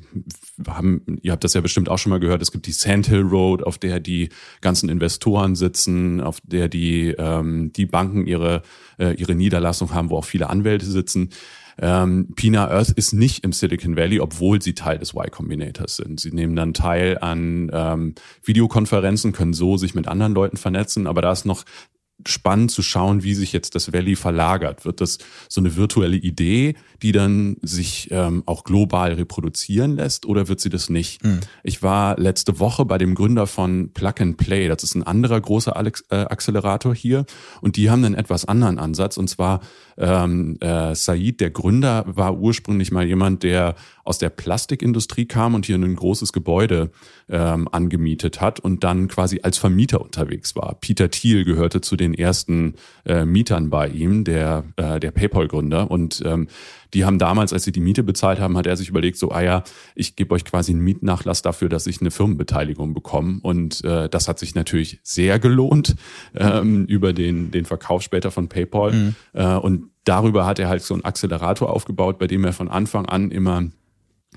haben, 0.66 1.02
ihr 1.22 1.32
habt 1.32 1.44
das 1.44 1.54
ja 1.54 1.60
bestimmt 1.60 1.88
auch 1.88 1.98
schon 1.98 2.10
mal 2.10 2.20
gehört, 2.20 2.42
es 2.42 2.52
gibt 2.52 2.66
die 2.66 2.72
Sandhill 2.72 3.22
Road, 3.22 3.62
auf 3.62 3.78
der 3.78 4.00
die 4.00 4.28
ganzen 4.60 4.88
Investoren 4.88 5.54
sitzen, 5.54 6.20
auf 6.20 6.38
der 6.42 6.68
die, 6.68 7.14
ähm, 7.18 7.72
die 7.72 7.86
Banken 7.86 8.26
ihre, 8.26 8.62
äh, 8.98 9.14
ihre 9.14 9.34
Niederlassung 9.34 9.94
haben, 9.94 10.10
wo 10.10 10.16
auch 10.16 10.24
viele 10.24 10.50
Anwälte 10.50 10.86
sitzen. 10.86 11.30
Ähm, 11.78 12.28
Pina 12.34 12.70
Earth 12.70 12.90
ist 12.90 13.12
nicht 13.12 13.44
im 13.44 13.52
Silicon 13.52 13.96
Valley, 13.96 14.20
obwohl 14.20 14.62
sie 14.62 14.74
Teil 14.74 14.98
des 14.98 15.12
Y 15.12 15.30
Combinators 15.30 15.96
sind. 15.96 16.20
Sie 16.20 16.30
nehmen 16.30 16.56
dann 16.56 16.72
teil 16.72 17.18
an 17.18 17.70
ähm, 17.72 18.14
Videokonferenzen, 18.42 19.32
können 19.32 19.52
so 19.52 19.76
sich 19.76 19.94
mit 19.94 20.08
anderen 20.08 20.32
Leuten 20.32 20.56
vernetzen, 20.56 21.06
aber 21.06 21.20
da 21.20 21.32
ist 21.32 21.44
noch 21.44 21.64
spannend 22.24 22.70
zu 22.70 22.82
schauen, 22.82 23.22
wie 23.22 23.34
sich 23.34 23.52
jetzt 23.52 23.74
das 23.74 23.92
Valley 23.92 24.16
verlagert. 24.16 24.84
Wird 24.84 25.00
das 25.00 25.18
so 25.48 25.60
eine 25.60 25.76
virtuelle 25.76 26.16
Idee, 26.16 26.74
die 27.02 27.12
dann 27.12 27.56
sich 27.62 28.08
ähm, 28.10 28.42
auch 28.46 28.64
global 28.64 29.12
reproduzieren 29.12 29.96
lässt 29.96 30.24
oder 30.24 30.48
wird 30.48 30.60
sie 30.60 30.70
das 30.70 30.88
nicht? 30.88 31.22
Mhm. 31.24 31.40
Ich 31.62 31.82
war 31.82 32.18
letzte 32.18 32.58
Woche 32.58 32.84
bei 32.84 32.98
dem 32.98 33.14
Gründer 33.14 33.46
von 33.46 33.90
Plug 33.92 34.14
and 34.20 34.36
Play, 34.38 34.68
das 34.68 34.82
ist 34.82 34.94
ein 34.94 35.02
anderer 35.02 35.40
großer 35.40 35.76
Alex, 35.76 36.04
äh, 36.10 36.16
Accelerator 36.16 36.94
hier 36.94 37.26
und 37.60 37.76
die 37.76 37.90
haben 37.90 38.04
einen 38.04 38.14
etwas 38.14 38.46
anderen 38.46 38.78
Ansatz 38.78 39.18
und 39.18 39.28
zwar 39.28 39.60
ähm, 39.98 40.56
äh, 40.60 40.94
Said, 40.94 41.40
der 41.40 41.50
Gründer, 41.50 42.04
war 42.06 42.36
ursprünglich 42.36 42.92
mal 42.92 43.06
jemand, 43.06 43.42
der 43.42 43.74
aus 44.06 44.18
der 44.18 44.30
Plastikindustrie 44.30 45.26
kam 45.26 45.54
und 45.54 45.66
hier 45.66 45.76
ein 45.76 45.96
großes 45.96 46.32
Gebäude 46.32 46.90
ähm, 47.28 47.68
angemietet 47.70 48.40
hat 48.40 48.60
und 48.60 48.84
dann 48.84 49.08
quasi 49.08 49.40
als 49.42 49.58
Vermieter 49.58 50.00
unterwegs 50.00 50.54
war. 50.54 50.76
Peter 50.80 51.10
Thiel 51.10 51.44
gehörte 51.44 51.80
zu 51.80 51.96
den 51.96 52.14
ersten 52.14 52.74
äh, 53.04 53.24
Mietern 53.24 53.70
bei 53.70 53.88
ihm, 53.88 54.24
der, 54.24 54.64
äh, 54.76 55.00
der 55.00 55.10
PayPal-Gründer. 55.10 55.90
Und 55.90 56.22
ähm, 56.24 56.48
die 56.94 57.04
haben 57.04 57.18
damals, 57.18 57.52
als 57.52 57.64
sie 57.64 57.72
die 57.72 57.80
Miete 57.80 58.02
bezahlt 58.02 58.38
haben, 58.38 58.56
hat 58.56 58.66
er 58.66 58.76
sich 58.76 58.88
überlegt, 58.88 59.18
so, 59.18 59.30
ah 59.30 59.42
ja, 59.42 59.64
ich 59.94 60.16
gebe 60.16 60.34
euch 60.34 60.44
quasi 60.44 60.72
einen 60.72 60.82
Mietnachlass 60.82 61.42
dafür, 61.42 61.68
dass 61.68 61.86
ich 61.86 62.00
eine 62.00 62.10
Firmenbeteiligung 62.10 62.94
bekomme. 62.94 63.40
Und 63.42 63.84
äh, 63.84 64.08
das 64.08 64.28
hat 64.28 64.38
sich 64.38 64.54
natürlich 64.54 65.00
sehr 65.02 65.38
gelohnt 65.38 65.96
ähm, 66.34 66.86
über 66.86 67.12
den, 67.12 67.50
den 67.50 67.64
Verkauf 67.64 68.02
später 68.02 68.30
von 68.30 68.48
PayPal. 68.48 68.92
Mhm. 68.92 69.14
Äh, 69.32 69.56
und 69.56 69.90
darüber 70.04 70.46
hat 70.46 70.58
er 70.58 70.68
halt 70.68 70.82
so 70.82 70.94
einen 70.94 71.04
Accelerator 71.04 71.70
aufgebaut, 71.70 72.18
bei 72.18 72.26
dem 72.26 72.44
er 72.44 72.52
von 72.52 72.68
Anfang 72.68 73.06
an 73.06 73.30
immer 73.30 73.64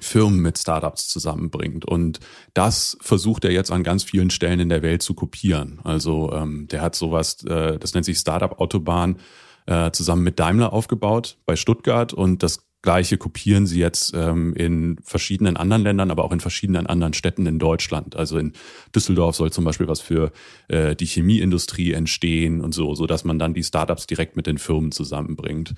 Firmen 0.01 0.39
mit 0.39 0.57
Startups 0.57 1.07
zusammenbringt. 1.07 1.85
Und 1.85 2.19
das 2.53 2.97
versucht 3.01 3.45
er 3.45 3.51
jetzt 3.51 3.71
an 3.71 3.83
ganz 3.83 4.03
vielen 4.03 4.29
Stellen 4.29 4.59
in 4.59 4.69
der 4.69 4.81
Welt 4.81 5.01
zu 5.01 5.13
kopieren. 5.13 5.79
Also 5.83 6.31
ähm, 6.33 6.67
der 6.67 6.81
hat 6.81 6.95
sowas, 6.95 7.43
äh, 7.45 7.77
das 7.77 7.93
nennt 7.93 8.05
sich 8.05 8.17
Startup 8.17 8.59
Autobahn, 8.59 9.17
äh, 9.65 9.91
zusammen 9.91 10.23
mit 10.23 10.39
Daimler 10.39 10.73
aufgebaut 10.73 11.37
bei 11.45 11.55
Stuttgart 11.55 12.13
und 12.13 12.41
das 12.41 12.69
Gleiche 12.81 13.17
kopieren 13.17 13.67
sie 13.67 13.79
jetzt 13.79 14.13
ähm, 14.15 14.53
in 14.53 14.97
verschiedenen 15.03 15.57
anderen 15.57 15.83
Ländern, 15.83 16.11
aber 16.11 16.23
auch 16.23 16.31
in 16.31 16.39
verschiedenen 16.39 16.87
anderen 16.87 17.13
Städten 17.13 17.45
in 17.45 17.59
Deutschland. 17.59 18.15
Also 18.15 18.37
in 18.37 18.53
Düsseldorf 18.95 19.35
soll 19.35 19.51
zum 19.51 19.65
Beispiel 19.65 19.89
was 19.89 19.99
für 19.99 20.31
äh, 20.69 20.95
die 20.95 21.05
Chemieindustrie 21.05 21.91
entstehen 21.91 22.61
und 22.61 22.73
so, 22.73 22.95
so 22.95 23.05
dass 23.05 23.25
man 23.25 23.37
dann 23.37 23.53
die 23.53 23.63
Startups 23.63 24.07
direkt 24.07 24.37
mit 24.37 24.47
den 24.47 24.57
Firmen 24.57 24.93
zusammenbringt. 24.93 25.73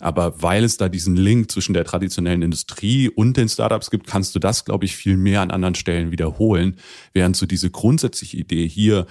Aber 0.00 0.42
weil 0.42 0.64
es 0.64 0.76
da 0.76 0.88
diesen 0.88 1.16
Link 1.16 1.50
zwischen 1.50 1.74
der 1.74 1.84
traditionellen 1.84 2.42
Industrie 2.42 3.08
und 3.08 3.36
den 3.36 3.48
Startups 3.48 3.90
gibt, 3.90 4.06
kannst 4.06 4.34
du 4.34 4.38
das, 4.38 4.64
glaube 4.64 4.84
ich, 4.84 4.96
viel 4.96 5.16
mehr 5.16 5.40
an 5.40 5.50
anderen 5.50 5.74
Stellen 5.74 6.10
wiederholen, 6.10 6.76
während 7.12 7.36
so 7.36 7.46
diese 7.46 7.70
grundsätzliche 7.70 8.36
Idee 8.36 8.68
hier 8.68 9.06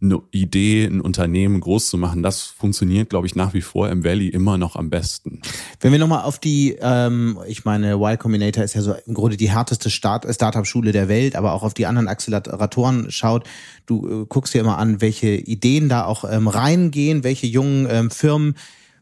eine 0.00 0.20
Idee, 0.30 0.84
ein 0.84 1.00
Unternehmen 1.00 1.60
groß 1.60 1.88
zu 1.88 1.98
machen, 1.98 2.22
das 2.22 2.42
funktioniert, 2.42 3.10
glaube 3.10 3.26
ich, 3.26 3.34
nach 3.34 3.52
wie 3.52 3.62
vor 3.62 3.88
im 3.88 4.04
Valley 4.04 4.28
immer 4.28 4.56
noch 4.56 4.76
am 4.76 4.90
besten. 4.90 5.40
Wenn 5.80 5.90
wir 5.92 5.98
nochmal 5.98 6.22
auf 6.22 6.38
die, 6.38 6.78
ähm, 6.80 7.38
ich 7.48 7.64
meine, 7.64 7.94
Y 7.94 8.16
Combinator 8.16 8.62
ist 8.62 8.74
ja 8.74 8.82
so 8.82 8.94
im 9.06 9.14
Grunde 9.14 9.36
die 9.36 9.50
härteste 9.50 9.90
Start 9.90 10.26
Startup-Schule 10.32 10.92
der 10.92 11.08
Welt, 11.08 11.34
aber 11.34 11.52
auch 11.52 11.64
auf 11.64 11.74
die 11.74 11.86
anderen 11.86 12.06
Acceleratoren 12.06 13.10
schaut, 13.10 13.44
du 13.86 14.22
äh, 14.22 14.26
guckst 14.28 14.54
dir 14.54 14.60
immer 14.60 14.78
an, 14.78 15.00
welche 15.00 15.30
Ideen 15.30 15.88
da 15.88 16.04
auch 16.04 16.24
ähm, 16.30 16.46
reingehen, 16.46 17.24
welche 17.24 17.46
jungen 17.46 17.88
ähm, 17.90 18.10
Firmen 18.10 18.54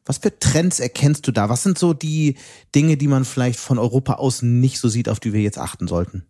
was 0.06 0.18
für 0.18 0.38
Trends 0.38 0.80
erkennst 0.80 1.26
du 1.26 1.32
da? 1.32 1.48
Was 1.48 1.62
sind 1.62 1.78
so 1.78 1.92
die 1.92 2.36
Dinge, 2.74 2.96
die 2.96 3.08
man 3.08 3.24
vielleicht 3.24 3.58
von 3.58 3.78
Europa 3.78 4.14
aus 4.14 4.40
nicht 4.42 4.78
so 4.78 4.88
sieht, 4.88 5.08
auf 5.08 5.20
die 5.20 5.32
wir 5.32 5.42
jetzt 5.42 5.58
achten 5.58 5.88
sollten? 5.88 6.26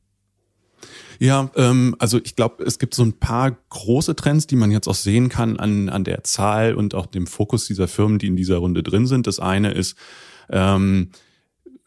Ja, 1.19 1.51
ähm, 1.57 1.97
also 1.99 2.19
ich 2.23 2.37
glaube, 2.37 2.65
es 2.65 2.79
gibt 2.79 2.95
so 2.95 3.03
ein 3.03 3.19
paar 3.19 3.57
große 3.71 4.17
Trends, 4.17 4.47
die 4.47 4.57
man 4.57 4.71
jetzt 4.71 4.89
auch 4.89 4.95
sehen 4.95 5.29
kann 5.29 5.59
an, 5.59 5.89
an 5.89 6.05
der 6.05 6.25
Zahl 6.25 6.75
und 6.75 6.95
auch 6.95 7.07
dem 7.07 7.27
Fokus 7.27 7.67
dieser 7.67 7.89
Firmen, 7.89 8.19
die 8.19 8.27
in 8.27 8.37
dieser 8.37 8.59
Runde 8.59 8.83
drin 8.83 9.07
sind. 9.07 9.27
Das 9.27 9.41
eine 9.41 9.73
ist, 9.73 9.97
ähm, 10.51 11.11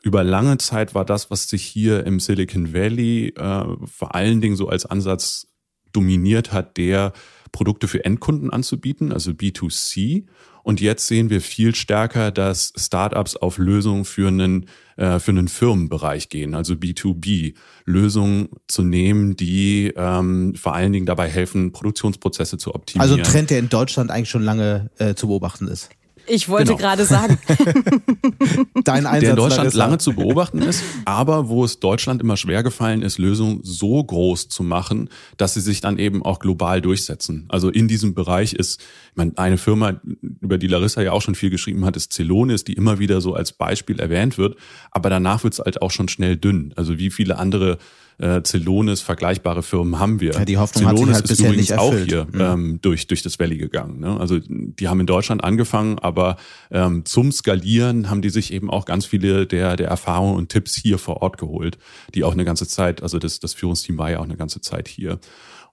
über 0.02 0.23
lange 0.23 0.58
Zeit 0.58 0.95
war 0.95 1.06
das, 1.06 1.30
was 1.30 1.49
sich 1.49 1.63
hier 1.63 2.06
im 2.06 2.19
Silicon 2.19 2.73
Valley 2.73 3.34
äh, 3.36 3.65
vor 3.86 4.15
allen 4.15 4.41
Dingen 4.41 4.56
so 4.56 4.69
als 4.69 4.86
Ansatz 4.86 5.47
dominiert 5.91 6.52
hat, 6.52 6.78
der 6.78 7.13
Produkte 7.52 7.88
für 7.88 8.06
Endkunden 8.06 8.49
anzubieten, 8.52 9.12
also 9.12 9.32
B2C. 9.32 10.25
Und 10.63 10.82
jetzt 10.82 11.08
sehen 11.08 11.30
wir 11.30 11.41
viel 11.41 11.76
stärker, 11.76 12.32
dass 12.32 12.74
Startups 12.76 13.36
auf 13.36 13.58
Lösungen 13.58 14.06
für 14.06 14.28
einen, 14.28 14.65
äh, 14.98 15.19
für 15.19 15.32
einen 15.32 15.48
Firmenbereich 15.48 16.30
gehen, 16.30 16.54
also 16.56 16.74
B2B. 16.74 17.56
Lösungen 17.86 18.50
zu 18.67 18.84
nehmen, 18.84 19.36
die 19.36 19.93
ähm, 19.95 20.54
vor 20.56 20.76
allen 20.76 20.93
Dingen 20.93 21.06
dabei 21.06 21.28
helfen, 21.28 21.72
Produktionsprozesse 21.72 22.58
zu 22.58 22.76
optimieren. 22.76 23.02
Also 23.02 23.15
ein 23.15 23.24
Trend, 23.24 23.50
der 23.50 23.60
in 23.60 23.69
Deutschland 23.69 24.12
eigentlich 24.12 24.30
schon 24.30 24.43
lange 24.43 24.91
äh, 24.98 25.15
zu 25.15 25.28
beobachten 25.28 25.67
ist. 25.67 25.89
Ich 26.30 26.50
wollte 26.50 26.76
genau. 26.76 26.78
gerade 26.78 27.06
sagen. 27.06 27.38
Dein 28.84 29.06
Einsatz 29.06 29.20
der 29.22 29.30
in 29.32 29.36
Deutschland 29.36 29.74
lange 29.74 29.98
zu 29.98 30.13
beobachten 30.13 30.62
ist, 30.62 30.84
aber 31.06 31.50
wo 31.50 31.63
es 31.63 31.80
Deutschland 31.80 32.22
immer 32.22 32.38
schwer 32.38 32.63
gefallen 32.63 33.02
ist, 33.02 33.18
Lösungen 33.18 33.60
so 33.63 34.04
groß 34.04 34.50
zu 34.50 34.63
machen, 34.63 35.10
dass 35.38 35.56
sie 35.56 35.62
sich 35.62 35.82
dann 35.82 35.98
eben 35.98 36.24
auch 36.24 36.39
global 36.39 36.82
durchsetzen. 36.82 37.46
Also 37.50 37.70
in 37.70 37.88
diesem 37.88 38.13
Bereich 38.13 38.54
ist, 38.54 38.80
ich 39.12 39.18
meine, 39.18 39.34
eine 39.38 39.58
Firma, 39.58 40.00
über 40.42 40.58
die 40.58 40.68
Larissa 40.68 41.02
ja 41.02 41.12
auch 41.12 41.22
schon 41.22 41.36
viel 41.36 41.50
geschrieben 41.50 41.86
hat, 41.86 41.98
ist 41.98 42.13
Celonis, 42.13 42.63
die 42.63 42.74
immer 42.74 43.00
wieder 43.00 43.22
so 43.22 43.34
als 43.34 43.52
Beispiel 43.52 44.00
erwähnt 44.00 44.38
wird, 44.38 44.56
aber 44.92 45.10
danach 45.10 45.44
wird 45.44 45.54
es 45.54 45.60
halt 45.60 45.82
auch 45.82 45.92
schon 45.92 46.08
schnell 46.08 46.38
dünn. 46.38 46.74
Also 46.76 46.98
wie 46.98 47.10
viele 47.10 47.38
andere 47.38 47.78
äh, 48.20 48.42
Celonis 48.44 49.02
vergleichbare 49.02 49.64
Firmen 49.64 50.00
haben 50.00 50.20
wir. 50.20 50.34
Ja, 50.34 50.46
die 50.46 50.58
Hoffnung 50.58 50.86
Celonis 50.86 51.18
hat 51.18 51.28
sich 51.28 51.46
halt 51.46 51.58
ist 51.58 51.70
übrigens 51.70 51.72
auch 51.72 51.94
hier 51.94 52.28
mhm. 52.32 52.42
ähm, 52.42 52.80
durch, 52.82 53.08
durch 53.08 53.24
das 53.24 53.40
Valley 53.40 53.58
gegangen. 53.58 54.00
Ne? 54.00 54.20
Also 54.20 54.40
die 54.48 54.88
haben 54.88 55.00
in 55.00 55.08
Deutschland 55.08 55.44
angefangen, 55.44 56.00
aber 56.00 56.38
ähm, 56.72 57.06
zum 57.06 57.32
Skalieren 57.32 58.10
haben 58.10 58.22
die 58.22 58.30
sich 58.30 58.54
eben 58.54 58.70
auch 58.70 58.86
ganz 58.86 59.06
viele 59.06 59.48
der, 59.48 59.76
der 59.76 59.88
Erfahrungen 59.88 60.36
und 60.36 60.50
Tipps 60.50 60.76
hier 60.76 60.98
vor 60.98 61.22
Ort 61.22 61.38
geholt, 61.38 61.78
die 62.14 62.24
auch 62.24 62.34
eine 62.34 62.46
ganze 62.46 62.68
Zeit, 62.68 63.02
also 63.02 63.20
das, 63.20 63.40
das 63.40 63.54
Führungsteam 63.54 63.98
war 63.98 64.12
ja 64.12 64.20
auch 64.20 64.26
eine 64.26 64.38
ganze 64.38 64.62
Zeit 64.62 64.88
hier. 64.88 65.20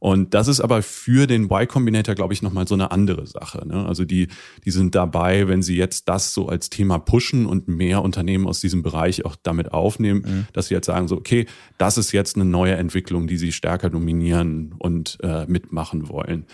Und 0.07 0.35
das 0.35 0.47
ist 0.47 0.61
aber 0.61 0.83
für 0.83 1.27
den 1.27 1.47
Y 1.47 1.67
Combinator, 1.67 2.15
glaube 2.15 2.33
ich, 2.33 2.41
nochmal 2.41 2.69
so 2.69 2.77
eine 2.77 2.93
andere 2.93 3.27
Sache. 3.27 3.67
Ne? 3.67 3.85
Also 3.87 4.05
die, 4.05 4.29
die 4.65 4.71
sind 4.71 4.95
dabei, 4.95 5.49
wenn 5.49 5.63
sie 5.63 5.77
jetzt 5.77 6.09
das 6.09 6.33
so 6.33 6.47
als 6.47 6.71
Thema 6.71 7.01
pushen 7.01 7.45
und 7.45 7.67
mehr 7.67 8.03
Unternehmen 8.03 8.47
aus 8.47 8.61
diesem 8.61 8.85
Bereich 8.85 9.25
auch 9.25 9.35
damit 9.43 9.73
aufnehmen, 9.73 10.23
mhm. 10.25 10.47
dass 10.53 10.69
sie 10.69 10.75
jetzt 10.75 10.87
sagen, 10.87 11.09
so, 11.09 11.17
okay, 11.17 11.47
das 11.77 11.99
ist 11.99 12.13
jetzt 12.13 12.37
eine 12.37 12.45
neue 12.45 12.77
Entwicklung, 12.77 13.27
die 13.27 13.37
sie 13.37 13.51
stärker 13.51 13.91
dominieren 13.91 14.77
und 14.79 15.19
äh, 15.25 15.45
mitmachen 15.47 16.09
wollen. 16.09 16.47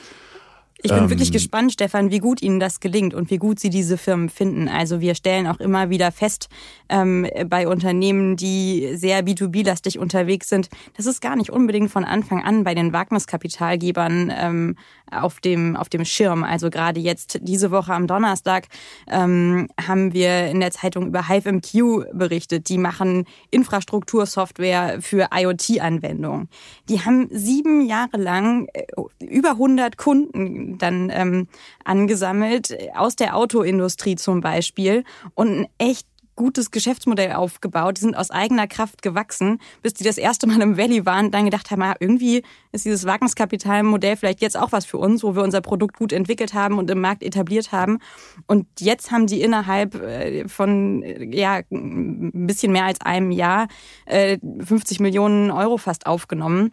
Ich 0.83 0.91
bin 0.91 1.05
ähm, 1.05 1.11
wirklich 1.11 1.31
gespannt, 1.31 1.73
Stefan, 1.73 2.11
wie 2.11 2.19
gut 2.19 2.43
Ihnen 2.43 2.59
das 2.59 2.81
gelingt 2.81 3.15
und 3.15 3.31
wie 3.31 3.39
gut 3.39 3.61
Sie 3.61 3.71
diese 3.71 3.97
Firmen 3.97 4.29
finden. 4.29 4.69
Also 4.69 5.01
wir 5.01 5.15
stellen 5.15 5.47
auch 5.47 5.61
immer 5.61 5.91
wieder 5.91 6.11
fest 6.11 6.49
ähm, 6.89 7.27
bei 7.47 7.69
Unternehmen, 7.69 8.37
die 8.37 8.91
sehr 8.95 9.25
B2B-lastig 9.25 9.99
unterwegs 9.99 10.49
sind, 10.49 10.69
dass 10.97 11.07
es 11.07 11.21
gar 11.21 11.37
nicht 11.37 11.51
unbedingt 11.51 11.91
von 11.91 12.05
Anfang 12.05 12.43
an 12.43 12.65
bei 12.65 12.75
den 12.75 12.93
Wagniskapitalgebern 12.93 14.33
ähm, 14.37 14.77
auf 15.13 15.41
dem, 15.41 15.77
auf 15.77 15.89
dem 15.89 16.05
Schirm. 16.05 16.45
Also 16.45 16.71
gerade 16.71 17.01
jetzt 17.01 17.39
diese 17.43 17.71
Woche 17.71 17.93
am 17.93 18.07
Donnerstag 18.07 18.69
ähm, 19.09 19.69
haben 19.81 20.13
wir 20.13 20.47
in 20.49 20.61
der 20.61 20.71
Zeitung 20.71 21.07
über 21.07 21.29
HiveMQ 21.29 22.13
berichtet. 22.13 22.69
Die 22.69 22.79
machen 22.79 23.27
Infrastruktursoftware 23.51 25.01
für 25.01 25.29
IoT-Anwendungen. 25.35 26.49
Die 26.89 27.01
haben 27.01 27.29
sieben 27.31 27.87
Jahre 27.87 28.17
lang 28.17 28.69
äh, 28.73 28.85
über 29.21 29.51
100 29.51 29.97
Kunden 29.97 30.79
dann 30.79 31.11
ähm, 31.11 31.49
angesammelt, 31.85 32.77
aus 32.95 33.17
der 33.17 33.37
Autoindustrie 33.37 34.17
zum 34.17 34.41
Beispiel 34.41 35.05
und 35.35 35.49
ein 35.49 35.67
echt 35.79 36.07
gutes 36.37 36.71
Geschäftsmodell 36.71 37.33
aufgebaut. 37.33 37.97
Die 37.97 38.03
sind 38.03 38.17
aus 38.17 38.31
eigener 38.31 38.67
Kraft 38.67 39.03
gewachsen, 39.03 39.61
bis 39.83 39.95
die 39.95 40.05
das 40.05 40.19
erste 40.19 40.47
Mal 40.47 40.61
im 40.61 40.77
Valley 40.77 41.05
waren 41.07 41.27
und 41.27 41.35
dann 41.35 41.45
gedacht 41.45 41.71
haben, 41.71 41.83
ja, 41.83 41.95
irgendwie 42.01 42.43
ist 42.73 42.85
dieses 42.85 43.07
Wagniskapitalmodell 43.07 44.17
vielleicht 44.17 44.41
jetzt 44.41 44.57
auch 44.57 44.73
was 44.73 44.85
für 44.85 44.99
uns, 44.99 45.23
wo 45.23 45.35
wir 45.35 45.43
unser 45.43 45.61
Produkt 45.61 45.97
gut 45.97 46.13
entwickelt 46.13 46.55
haben 46.55 46.79
und 46.79 46.91
im 46.91 47.01
Markt 47.01 47.23
etabliert 47.23 47.73
haben. 47.73 47.99
Und 48.47 48.67
jetzt 48.81 49.11
haben 49.11 49.27
die 49.27 49.43
innerhalb 49.43 49.95
äh, 49.95 50.49
von 50.49 51.03
ja 51.31 51.61
ein 51.71 52.47
bisschen 52.47 52.73
mehr 52.73 52.85
als 52.85 53.01
einem 53.01 53.31
Jahr 53.31 53.69
50 54.09 54.99
äh, 54.99 55.03
Millionen 55.03 55.51
Euro 55.51 55.77
fast 55.77 56.07
aufgenommen 56.07 56.73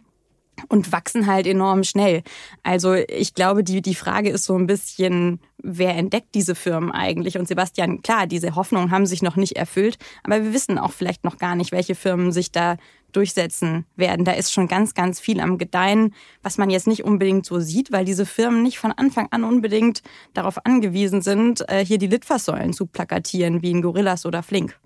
und 0.68 0.92
wachsen 0.92 1.26
halt 1.26 1.46
enorm 1.46 1.84
schnell. 1.84 2.22
Also 2.62 2.94
ich 2.94 3.34
glaube, 3.34 3.64
die, 3.64 3.82
die 3.82 3.94
Frage 3.94 4.30
ist 4.30 4.44
so 4.44 4.56
ein 4.56 4.66
bisschen, 4.66 5.40
wer 5.62 5.96
entdeckt 5.96 6.34
diese 6.34 6.54
Firmen 6.54 6.90
eigentlich? 6.92 7.38
Und 7.38 7.48
Sebastian, 7.48 8.02
klar, 8.02 8.26
diese 8.26 8.54
Hoffnungen 8.54 8.90
haben 8.90 9.06
sich 9.06 9.22
noch 9.22 9.36
nicht 9.36 9.56
erfüllt, 9.56 9.98
aber 10.22 10.42
wir 10.44 10.52
wissen 10.52 10.78
auch 10.78 10.92
vielleicht 10.92 11.24
noch 11.24 11.38
gar 11.38 11.54
nicht, 11.54 11.72
welche 11.72 11.94
Firmen 11.94 12.32
sich 12.32 12.52
da 12.52 12.76
durchsetzen 13.12 13.86
werden. 13.96 14.24
Da 14.24 14.32
ist 14.32 14.52
schon 14.52 14.68
ganz, 14.68 14.94
ganz 14.94 15.20
viel 15.20 15.40
am 15.40 15.58
Gedeihen, 15.58 16.14
was 16.42 16.58
man 16.58 16.70
jetzt 16.70 16.86
nicht 16.86 17.04
unbedingt 17.04 17.44
so 17.44 17.58
sieht, 17.58 17.92
weil 17.92 18.04
diese 18.04 18.26
Firmen 18.26 18.62
nicht 18.62 18.78
von 18.78 18.92
Anfang 18.92 19.28
an 19.30 19.44
unbedingt 19.44 20.02
darauf 20.32 20.64
angewiesen 20.64 21.22
sind, 21.22 21.68
äh, 21.68 21.84
hier 21.84 21.98
die 21.98 22.06
Litfaßsäulen 22.06 22.72
zu 22.72 22.86
plakatieren, 22.86 23.62
wie 23.62 23.70
in 23.70 23.82
Gorillas 23.82 24.26
oder 24.26 24.42
Flink. 24.42 24.78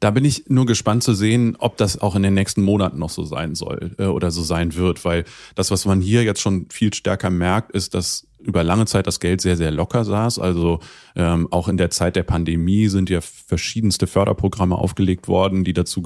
Da 0.00 0.10
bin 0.10 0.24
ich 0.24 0.44
nur 0.48 0.66
gespannt 0.66 1.02
zu 1.02 1.14
sehen, 1.14 1.56
ob 1.58 1.76
das 1.76 2.00
auch 2.00 2.16
in 2.16 2.22
den 2.22 2.34
nächsten 2.34 2.62
Monaten 2.62 2.98
noch 2.98 3.10
so 3.10 3.24
sein 3.24 3.54
soll 3.54 3.94
äh, 3.98 4.06
oder 4.06 4.30
so 4.30 4.42
sein 4.42 4.74
wird, 4.74 5.04
weil 5.04 5.24
das, 5.54 5.70
was 5.70 5.84
man 5.84 6.00
hier 6.00 6.22
jetzt 6.22 6.40
schon 6.40 6.66
viel 6.70 6.92
stärker 6.94 7.30
merkt, 7.30 7.72
ist, 7.72 7.94
dass 7.94 8.26
über 8.42 8.64
lange 8.64 8.86
Zeit 8.86 9.06
das 9.06 9.20
Geld 9.20 9.40
sehr, 9.40 9.56
sehr 9.56 9.70
locker 9.70 10.04
saß. 10.04 10.38
Also 10.38 10.80
ähm, 11.16 11.48
auch 11.50 11.68
in 11.68 11.76
der 11.76 11.90
Zeit 11.90 12.16
der 12.16 12.22
Pandemie 12.22 12.88
sind 12.88 13.10
ja 13.10 13.20
verschiedenste 13.20 14.06
Förderprogramme 14.06 14.76
aufgelegt 14.76 15.28
worden, 15.28 15.64
die 15.64 15.72
dazu, 15.72 16.02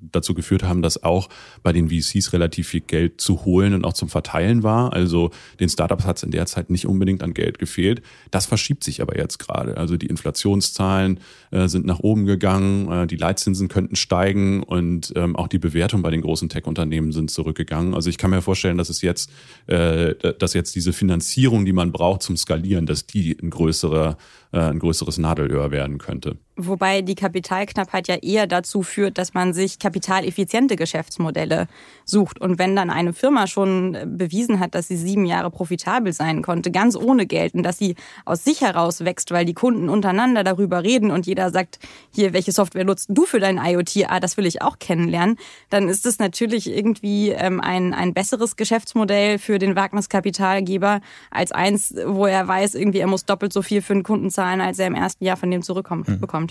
dazu 0.00 0.34
geführt 0.34 0.62
haben, 0.62 0.82
dass 0.82 1.02
auch 1.02 1.28
bei 1.62 1.72
den 1.72 1.88
VCs 1.88 2.32
relativ 2.32 2.68
viel 2.68 2.80
Geld 2.80 3.20
zu 3.20 3.44
holen 3.44 3.74
und 3.74 3.84
auch 3.84 3.92
zum 3.92 4.08
Verteilen 4.08 4.62
war. 4.62 4.92
Also 4.92 5.30
den 5.60 5.68
Startups 5.68 6.04
hat 6.04 6.16
es 6.18 6.22
in 6.22 6.30
der 6.30 6.46
Zeit 6.46 6.70
nicht 6.70 6.86
unbedingt 6.86 7.22
an 7.22 7.34
Geld 7.34 7.58
gefehlt. 7.58 8.02
Das 8.30 8.46
verschiebt 8.46 8.84
sich 8.84 9.00
aber 9.02 9.16
jetzt 9.16 9.38
gerade. 9.38 9.76
Also 9.76 9.96
die 9.96 10.06
Inflationszahlen 10.06 11.20
äh, 11.50 11.68
sind 11.68 11.86
nach 11.86 12.00
oben 12.00 12.26
gegangen, 12.26 12.90
äh, 12.90 13.06
die 13.06 13.16
Leitzinsen 13.16 13.68
könnten 13.68 13.96
steigen 13.96 14.62
und 14.62 15.12
ähm, 15.16 15.36
auch 15.36 15.48
die 15.48 15.58
Bewertung 15.58 16.02
bei 16.02 16.10
den 16.10 16.22
großen 16.22 16.48
Tech-Unternehmen 16.48 17.12
sind 17.12 17.30
zurückgegangen. 17.30 17.94
Also 17.94 18.10
ich 18.10 18.18
kann 18.18 18.30
mir 18.30 18.42
vorstellen, 18.42 18.78
dass 18.78 18.88
es 18.88 19.02
jetzt, 19.02 19.30
äh, 19.66 20.14
dass 20.38 20.54
jetzt 20.54 20.74
diese 20.74 20.92
Finanzierung, 20.92 21.64
die 21.64 21.72
man 21.72 21.92
braucht 21.92 22.22
zum 22.22 22.36
Skalieren, 22.36 22.86
dass 22.86 23.06
die 23.06 23.36
ein 23.40 23.50
größerer 23.50 24.16
ein 24.52 24.78
größeres 24.78 25.18
Nadelöhr 25.18 25.70
werden 25.70 25.98
könnte. 25.98 26.38
Wobei 26.60 27.02
die 27.02 27.14
Kapitalknappheit 27.14 28.08
ja 28.08 28.16
eher 28.16 28.48
dazu 28.48 28.82
führt, 28.82 29.16
dass 29.16 29.32
man 29.32 29.54
sich 29.54 29.78
kapitaleffiziente 29.78 30.74
Geschäftsmodelle 30.74 31.68
sucht. 32.04 32.40
Und 32.40 32.58
wenn 32.58 32.74
dann 32.74 32.90
eine 32.90 33.12
Firma 33.12 33.46
schon 33.46 33.96
bewiesen 34.04 34.58
hat, 34.58 34.74
dass 34.74 34.88
sie 34.88 34.96
sieben 34.96 35.24
Jahre 35.24 35.52
profitabel 35.52 36.12
sein 36.12 36.42
konnte, 36.42 36.72
ganz 36.72 36.96
ohne 36.96 37.26
Geld 37.26 37.54
und 37.54 37.62
dass 37.62 37.78
sie 37.78 37.94
aus 38.24 38.42
sich 38.42 38.60
heraus 38.60 39.04
wächst, 39.04 39.30
weil 39.30 39.44
die 39.44 39.54
Kunden 39.54 39.88
untereinander 39.88 40.42
darüber 40.42 40.82
reden 40.82 41.12
und 41.12 41.28
jeder 41.28 41.50
sagt, 41.50 41.78
hier, 42.12 42.32
welche 42.32 42.50
Software 42.50 42.84
nutzt 42.84 43.06
du 43.12 43.24
für 43.24 43.38
dein 43.38 43.58
IoT? 43.58 44.06
Ah, 44.08 44.18
das 44.18 44.36
will 44.36 44.44
ich 44.44 44.60
auch 44.60 44.80
kennenlernen. 44.80 45.36
Dann 45.70 45.88
ist 45.88 46.06
es 46.06 46.18
natürlich 46.18 46.68
irgendwie 46.68 47.30
ähm, 47.30 47.60
ein, 47.60 47.94
ein 47.94 48.14
besseres 48.14 48.56
Geschäftsmodell 48.56 49.38
für 49.38 49.60
den 49.60 49.76
Wagniskapitalgeber 49.76 51.02
als 51.30 51.52
eins, 51.52 51.94
wo 52.04 52.26
er 52.26 52.48
weiß, 52.48 52.74
irgendwie 52.74 52.98
er 52.98 53.06
muss 53.06 53.26
doppelt 53.26 53.52
so 53.52 53.62
viel 53.62 53.80
für 53.80 53.92
einen 53.92 54.02
Kunden 54.02 54.32
zahlen, 54.32 54.60
als 54.60 54.80
er 54.80 54.88
im 54.88 54.96
ersten 54.96 55.24
Jahr 55.24 55.36
von 55.36 55.52
dem 55.52 55.62
zurückbekommt. 55.62 56.08
Mhm. 56.08 56.47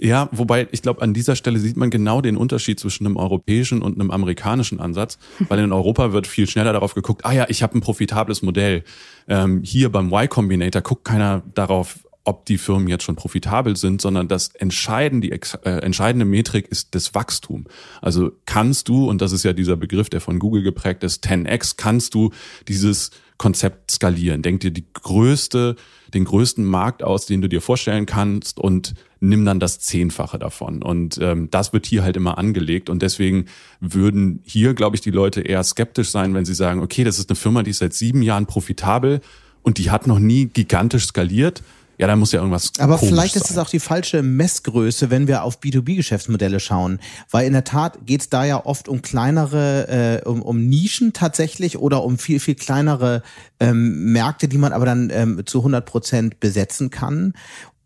Ja, 0.00 0.28
wobei 0.30 0.68
ich 0.70 0.82
glaube, 0.82 1.02
an 1.02 1.12
dieser 1.12 1.34
Stelle 1.34 1.58
sieht 1.58 1.76
man 1.76 1.90
genau 1.90 2.20
den 2.20 2.36
Unterschied 2.36 2.78
zwischen 2.78 3.04
einem 3.04 3.16
europäischen 3.16 3.82
und 3.82 3.98
einem 3.98 4.12
amerikanischen 4.12 4.78
Ansatz, 4.78 5.18
weil 5.48 5.58
in 5.58 5.72
Europa 5.72 6.12
wird 6.12 6.28
viel 6.28 6.48
schneller 6.48 6.72
darauf 6.72 6.94
geguckt, 6.94 7.24
ah 7.24 7.32
ja, 7.32 7.46
ich 7.48 7.64
habe 7.64 7.76
ein 7.76 7.80
profitables 7.80 8.42
Modell. 8.42 8.84
Ähm, 9.26 9.62
hier 9.64 9.90
beim 9.90 10.12
Y 10.12 10.28
Combinator 10.28 10.82
guckt 10.82 11.04
keiner 11.04 11.42
darauf, 11.54 11.98
ob 12.28 12.44
die 12.44 12.58
Firmen 12.58 12.88
jetzt 12.88 13.04
schon 13.04 13.16
profitabel 13.16 13.74
sind, 13.74 14.00
sondern 14.00 14.28
das 14.28 14.48
entscheidende, 14.48 15.28
die 15.28 15.32
äh, 15.64 15.78
entscheidende 15.78 16.26
Metrik 16.26 16.68
ist 16.68 16.94
das 16.94 17.14
Wachstum. 17.14 17.64
Also 18.02 18.32
kannst 18.44 18.88
du, 18.88 19.08
und 19.08 19.22
das 19.22 19.32
ist 19.32 19.44
ja 19.44 19.52
dieser 19.52 19.76
Begriff, 19.76 20.10
der 20.10 20.20
von 20.20 20.38
Google 20.38 20.62
geprägt 20.62 21.02
ist, 21.02 21.26
10x, 21.26 21.74
kannst 21.76 22.14
du 22.14 22.30
dieses 22.68 23.10
Konzept 23.38 23.92
skalieren. 23.92 24.42
Denk 24.42 24.60
dir 24.60 24.72
die 24.72 24.84
größte, 24.92 25.76
den 26.12 26.24
größten 26.24 26.64
Markt 26.64 27.02
aus, 27.02 27.24
den 27.24 27.40
du 27.40 27.48
dir 27.48 27.62
vorstellen 27.62 28.04
kannst 28.04 28.58
und 28.58 28.94
nimm 29.20 29.44
dann 29.44 29.60
das 29.60 29.80
Zehnfache 29.80 30.38
davon. 30.38 30.82
Und 30.82 31.18
ähm, 31.20 31.48
das 31.50 31.72
wird 31.72 31.86
hier 31.86 32.02
halt 32.02 32.16
immer 32.16 32.38
angelegt. 32.38 32.90
Und 32.90 33.02
deswegen 33.02 33.46
würden 33.80 34.40
hier, 34.44 34.74
glaube 34.74 34.96
ich, 34.96 35.02
die 35.02 35.10
Leute 35.10 35.40
eher 35.40 35.62
skeptisch 35.64 36.10
sein, 36.10 36.34
wenn 36.34 36.44
sie 36.44 36.54
sagen, 36.54 36.80
okay, 36.80 37.04
das 37.04 37.18
ist 37.18 37.30
eine 37.30 37.36
Firma, 37.36 37.62
die 37.62 37.70
ist 37.70 37.78
seit 37.78 37.94
sieben 37.94 38.22
Jahren 38.22 38.46
profitabel 38.46 39.20
und 39.62 39.78
die 39.78 39.90
hat 39.90 40.06
noch 40.06 40.18
nie 40.18 40.46
gigantisch 40.46 41.06
skaliert 41.06 41.62
ja, 41.98 42.06
da 42.06 42.14
muss 42.14 42.30
ja 42.30 42.38
irgendwas. 42.38 42.72
Aber 42.78 42.96
vielleicht 42.96 43.34
ist 43.34 43.50
es 43.50 43.58
auch 43.58 43.68
die 43.68 43.80
falsche 43.80 44.22
Messgröße, 44.22 45.10
wenn 45.10 45.26
wir 45.26 45.42
auf 45.42 45.58
B2B-Geschäftsmodelle 45.58 46.60
schauen. 46.60 47.00
Weil 47.28 47.44
in 47.44 47.52
der 47.52 47.64
Tat 47.64 48.06
geht 48.06 48.20
es 48.20 48.28
da 48.30 48.44
ja 48.44 48.64
oft 48.64 48.88
um 48.88 49.02
kleinere, 49.02 50.20
äh, 50.24 50.28
um, 50.28 50.40
um 50.40 50.68
Nischen 50.68 51.12
tatsächlich 51.12 51.76
oder 51.78 52.04
um 52.04 52.16
viel, 52.16 52.38
viel 52.38 52.54
kleinere 52.54 53.24
ähm, 53.58 54.12
Märkte, 54.12 54.46
die 54.46 54.58
man 54.58 54.72
aber 54.72 54.86
dann 54.86 55.10
ähm, 55.12 55.42
zu 55.44 55.58
100 55.58 55.84
Prozent 55.84 56.38
besetzen 56.38 56.90
kann. 56.90 57.34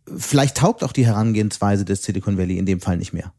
Vielleicht 0.07 0.57
taugt 0.57 0.83
auch 0.85 0.93
die 0.93 1.07
Herangehensweise 1.07 1.85
des 1.85 2.03
Silicon 2.03 2.39
Valley 2.39 2.59
in 2.59 2.67
dem 2.67 2.81
Fall 2.81 2.97
nicht 2.97 3.13
mehr. 3.13 3.33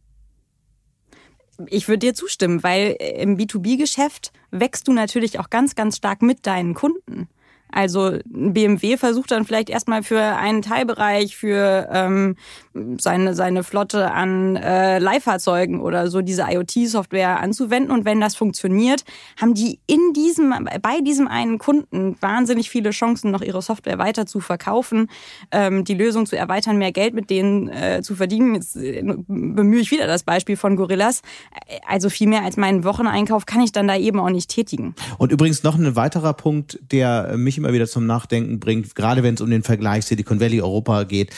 Ich 1.67 1.87
würde 1.87 1.99
dir 1.99 2.13
zustimmen, 2.13 2.63
weil 2.63 2.95
im 2.99 3.37
B2B-Geschäft 3.37 4.31
wächst 4.51 4.87
du 4.87 4.93
natürlich 4.93 5.39
auch 5.39 5.49
ganz, 5.49 5.75
ganz 5.75 5.97
stark 5.97 6.21
mit 6.21 6.47
deinen 6.47 6.73
Kunden. 6.73 7.27
Also 7.73 8.19
BMW 8.25 8.97
versucht 8.97 9.31
dann 9.31 9.45
vielleicht 9.45 9.71
erstmal 9.71 10.03
für 10.03 10.21
einen 10.21 10.61
Teilbereich, 10.61 11.35
für 11.35 11.89
ähm, 11.91 12.35
seine, 12.99 13.33
seine 13.33 13.63
Flotte 13.63 14.11
an 14.11 14.55
äh, 14.55 14.99
Leihfahrzeugen 14.99 15.81
oder 15.81 16.07
so 16.07 16.21
diese 16.21 16.43
IoT-Software 16.43 17.39
anzuwenden. 17.39 17.91
Und 17.91 18.05
wenn 18.05 18.21
das 18.21 18.35
funktioniert, 18.35 19.03
haben 19.41 19.55
die 19.55 19.79
in 19.87 20.13
diesem, 20.13 20.53
bei 20.83 20.99
diesem 21.01 21.27
einen 21.27 21.57
Kunden 21.57 22.15
wahnsinnig 22.21 22.69
viele 22.69 22.91
Chancen, 22.91 23.31
noch 23.31 23.41
ihre 23.41 23.63
Software 23.63 23.97
weiter 23.97 24.27
zu 24.27 24.39
verkaufen, 24.39 25.09
ähm, 25.51 25.83
die 25.83 25.95
Lösung 25.95 26.27
zu 26.27 26.37
erweitern, 26.37 26.77
mehr 26.77 26.91
Geld 26.91 27.15
mit 27.15 27.31
denen 27.31 27.69
äh, 27.69 28.01
zu 28.03 28.15
verdienen. 28.15 28.53
Jetzt 28.53 28.75
äh, 28.75 29.01
bemühe 29.03 29.81
ich 29.81 29.89
wieder 29.89 30.05
das 30.05 30.21
Beispiel 30.21 30.57
von 30.57 30.75
Gorillas. 30.75 31.23
Also 31.87 32.11
viel 32.11 32.27
mehr 32.27 32.43
als 32.43 32.55
meinen 32.55 32.83
Wocheneinkauf 32.83 33.47
kann 33.47 33.61
ich 33.61 33.71
dann 33.71 33.87
da 33.87 33.97
eben 33.97 34.19
auch 34.19 34.29
nicht 34.29 34.51
tätigen. 34.51 34.93
Und 35.17 35.31
übrigens 35.31 35.63
noch 35.63 35.75
ein 35.75 35.95
weiterer 35.95 36.33
Punkt, 36.33 36.79
der 36.91 37.35
mich 37.35 37.62
immer 37.63 37.73
wieder 37.73 37.87
zum 37.87 38.05
Nachdenken 38.05 38.59
bringt, 38.59 38.95
gerade 38.95 39.23
wenn 39.23 39.35
es 39.35 39.41
um 39.41 39.49
den 39.49 39.63
Vergleich 39.63 40.05
Silicon 40.05 40.39
Valley 40.39 40.61
Europa 40.61 41.03
geht 41.03 41.31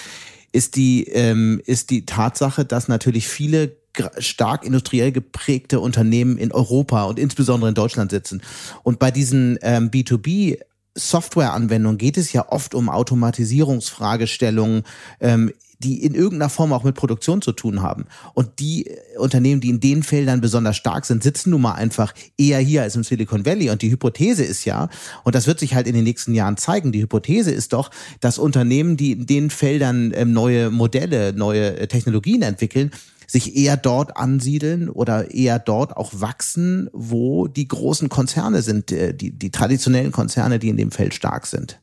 ist 0.55 0.77
die, 0.77 1.03
ähm, 1.09 1.61
ist 1.65 1.89
die 1.89 2.05
Tatsache, 2.05 2.63
dass 2.63 2.87
natürlich 2.87 3.27
viele 3.27 3.75
stark 4.19 4.63
industriell 4.63 5.11
geprägte 5.11 5.81
Unternehmen 5.81 6.37
in 6.37 6.53
Europa 6.53 7.03
und 7.03 7.19
insbesondere 7.19 7.69
in 7.69 7.75
Deutschland 7.75 8.11
sitzen. 8.11 8.41
Und 8.81 8.97
bei 8.97 9.11
diesen 9.11 9.59
ähm, 9.61 9.89
B2B 9.91 10.59
Softwareanwendungen 10.95 11.97
geht 11.97 12.17
es 12.17 12.31
ja 12.31 12.49
oft 12.49 12.73
um 12.73 12.89
Automatisierungsfragestellungen 12.89 14.83
ähm, 15.19 15.51
die 15.79 16.03
in 16.03 16.13
irgendeiner 16.13 16.49
Form 16.49 16.73
auch 16.73 16.83
mit 16.83 16.95
Produktion 16.95 17.41
zu 17.41 17.51
tun 17.51 17.81
haben. 17.81 18.05
Und 18.33 18.59
die 18.59 18.87
äh, 18.87 19.17
Unternehmen, 19.17 19.61
die 19.61 19.69
in 19.69 19.79
den 19.79 20.03
Feldern 20.03 20.41
besonders 20.41 20.77
stark 20.77 21.05
sind, 21.05 21.23
sitzen 21.23 21.51
nun 21.51 21.61
mal 21.61 21.73
einfach 21.73 22.13
eher 22.37 22.59
hier 22.59 22.81
als 22.83 22.95
im 22.95 23.03
Silicon 23.03 23.45
Valley. 23.45 23.69
Und 23.69 23.81
die 23.81 23.91
Hypothese 23.91 24.43
ist 24.43 24.65
ja, 24.65 24.89
und 25.23 25.35
das 25.35 25.47
wird 25.47 25.59
sich 25.59 25.75
halt 25.75 25.87
in 25.87 25.95
den 25.95 26.03
nächsten 26.03 26.33
Jahren 26.33 26.57
zeigen, 26.57 26.91
die 26.91 27.01
Hypothese 27.01 27.51
ist 27.51 27.73
doch, 27.73 27.91
dass 28.19 28.37
Unternehmen, 28.37 28.97
die 28.97 29.13
in 29.13 29.25
den 29.25 29.49
Feldern 29.49 30.11
ähm, 30.15 30.33
neue 30.33 30.69
Modelle, 30.69 31.33
neue 31.33 31.77
äh, 31.77 31.87
Technologien 31.87 32.41
entwickeln, 32.41 32.91
sich 33.27 33.55
eher 33.55 33.77
dort 33.77 34.17
ansiedeln 34.17 34.89
oder 34.89 35.31
eher 35.31 35.59
dort 35.59 35.97
auch 35.97 36.11
wachsen, 36.13 36.89
wo 36.93 37.47
die 37.47 37.67
großen 37.67 38.09
Konzerne 38.09 38.61
sind, 38.61 38.91
äh, 38.91 39.13
die, 39.13 39.31
die 39.31 39.51
traditionellen 39.51 40.11
Konzerne, 40.11 40.59
die 40.59 40.69
in 40.69 40.77
dem 40.77 40.91
Feld 40.91 41.13
stark 41.13 41.47
sind. 41.47 41.79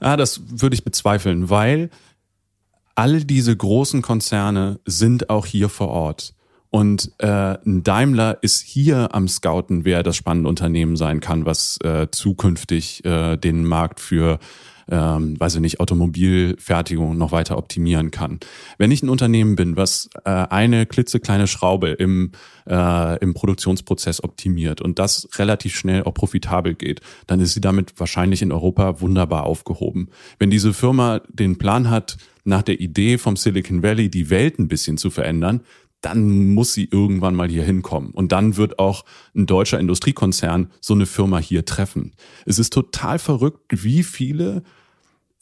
Ah, 0.00 0.16
das 0.16 0.40
würde 0.48 0.74
ich 0.74 0.84
bezweifeln, 0.84 1.48
weil 1.50 1.90
all 2.96 3.22
diese 3.22 3.56
großen 3.56 4.02
Konzerne 4.02 4.80
sind 4.84 5.30
auch 5.30 5.46
hier 5.46 5.68
vor 5.68 5.88
Ort. 5.88 6.34
Und 6.70 7.12
äh, 7.18 7.56
Daimler 7.64 8.38
ist 8.42 8.62
hier 8.62 9.14
am 9.14 9.28
Scouten, 9.28 9.84
wer 9.84 10.02
das 10.02 10.16
spannende 10.16 10.48
Unternehmen 10.48 10.96
sein 10.96 11.20
kann, 11.20 11.46
was 11.46 11.78
äh, 11.84 12.08
zukünftig 12.10 13.04
äh, 13.04 13.36
den 13.36 13.64
Markt 13.64 14.00
für 14.00 14.38
ähm, 14.90 15.38
weiß 15.38 15.56
ich 15.56 15.60
nicht, 15.60 15.80
Automobilfertigung 15.80 17.16
noch 17.16 17.32
weiter 17.32 17.58
optimieren 17.58 18.10
kann. 18.10 18.40
Wenn 18.78 18.90
ich 18.90 19.02
ein 19.02 19.08
Unternehmen 19.08 19.56
bin, 19.56 19.76
was 19.76 20.08
äh, 20.24 20.30
eine 20.30 20.86
klitzekleine 20.86 21.46
Schraube 21.46 21.90
im, 21.90 22.32
äh, 22.68 23.18
im 23.18 23.34
Produktionsprozess 23.34 24.22
optimiert 24.22 24.80
und 24.80 24.98
das 24.98 25.28
relativ 25.36 25.76
schnell 25.76 26.04
auch 26.04 26.14
profitabel 26.14 26.74
geht, 26.74 27.00
dann 27.26 27.40
ist 27.40 27.54
sie 27.54 27.60
damit 27.60 27.98
wahrscheinlich 27.98 28.42
in 28.42 28.52
Europa 28.52 29.00
wunderbar 29.00 29.44
aufgehoben. 29.44 30.08
Wenn 30.38 30.50
diese 30.50 30.72
Firma 30.72 31.20
den 31.28 31.58
Plan 31.58 31.90
hat, 31.90 32.16
nach 32.44 32.62
der 32.62 32.80
Idee 32.80 33.18
vom 33.18 33.36
Silicon 33.36 33.82
Valley 33.82 34.08
die 34.08 34.30
Welt 34.30 34.60
ein 34.60 34.68
bisschen 34.68 34.98
zu 34.98 35.10
verändern, 35.10 35.62
dann 36.00 36.54
muss 36.54 36.72
sie 36.72 36.88
irgendwann 36.90 37.34
mal 37.34 37.48
hier 37.48 37.64
hinkommen. 37.64 38.10
Und 38.10 38.30
dann 38.30 38.56
wird 38.56 38.78
auch 38.78 39.04
ein 39.34 39.46
deutscher 39.46 39.80
Industriekonzern 39.80 40.70
so 40.80 40.94
eine 40.94 41.06
Firma 41.06 41.38
hier 41.38 41.64
treffen. 41.64 42.12
Es 42.44 42.60
ist 42.60 42.72
total 42.72 43.18
verrückt, 43.18 43.82
wie 43.82 44.04
viele 44.04 44.62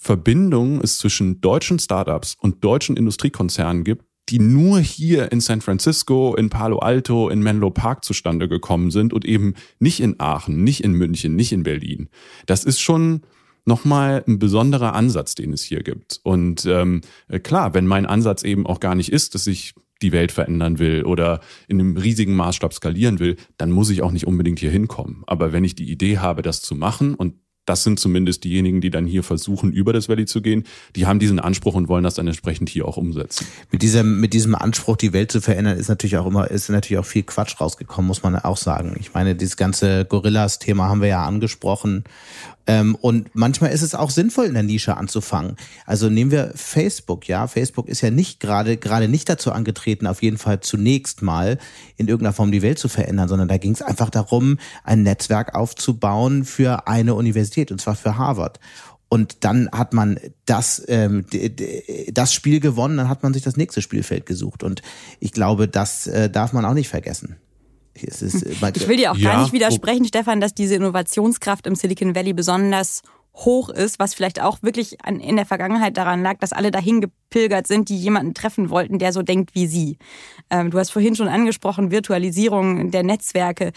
Verbindungen 0.04 0.82
es 0.82 0.98
zwischen 0.98 1.40
deutschen 1.40 1.78
Startups 1.78 2.36
und 2.38 2.62
deutschen 2.62 2.98
Industriekonzernen 2.98 3.84
gibt, 3.84 4.04
die 4.28 4.38
nur 4.38 4.78
hier 4.78 5.32
in 5.32 5.40
San 5.40 5.62
Francisco, 5.62 6.34
in 6.36 6.50
Palo 6.50 6.78
Alto, 6.80 7.30
in 7.30 7.42
Menlo 7.42 7.70
Park 7.70 8.04
zustande 8.04 8.46
gekommen 8.46 8.90
sind 8.90 9.14
und 9.14 9.24
eben 9.24 9.54
nicht 9.78 10.00
in 10.00 10.20
Aachen, 10.20 10.62
nicht 10.62 10.84
in 10.84 10.92
München, 10.92 11.36
nicht 11.36 11.52
in 11.52 11.62
Berlin. 11.62 12.10
Das 12.44 12.64
ist 12.64 12.80
schon 12.80 13.22
nochmal 13.64 14.22
ein 14.28 14.38
besonderer 14.38 14.94
Ansatz, 14.94 15.36
den 15.36 15.54
es 15.54 15.62
hier 15.62 15.82
gibt. 15.82 16.20
Und 16.22 16.66
ähm, 16.66 17.00
klar, 17.42 17.72
wenn 17.72 17.86
mein 17.86 18.04
Ansatz 18.04 18.42
eben 18.42 18.66
auch 18.66 18.80
gar 18.80 18.94
nicht 18.94 19.10
ist, 19.10 19.34
dass 19.34 19.46
ich 19.46 19.72
die 20.02 20.12
Welt 20.12 20.32
verändern 20.32 20.78
will 20.78 21.04
oder 21.04 21.40
in 21.66 21.80
einem 21.80 21.96
riesigen 21.96 22.34
Maßstab 22.34 22.74
skalieren 22.74 23.20
will, 23.20 23.36
dann 23.56 23.70
muss 23.70 23.88
ich 23.88 24.02
auch 24.02 24.12
nicht 24.12 24.26
unbedingt 24.26 24.58
hier 24.58 24.70
hinkommen. 24.70 25.22
Aber 25.26 25.52
wenn 25.54 25.64
ich 25.64 25.76
die 25.76 25.90
Idee 25.90 26.18
habe, 26.18 26.42
das 26.42 26.60
zu 26.60 26.74
machen 26.74 27.14
und 27.14 27.36
das 27.66 27.82
sind 27.82 27.98
zumindest 27.98 28.44
diejenigen, 28.44 28.80
die 28.80 28.90
dann 28.90 29.06
hier 29.06 29.22
versuchen, 29.22 29.72
über 29.72 29.92
das 29.92 30.08
Valley 30.08 30.26
zu 30.26 30.42
gehen. 30.42 30.64
Die 30.96 31.06
haben 31.06 31.18
diesen 31.18 31.38
Anspruch 31.40 31.74
und 31.74 31.88
wollen 31.88 32.04
das 32.04 32.14
dann 32.14 32.26
entsprechend 32.26 32.68
hier 32.68 32.86
auch 32.86 32.96
umsetzen. 32.96 33.46
Mit 33.70 33.82
diesem, 33.82 34.20
mit 34.20 34.32
diesem 34.32 34.54
Anspruch, 34.54 34.96
die 34.96 35.12
Welt 35.12 35.32
zu 35.32 35.40
verändern, 35.40 35.78
ist 35.78 35.88
natürlich 35.88 36.16
auch 36.16 36.26
immer, 36.26 36.50
ist 36.50 36.68
natürlich 36.68 36.98
auch 36.98 37.06
viel 37.06 37.22
Quatsch 37.22 37.60
rausgekommen, 37.60 38.06
muss 38.06 38.22
man 38.22 38.36
auch 38.36 38.56
sagen. 38.56 38.96
Ich 39.00 39.14
meine, 39.14 39.34
dieses 39.34 39.56
ganze 39.56 40.04
Gorillas-Thema 40.04 40.88
haben 40.88 41.00
wir 41.00 41.08
ja 41.08 41.24
angesprochen. 41.24 42.04
Ähm, 42.66 42.94
und 42.94 43.34
manchmal 43.34 43.72
ist 43.72 43.82
es 43.82 43.94
auch 43.94 44.10
sinnvoll, 44.10 44.46
in 44.46 44.54
der 44.54 44.62
Nische 44.62 44.96
anzufangen. 44.96 45.56
Also 45.86 46.08
nehmen 46.08 46.30
wir 46.30 46.52
Facebook, 46.54 47.28
ja. 47.28 47.46
Facebook 47.46 47.88
ist 47.88 48.00
ja 48.00 48.10
nicht 48.10 48.40
gerade, 48.40 48.76
gerade 48.76 49.08
nicht 49.08 49.28
dazu 49.28 49.52
angetreten, 49.52 50.06
auf 50.06 50.22
jeden 50.22 50.38
Fall 50.38 50.60
zunächst 50.60 51.22
mal 51.22 51.58
in 51.96 52.08
irgendeiner 52.08 52.32
Form 52.32 52.52
die 52.52 52.62
Welt 52.62 52.78
zu 52.78 52.88
verändern, 52.88 53.28
sondern 53.28 53.48
da 53.48 53.58
ging 53.58 53.72
es 53.72 53.82
einfach 53.82 54.10
darum, 54.10 54.58
ein 54.82 55.02
Netzwerk 55.02 55.54
aufzubauen 55.54 56.44
für 56.44 56.88
eine 56.88 57.14
Universität, 57.14 57.70
und 57.70 57.80
zwar 57.80 57.96
für 57.96 58.16
Harvard. 58.16 58.60
Und 59.08 59.44
dann 59.44 59.68
hat 59.70 59.92
man 59.92 60.18
das, 60.46 60.82
ähm, 60.88 61.26
das 62.12 62.32
Spiel 62.32 62.60
gewonnen, 62.60 62.96
dann 62.96 63.08
hat 63.08 63.22
man 63.22 63.32
sich 63.32 63.42
das 63.42 63.56
nächste 63.56 63.82
Spielfeld 63.82 64.26
gesucht. 64.26 64.62
Und 64.64 64.82
ich 65.20 65.32
glaube, 65.32 65.68
das 65.68 66.06
äh, 66.06 66.30
darf 66.30 66.52
man 66.52 66.64
auch 66.64 66.74
nicht 66.74 66.88
vergessen. 66.88 67.36
Ist, 68.02 68.22
ich 68.22 68.88
will 68.88 68.96
dir 68.96 69.12
auch 69.12 69.16
ja, 69.16 69.32
gar 69.32 69.42
nicht 69.42 69.52
widersprechen, 69.52 70.04
Stefan, 70.04 70.40
dass 70.40 70.54
diese 70.54 70.74
Innovationskraft 70.74 71.66
im 71.66 71.74
Silicon 71.76 72.14
Valley 72.14 72.32
besonders 72.32 73.02
hoch 73.34 73.68
ist, 73.68 73.98
was 73.98 74.14
vielleicht 74.14 74.40
auch 74.40 74.62
wirklich 74.62 75.04
an, 75.04 75.18
in 75.18 75.36
der 75.36 75.46
Vergangenheit 75.46 75.96
daran 75.96 76.22
lag, 76.22 76.38
dass 76.38 76.52
alle 76.52 76.70
dahin 76.70 77.00
gepilgert 77.00 77.66
sind, 77.66 77.88
die 77.88 77.98
jemanden 77.98 78.32
treffen 78.32 78.70
wollten, 78.70 78.98
der 78.98 79.12
so 79.12 79.22
denkt 79.22 79.54
wie 79.54 79.66
sie. 79.66 79.98
Ähm, 80.50 80.70
du 80.70 80.78
hast 80.78 80.90
vorhin 80.90 81.16
schon 81.16 81.26
angesprochen, 81.26 81.90
Virtualisierung 81.90 82.92
der 82.92 83.02
Netzwerke. 83.02 83.72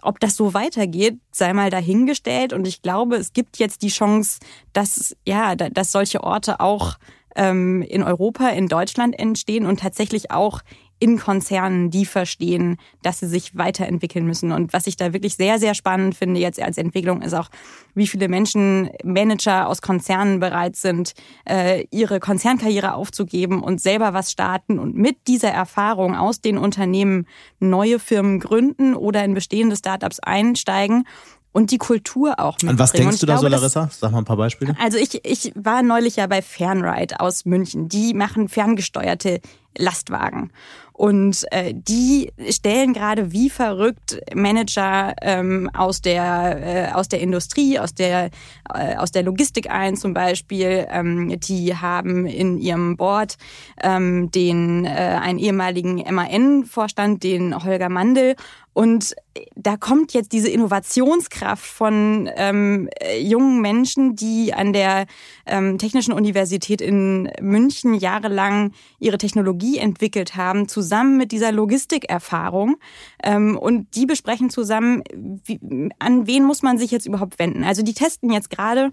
Ob 0.00 0.20
das 0.20 0.36
so 0.36 0.54
weitergeht, 0.54 1.18
sei 1.30 1.52
mal 1.52 1.70
dahingestellt. 1.70 2.54
Und 2.54 2.66
ich 2.66 2.80
glaube, 2.80 3.16
es 3.16 3.34
gibt 3.34 3.58
jetzt 3.58 3.82
die 3.82 3.88
Chance, 3.88 4.38
dass, 4.72 5.14
ja, 5.26 5.54
dass 5.54 5.92
solche 5.92 6.24
Orte 6.24 6.60
auch 6.60 6.96
ähm, 7.36 7.82
in 7.82 8.02
Europa, 8.02 8.48
in 8.48 8.68
Deutschland 8.68 9.18
entstehen 9.18 9.66
und 9.66 9.80
tatsächlich 9.80 10.30
auch 10.30 10.62
in 10.98 11.18
Konzernen, 11.18 11.90
die 11.90 12.06
verstehen, 12.06 12.76
dass 13.02 13.20
sie 13.20 13.28
sich 13.28 13.56
weiterentwickeln 13.56 14.26
müssen. 14.26 14.52
Und 14.52 14.72
was 14.72 14.86
ich 14.86 14.96
da 14.96 15.12
wirklich 15.12 15.36
sehr, 15.36 15.58
sehr 15.58 15.74
spannend 15.74 16.14
finde 16.14 16.40
jetzt 16.40 16.60
als 16.60 16.78
Entwicklung, 16.78 17.22
ist 17.22 17.34
auch, 17.34 17.50
wie 17.94 18.06
viele 18.06 18.28
Menschen, 18.28 18.90
Manager 19.04 19.68
aus 19.68 19.82
Konzernen 19.82 20.40
bereit 20.40 20.76
sind, 20.76 21.14
äh, 21.48 21.84
ihre 21.90 22.20
Konzernkarriere 22.20 22.94
aufzugeben 22.94 23.62
und 23.62 23.80
selber 23.80 24.12
was 24.12 24.32
starten 24.32 24.78
und 24.78 24.96
mit 24.96 25.16
dieser 25.26 25.50
Erfahrung 25.50 26.16
aus 26.16 26.40
den 26.40 26.58
Unternehmen 26.58 27.26
neue 27.60 27.98
Firmen 27.98 28.40
gründen 28.40 28.94
oder 28.94 29.24
in 29.24 29.34
bestehende 29.34 29.76
Startups 29.76 30.20
einsteigen 30.20 31.04
und 31.52 31.70
die 31.70 31.78
Kultur 31.78 32.38
auch 32.38 32.54
mitbringen. 32.54 32.70
An 32.70 32.78
was 32.78 32.92
denkst 32.92 33.20
du 33.20 33.26
da 33.26 33.34
glaube, 33.34 33.46
so, 33.46 33.56
Larissa? 33.56 33.88
Sag 33.90 34.12
mal 34.12 34.18
ein 34.18 34.24
paar 34.24 34.36
Beispiele. 34.36 34.76
Also 34.80 34.98
ich, 34.98 35.24
ich 35.24 35.52
war 35.56 35.82
neulich 35.82 36.16
ja 36.16 36.26
bei 36.26 36.42
Fernride 36.42 37.20
aus 37.20 37.44
München. 37.44 37.88
Die 37.88 38.14
machen 38.14 38.48
ferngesteuerte 38.48 39.40
Lastwagen. 39.76 40.52
Und 40.98 41.46
äh, 41.52 41.74
die 41.76 42.32
stellen 42.50 42.92
gerade 42.92 43.30
wie 43.30 43.50
verrückt 43.50 44.20
Manager 44.34 45.14
ähm, 45.22 45.70
aus 45.72 46.00
der 46.00 46.90
äh, 46.90 46.92
aus 46.92 47.06
der 47.06 47.20
Industrie, 47.20 47.78
aus 47.78 47.94
der 47.94 48.30
äh, 48.74 48.96
aus 48.96 49.12
der 49.12 49.22
Logistik 49.22 49.70
ein 49.70 49.96
zum 49.96 50.12
Beispiel. 50.12 50.88
Ähm, 50.90 51.38
die 51.38 51.76
haben 51.76 52.26
in 52.26 52.58
ihrem 52.58 52.96
Board 52.96 53.36
ähm, 53.80 54.32
den 54.32 54.86
äh, 54.86 54.88
einen 54.88 55.38
ehemaligen 55.38 56.02
MAN-Vorstand, 56.12 57.22
den 57.22 57.62
Holger 57.62 57.90
Mandel. 57.90 58.34
Und 58.72 59.16
da 59.56 59.76
kommt 59.76 60.14
jetzt 60.14 60.32
diese 60.32 60.48
Innovationskraft 60.48 61.64
von 61.64 62.30
ähm, 62.36 62.88
jungen 63.20 63.60
Menschen, 63.60 64.14
die 64.14 64.54
an 64.54 64.72
der 64.72 65.06
ähm, 65.46 65.78
Technischen 65.78 66.12
Universität 66.12 66.80
in 66.80 67.28
München 67.40 67.94
jahrelang 67.94 68.72
ihre 69.00 69.18
Technologie 69.18 69.78
entwickelt 69.78 70.36
haben, 70.36 70.68
zusammen 70.68 70.87
mit 71.16 71.32
dieser 71.32 71.52
Logistikerfahrung. 71.52 72.76
Ähm, 73.22 73.56
und 73.56 73.94
die 73.94 74.06
besprechen 74.06 74.50
zusammen, 74.50 75.02
wie, 75.14 75.90
an 75.98 76.26
wen 76.26 76.44
muss 76.44 76.62
man 76.62 76.78
sich 76.78 76.90
jetzt 76.90 77.06
überhaupt 77.06 77.38
wenden. 77.38 77.64
Also 77.64 77.82
die 77.82 77.94
testen 77.94 78.30
jetzt 78.30 78.50
gerade 78.50 78.90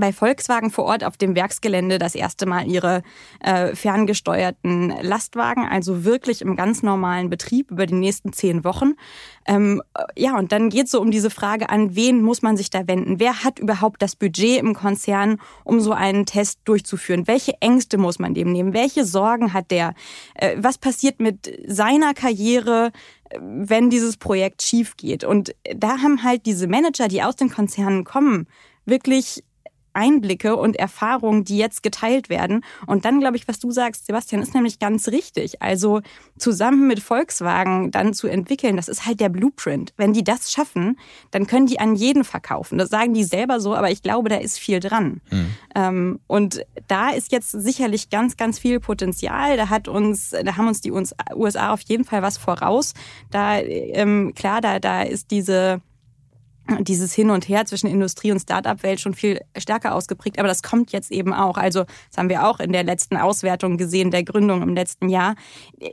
bei 0.00 0.12
Volkswagen 0.12 0.70
vor 0.70 0.84
Ort 0.84 1.04
auf 1.04 1.16
dem 1.16 1.34
Werksgelände 1.34 1.98
das 1.98 2.14
erste 2.14 2.46
Mal 2.46 2.66
ihre 2.66 3.02
äh, 3.40 3.74
ferngesteuerten 3.74 4.94
Lastwagen, 5.02 5.66
also 5.68 6.04
wirklich 6.04 6.42
im 6.42 6.56
ganz 6.56 6.82
normalen 6.82 7.30
Betrieb 7.30 7.70
über 7.70 7.86
die 7.86 7.94
nächsten 7.94 8.32
zehn 8.32 8.64
Wochen. 8.64 8.94
Ähm, 9.46 9.82
ja, 10.16 10.36
und 10.36 10.52
dann 10.52 10.70
geht 10.70 10.86
es 10.86 10.92
so 10.92 11.00
um 11.00 11.10
diese 11.10 11.30
Frage, 11.30 11.68
an 11.70 11.94
wen 11.96 12.22
muss 12.22 12.42
man 12.42 12.56
sich 12.56 12.70
da 12.70 12.86
wenden? 12.86 13.20
Wer 13.20 13.44
hat 13.44 13.58
überhaupt 13.58 14.02
das 14.02 14.16
Budget 14.16 14.60
im 14.60 14.74
Konzern, 14.74 15.40
um 15.64 15.80
so 15.80 15.92
einen 15.92 16.26
Test 16.26 16.60
durchzuführen? 16.64 17.26
Welche 17.26 17.54
Ängste 17.60 17.98
muss 17.98 18.18
man 18.18 18.34
dem 18.34 18.52
nehmen? 18.52 18.74
Welche 18.74 19.04
Sorgen 19.04 19.52
hat 19.52 19.70
der? 19.70 19.94
Äh, 20.34 20.56
was 20.58 20.78
passiert 20.78 21.20
mit 21.20 21.52
seiner 21.66 22.14
Karriere? 22.14 22.92
wenn 23.40 23.90
dieses 23.90 24.16
Projekt 24.16 24.62
schief 24.62 24.96
geht. 24.96 25.24
Und 25.24 25.54
da 25.74 25.98
haben 25.98 26.22
halt 26.22 26.46
diese 26.46 26.68
Manager, 26.68 27.08
die 27.08 27.22
aus 27.22 27.36
den 27.36 27.50
Konzernen 27.50 28.04
kommen, 28.04 28.46
wirklich 28.84 29.42
Einblicke 29.94 30.56
und 30.56 30.76
Erfahrungen, 30.76 31.44
die 31.44 31.56
jetzt 31.56 31.82
geteilt 31.82 32.28
werden. 32.28 32.64
Und 32.86 33.04
dann 33.04 33.20
glaube 33.20 33.36
ich, 33.36 33.48
was 33.48 33.58
du 33.58 33.70
sagst, 33.70 34.06
Sebastian, 34.06 34.42
ist 34.42 34.54
nämlich 34.54 34.78
ganz 34.78 35.08
richtig. 35.08 35.62
Also 35.62 36.00
zusammen 36.38 36.86
mit 36.86 37.00
Volkswagen 37.00 37.90
dann 37.90 38.14
zu 38.14 38.28
entwickeln, 38.28 38.76
das 38.76 38.88
ist 38.88 39.06
halt 39.06 39.20
der 39.20 39.28
Blueprint. 39.28 39.92
Wenn 39.96 40.12
die 40.12 40.24
das 40.24 40.52
schaffen, 40.52 40.98
dann 41.30 41.46
können 41.46 41.66
die 41.66 41.80
an 41.80 41.94
jeden 41.94 42.24
verkaufen. 42.24 42.78
Das 42.78 42.90
sagen 42.90 43.14
die 43.14 43.24
selber 43.24 43.60
so, 43.60 43.74
aber 43.74 43.90
ich 43.90 44.02
glaube, 44.02 44.28
da 44.28 44.36
ist 44.36 44.58
viel 44.58 44.80
dran. 44.80 45.20
Mhm. 45.30 45.46
Ähm, 45.74 46.20
und 46.26 46.64
da 46.88 47.10
ist 47.10 47.32
jetzt 47.32 47.50
sicherlich 47.50 48.10
ganz, 48.10 48.36
ganz 48.36 48.58
viel 48.58 48.80
Potenzial. 48.80 49.56
Da 49.56 49.68
hat 49.68 49.88
uns, 49.88 50.30
da 50.30 50.56
haben 50.56 50.68
uns 50.68 50.80
die 50.80 50.92
USA 50.92 51.72
auf 51.72 51.80
jeden 51.82 52.04
Fall 52.04 52.22
was 52.22 52.38
voraus. 52.38 52.94
Da 53.30 53.58
ähm, 53.60 54.32
klar, 54.34 54.60
da 54.60 54.78
da 54.78 55.02
ist 55.02 55.30
diese 55.30 55.80
dieses 56.80 57.12
Hin 57.12 57.30
und 57.30 57.48
Her 57.48 57.64
zwischen 57.66 57.86
Industrie 57.86 58.32
und 58.32 58.40
Start-up-Welt 58.40 59.00
schon 59.00 59.14
viel 59.14 59.40
stärker 59.56 59.94
ausgeprägt. 59.94 60.38
Aber 60.38 60.48
das 60.48 60.62
kommt 60.62 60.92
jetzt 60.92 61.10
eben 61.10 61.32
auch. 61.32 61.56
Also 61.56 61.84
das 61.84 62.18
haben 62.18 62.28
wir 62.28 62.46
auch 62.46 62.60
in 62.60 62.72
der 62.72 62.84
letzten 62.84 63.16
Auswertung 63.16 63.76
gesehen, 63.76 64.10
der 64.10 64.24
Gründung 64.24 64.62
im 64.62 64.74
letzten 64.74 65.08
Jahr. 65.08 65.34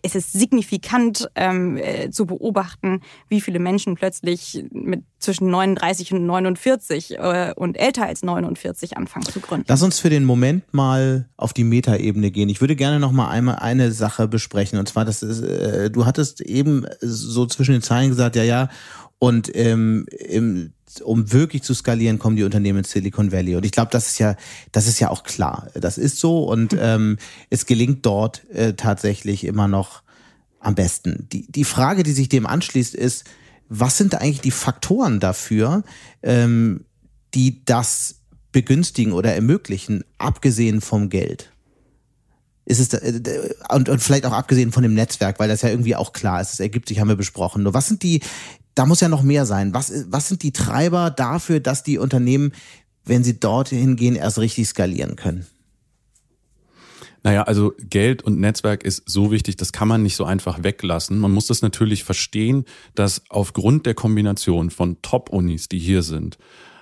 Es 0.03 0.15
ist 0.15 0.33
signifikant 0.33 1.29
ähm, 1.35 1.77
äh, 1.77 2.09
zu 2.09 2.25
beobachten, 2.25 3.01
wie 3.27 3.41
viele 3.41 3.59
Menschen 3.59 3.95
plötzlich 3.95 4.63
mit 4.71 5.03
zwischen 5.19 5.49
39 5.49 6.13
und 6.13 6.25
49 6.25 7.17
äh, 7.17 7.53
und 7.55 7.77
älter 7.77 8.05
als 8.05 8.23
49 8.23 8.97
anfangen 8.97 9.25
zu 9.25 9.39
gründen. 9.39 9.65
Lass 9.67 9.83
uns 9.83 9.99
für 9.99 10.09
den 10.09 10.23
Moment 10.23 10.73
mal 10.73 11.27
auf 11.35 11.53
die 11.53 11.65
Metaebene 11.65 12.31
gehen. 12.31 12.49
Ich 12.49 12.61
würde 12.61 12.75
gerne 12.75 12.99
noch 12.99 13.11
mal 13.11 13.29
einmal 13.29 13.57
eine 13.57 13.91
Sache 13.91 14.27
besprechen. 14.27 14.79
Und 14.79 14.87
zwar, 14.87 15.05
das 15.05 15.21
ist, 15.21 15.41
äh, 15.41 15.91
du 15.91 16.05
hattest 16.05 16.41
eben 16.41 16.85
so 17.01 17.45
zwischen 17.45 17.73
den 17.73 17.81
Zeilen 17.81 18.09
gesagt, 18.09 18.35
ja, 18.35 18.43
ja, 18.43 18.69
und 19.19 19.53
ähm, 19.53 20.05
im, 20.10 20.71
um 21.03 21.32
wirklich 21.32 21.62
zu 21.62 21.73
skalieren, 21.73 22.19
kommen 22.19 22.36
die 22.36 22.43
Unternehmen 22.43 22.79
ins 22.79 22.91
Silicon 22.91 23.32
Valley. 23.32 23.55
Und 23.55 23.65
ich 23.65 23.71
glaube, 23.71 23.91
das 23.91 24.08
ist 24.08 24.19
ja, 24.19 24.36
das 24.71 24.88
ist 24.88 24.99
ja 24.99 25.10
auch 25.10 25.23
klar. 25.23 25.67
Das 25.75 25.97
ist 25.97 26.19
so 26.19 26.45
und 26.45 26.73
hm. 26.73 26.79
ähm, 26.82 27.17
es 27.49 27.65
gelingt 27.65 28.05
dort 28.05 28.49
äh, 28.49 28.73
tatsächlich 28.73 29.43
immer 29.43 29.67
noch 29.67 30.01
am 30.60 30.75
besten. 30.75 31.27
Die, 31.32 31.49
die 31.51 31.63
Frage, 31.63 32.03
die 32.03 32.12
sich 32.12 32.29
dem 32.29 32.45
anschließt, 32.45 32.95
ist, 32.95 33.25
was 33.69 33.97
sind 33.97 34.15
eigentlich 34.15 34.41
die 34.41 34.51
Faktoren 34.51 35.19
dafür, 35.19 35.84
ähm, 36.23 36.86
die 37.34 37.63
das 37.65 38.15
begünstigen 38.51 39.13
oder 39.13 39.34
ermöglichen, 39.36 40.03
abgesehen 40.17 40.82
vom 40.82 41.10
Geld? 41.10 41.51
Ist 42.69 42.93
es 42.93 42.93
äh, 42.93 43.53
und, 43.73 43.89
und 43.89 44.01
vielleicht 44.01 44.25
auch 44.25 44.32
abgesehen 44.32 44.71
von 44.71 44.84
dem 44.84 44.93
Netzwerk, 44.93 45.39
weil 45.39 45.49
das 45.49 45.63
ja 45.63 45.69
irgendwie 45.69 45.95
auch 45.95 46.13
klar 46.13 46.39
ist, 46.39 46.53
es 46.53 46.60
ergibt 46.62 46.88
sich, 46.88 46.99
haben 46.99 47.10
wir 47.10 47.15
besprochen. 47.17 47.63
Nur 47.63 47.73
was 47.73 47.88
sind 47.88 48.03
die 48.03 48.21
da 48.79 48.86
muss 48.86 49.01
ja 49.01 49.10
noch 49.10 49.23
mehr 49.23 49.45
sein. 49.45 49.73
Was, 49.73 49.91
was 50.08 50.29
sind 50.29 50.41
die 50.41 50.53
Treiber 50.53 51.12
dafür, 51.12 51.60
dass 51.60 51.84
die 51.84 51.97
Unternehmen, 51.97 52.53
wenn 53.03 53.25
sie 53.25 53.38
dorthin 53.38 53.97
gehen, 53.97 54.15
erst 54.15 54.39
richtig 54.39 54.69
skalieren 54.69 55.17
können? 55.17 55.45
Naja, 57.21 57.43
also 57.43 57.73
Geld 57.77 58.23
und 58.23 58.39
Netzwerk 58.39 58.84
ist 58.84 59.03
so 59.05 59.32
wichtig, 59.32 59.58
das 59.58 59.73
kann 59.73 59.89
man 59.89 60.01
nicht 60.01 60.15
so 60.15 60.23
einfach 60.23 60.63
weglassen. 60.63 61.19
Man 61.19 61.34
muss 61.34 61.47
das 61.47 61.62
natürlich 61.62 62.05
verstehen, 62.05 62.63
dass 62.95 63.21
aufgrund 63.27 63.86
der 63.86 63.95
Kombination 63.95 64.69
von 64.69 65.01
Top-Unis, 65.01 65.67
die 65.67 65.79
hier 65.79 66.01
sind, 66.01 66.38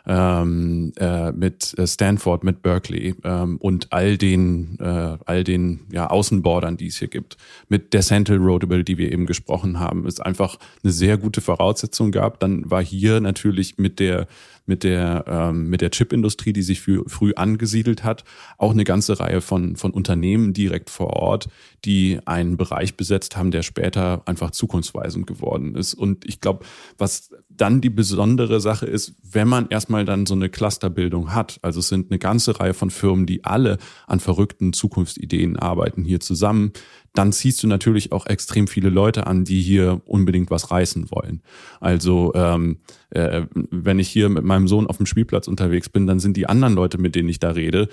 ähm, 0.08 0.94
äh, 0.98 1.32
mit 1.34 1.78
äh, 1.78 1.86
Stanford, 1.86 2.44
mit 2.44 2.62
Berkeley 2.62 3.16
ähm, 3.24 3.58
und 3.58 3.92
all 3.92 4.18
den, 4.18 4.78
äh, 4.80 5.18
all 5.26 5.44
den 5.44 5.82
ja, 5.92 6.08
Außenbordern, 6.08 6.78
die 6.78 6.88
es 6.88 6.98
hier 6.98 7.10
gibt, 7.10 7.38
mit 7.68 7.94
der 7.94 8.02
Central 8.02 8.38
Road, 8.38 8.64
über 8.64 8.82
die 8.84 8.98
wir 8.98 9.12
eben 9.12 9.26
gesprochen 9.26 9.80
haben, 9.80 10.08
ist 10.08 10.26
einfach 10.26 10.58
eine 10.84 10.94
sehr 10.94 11.18
gute 11.18 11.42
Voraussetzung 11.42 12.12
gab. 12.12 12.40
Dann 12.40 12.70
war 12.72 12.84
hier 12.84 13.20
natürlich 13.20 13.78
mit 13.78 14.00
der 14.00 14.28
mit 14.68 14.84
der 14.84 15.24
ähm, 15.28 15.70
mit 15.70 15.82
der 15.82 15.92
Chipindustrie, 15.92 16.52
die 16.52 16.62
sich 16.62 16.82
früh, 16.82 17.02
früh 17.08 17.34
angesiedelt 17.36 18.04
hat, 18.04 18.26
auch 18.58 18.72
eine 18.72 18.84
ganze 18.84 19.20
Reihe 19.20 19.42
von 19.42 19.78
von 19.78 19.92
Unternehmen 19.92 20.54
direkt 20.54 20.90
vor 20.90 21.14
Ort, 21.14 21.48
die 21.86 22.20
einen 22.26 22.58
Bereich 22.58 22.96
besetzt 22.96 23.38
haben, 23.38 23.52
der 23.52 23.64
später 23.64 24.24
einfach 24.26 24.52
zukunftsweisend 24.52 25.26
geworden 25.26 25.76
ist. 25.76 25.94
Und 25.94 26.26
ich 26.26 26.42
glaube, 26.42 26.66
was 26.98 27.32
dann 27.58 27.82
die 27.82 27.90
besondere 27.90 28.60
Sache 28.60 28.86
ist, 28.86 29.16
wenn 29.24 29.48
man 29.48 29.68
erstmal 29.70 30.06
dann 30.06 30.26
so 30.26 30.36
eine 30.36 30.50
Clusterbildung 30.50 31.34
hat, 31.34 31.60
also 31.62 31.80
es 31.80 31.90
sind 31.90 32.12
eine 32.12 32.20
ganze 32.20 32.60
Reihe 32.60 32.74
von 32.74 32.90
Firmen, 32.90 33.26
die 33.26 33.44
alle 33.44 33.78
an 34.06 34.20
verrückten 34.20 34.74
Zukunftsideen 34.74 35.58
arbeiten 35.58 36.04
hier 36.04 36.20
zusammen, 36.20 36.72
dann 37.14 37.32
ziehst 37.32 37.64
du 37.64 37.68
natürlich 37.68 38.12
auch 38.12 38.28
extrem 38.28 38.68
viele 38.68 38.90
Leute 38.90 39.28
an, 39.28 39.44
die 39.44 39.62
hier 39.62 40.02
unbedingt 40.06 40.52
was 40.52 40.72
reißen 40.72 41.10
wollen. 41.10 41.42
Also 41.80 42.32
ähm, 42.36 42.78
äh, 43.10 43.44
wenn 43.54 44.00
ich 44.00 44.10
hier 44.10 44.30
mit 44.30 44.44
meinem 44.44 44.68
Sohn 44.68 44.88
auf 44.88 44.98
dem 44.98 45.06
Spielplatz 45.06 45.48
unterwegs 45.48 45.90
bin, 45.90 46.06
dann 46.06 46.20
sind 46.20 46.38
die 46.38 46.48
anderen 46.48 46.76
Leute, 46.76 47.00
mit 47.00 47.16
denen 47.16 47.30
ich 47.30 47.40
da 47.40 47.52
rede, 47.52 47.90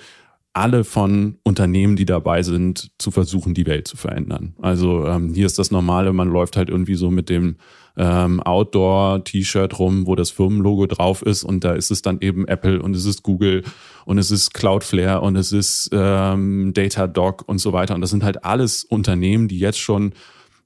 alle 0.53 0.85
von 0.85 1.37
Unternehmen, 1.43 1.97
die 1.97 2.05
dabei 2.05 2.41
sind, 2.41 2.91
zu 2.97 3.11
versuchen, 3.11 3.53
die 3.53 3.65
Welt 3.65 3.89
zu 3.89 3.97
verändern. 3.97 4.55
Also 4.61 5.05
ähm, 5.05 5.33
hier 5.33 5.47
ist 5.47 5.59
das 5.59 5.69
Normale, 5.69 6.13
man 6.13 6.29
läuft 6.29 6.55
halt 6.55 6.69
irgendwie 6.69 6.95
so 6.95 7.11
mit 7.11 7.29
dem 7.29 7.57
ähm, 7.97 8.41
Outdoor-T-Shirt 8.41 9.79
rum, 9.79 10.07
wo 10.07 10.15
das 10.15 10.31
Firmenlogo 10.31 10.85
drauf 10.87 11.21
ist 11.21 11.43
und 11.43 11.63
da 11.63 11.73
ist 11.73 11.91
es 11.91 12.01
dann 12.01 12.19
eben 12.21 12.47
Apple 12.47 12.81
und 12.81 12.95
es 12.95 13.05
ist 13.05 13.23
Google 13.23 13.63
und 14.05 14.17
es 14.17 14.31
ist 14.31 14.53
Cloudflare 14.53 15.21
und 15.21 15.35
es 15.35 15.51
ist 15.51 15.89
ähm, 15.91 16.73
Datadog 16.73 17.43
und 17.47 17.59
so 17.59 17.73
weiter. 17.73 17.95
Und 17.95 18.01
das 18.01 18.09
sind 18.09 18.23
halt 18.23 18.43
alles 18.43 18.83
Unternehmen, 18.83 19.47
die 19.47 19.59
jetzt 19.59 19.79
schon 19.79 20.13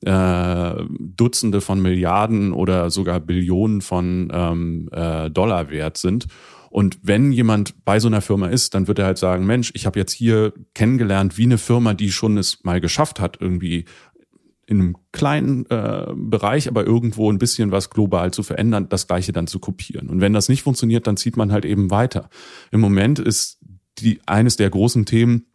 äh, 0.05 0.73
Dutzende 0.97 1.61
von 1.61 1.81
Milliarden 1.81 2.53
oder 2.53 2.89
sogar 2.89 3.19
Billionen 3.19 3.81
von 3.81 4.31
ähm, 4.33 4.89
äh, 4.91 5.29
Dollar 5.29 5.69
wert 5.69 5.97
sind. 5.97 6.27
Und 6.69 6.99
wenn 7.01 7.31
jemand 7.31 7.83
bei 7.83 7.99
so 7.99 8.07
einer 8.07 8.21
Firma 8.21 8.47
ist, 8.47 8.75
dann 8.75 8.87
wird 8.87 8.99
er 8.99 9.05
halt 9.05 9.17
sagen, 9.17 9.45
Mensch, 9.45 9.71
ich 9.73 9.87
habe 9.87 9.99
jetzt 9.99 10.13
hier 10.13 10.53
kennengelernt, 10.75 11.37
wie 11.37 11.45
eine 11.45 11.57
Firma, 11.57 11.95
die 11.95 12.11
schon 12.11 12.37
es 12.37 12.63
mal 12.63 12.79
geschafft 12.79 13.19
hat, 13.19 13.37
irgendwie 13.39 13.85
in 14.69 14.79
einem 14.79 14.97
kleinen 15.11 15.65
äh, 15.69 16.05
Bereich, 16.15 16.67
aber 16.67 16.85
irgendwo 16.85 17.31
ein 17.31 17.39
bisschen 17.39 17.71
was 17.71 17.89
global 17.89 18.31
zu 18.31 18.43
verändern, 18.43 18.87
das 18.89 19.07
gleiche 19.07 19.31
dann 19.31 19.47
zu 19.47 19.59
kopieren. 19.59 20.09
Und 20.09 20.21
wenn 20.21 20.33
das 20.33 20.47
nicht 20.47 20.61
funktioniert, 20.61 21.07
dann 21.07 21.17
zieht 21.17 21.37
man 21.37 21.51
halt 21.51 21.65
eben 21.65 21.89
weiter. 21.89 22.29
Im 22.71 22.79
Moment 22.79 23.17
ist 23.17 23.59
die 23.97 24.19
eines 24.27 24.57
der 24.57 24.69
großen 24.69 25.05
Themen, 25.05 25.47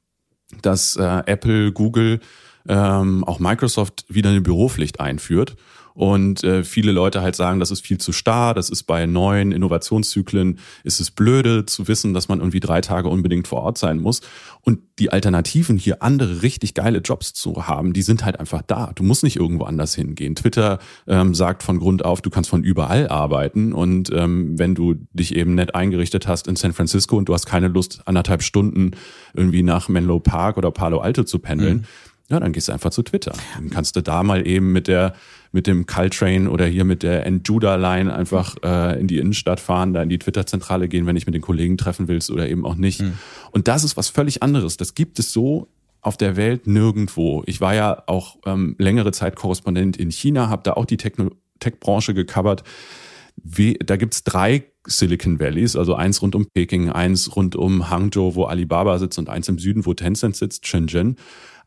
dass 0.63 0.97
äh, 0.97 1.23
Apple, 1.27 1.73
Google, 1.73 2.21
ähm, 2.69 3.25
auch 3.25 3.39
Microsoft 3.39 4.05
wieder 4.09 4.31
eine 4.31 4.41
Büropflicht 4.41 4.99
einführt 4.99 5.57
und 5.95 6.43
äh, 6.43 6.65
viele 6.65 6.91
Leute 6.91 7.23
halt 7.23 7.37
sagen, 7.37 7.61
das 7.61 7.71
ist 7.71 7.87
viel 7.87 7.99
zu 7.99 8.11
starr, 8.11 8.53
das 8.53 8.69
ist 8.69 8.83
bei 8.83 9.07
neuen 9.07 9.53
Innovationszyklen, 9.53 10.59
ist 10.83 11.01
es 11.01 11.13
blöde 11.13 11.67
zu 11.67 11.87
wissen, 11.87 12.13
dass 12.15 12.27
man 12.29 12.41
irgendwie 12.41 12.59
drei 12.59 12.81
Tage 12.81 13.09
unbedingt 13.09 13.47
vor 13.47 13.63
Ort 13.63 13.79
sein 13.79 14.01
muss. 14.01 14.21
Und 14.63 14.81
die 14.99 15.13
Alternativen 15.13 15.77
hier 15.77 16.03
andere 16.03 16.43
richtig 16.43 16.75
geile 16.75 16.99
Jobs 16.99 17.33
zu 17.33 17.69
haben, 17.69 17.93
die 17.93 18.03
sind 18.03 18.25
halt 18.25 18.41
einfach 18.41 18.63
da. 18.63 18.91
Du 18.97 19.05
musst 19.05 19.23
nicht 19.23 19.37
irgendwo 19.37 19.65
anders 19.65 19.95
hingehen. 19.95 20.35
Twitter 20.35 20.81
ähm, 21.07 21.33
sagt 21.33 21.63
von 21.63 21.79
Grund 21.79 22.05
auf, 22.05 22.23
du 22.23 22.31
kannst 22.31 22.51
von 22.51 22.65
überall 22.65 23.09
arbeiten 23.09 23.73
und 23.73 24.11
ähm, 24.13 24.59
wenn 24.59 24.75
du 24.75 24.97
dich 25.13 25.37
eben 25.37 25.55
nett 25.55 25.77
eingerichtet 25.77 26.27
hast 26.27 26.49
in 26.49 26.57
San 26.57 26.73
Francisco 26.73 27.17
und 27.17 27.29
du 27.29 27.35
hast 27.35 27.47
keine 27.47 27.69
Lust, 27.69 28.03
anderthalb 28.05 28.43
Stunden 28.43 28.93
irgendwie 29.33 29.63
nach 29.63 29.89
Menlo 29.89 30.19
Park 30.19 30.57
oder 30.57 30.73
Palo 30.73 30.99
Alto 30.99 31.23
zu 31.23 31.39
pendeln, 31.39 31.77
mhm. 31.79 31.85
Ja, 32.35 32.41
dann 32.41 32.53
gehst 32.53 32.69
du 32.69 32.73
einfach 32.73 32.91
zu 32.91 33.03
Twitter. 33.03 33.33
Dann 33.57 33.71
kannst 33.71 33.97
du 33.97 34.03
da 34.03 34.23
mal 34.23 34.47
eben 34.47 34.73
mit 34.73 34.89
der 34.89 35.15
mit 35.53 35.69
dem 35.69 35.87
Caltrain 35.87 36.49
oder 36.49 36.67
hier 36.67 36.85
mit 36.85 37.05
der 37.05 37.25
Enjuda 37.27 37.77
Line 37.77 38.13
einfach 38.13 38.57
äh, 38.65 39.01
in 39.01 39.07
die 39.07 39.19
Innenstadt 39.19 39.61
fahren, 39.61 39.93
da 39.93 40.03
in 40.03 40.09
die 40.09 40.19
Twitter-Zentrale 40.19 40.89
gehen, 40.89 41.07
wenn 41.07 41.15
ich 41.15 41.27
mit 41.27 41.35
den 41.35 41.43
Kollegen 41.43 41.77
treffen 41.77 42.09
willst 42.09 42.33
oder 42.33 42.49
eben 42.49 42.67
auch 42.67 42.75
nicht. 42.75 43.03
Mhm. 43.03 43.13
Und 43.53 43.69
das 43.69 43.85
ist 43.85 43.97
was 43.97 44.09
völlig 44.09 44.43
anderes. 44.43 44.77
Das 44.77 44.97
gibt 44.97 45.21
es 45.21 45.33
so 45.33 45.69
auf 46.01 46.17
der 46.17 46.37
Welt 46.37 46.67
nirgendwo. 46.67 47.45
Ich 47.47 47.61
war 47.61 47.73
ja 47.73 48.03
auch 48.07 48.37
ähm, 48.47 48.75
längere 48.79 49.13
Zeit 49.13 49.37
Korrespondent 49.37 49.97
in 49.97 50.11
China, 50.11 50.49
habe 50.49 50.65
da 50.65 50.73
auch 50.73 50.87
die 50.87 50.97
Tech-Branche 50.97 52.15
gecovert. 52.15 52.65
Wie, 53.37 53.75
da 53.75 53.97
gibt's 53.97 54.25
drei 54.25 54.65
Silicon 54.87 55.39
Valleys, 55.39 55.77
also 55.77 55.95
eins 55.95 56.21
rund 56.21 56.35
um 56.35 56.47
Peking, 56.53 56.91
eins 56.91 57.37
rund 57.37 57.57
um 57.57 57.91
Hangzhou, 57.91 58.35
wo 58.35 58.45
Alibaba 58.45 58.99
sitzt 58.99 59.19
und 59.19 59.29
eins 59.29 59.49
im 59.49 59.59
Süden, 59.59 59.87
wo 59.87 59.95
Tencent 59.95 60.37
sitzt, 60.37 60.67
Shenzhen. 60.67 61.17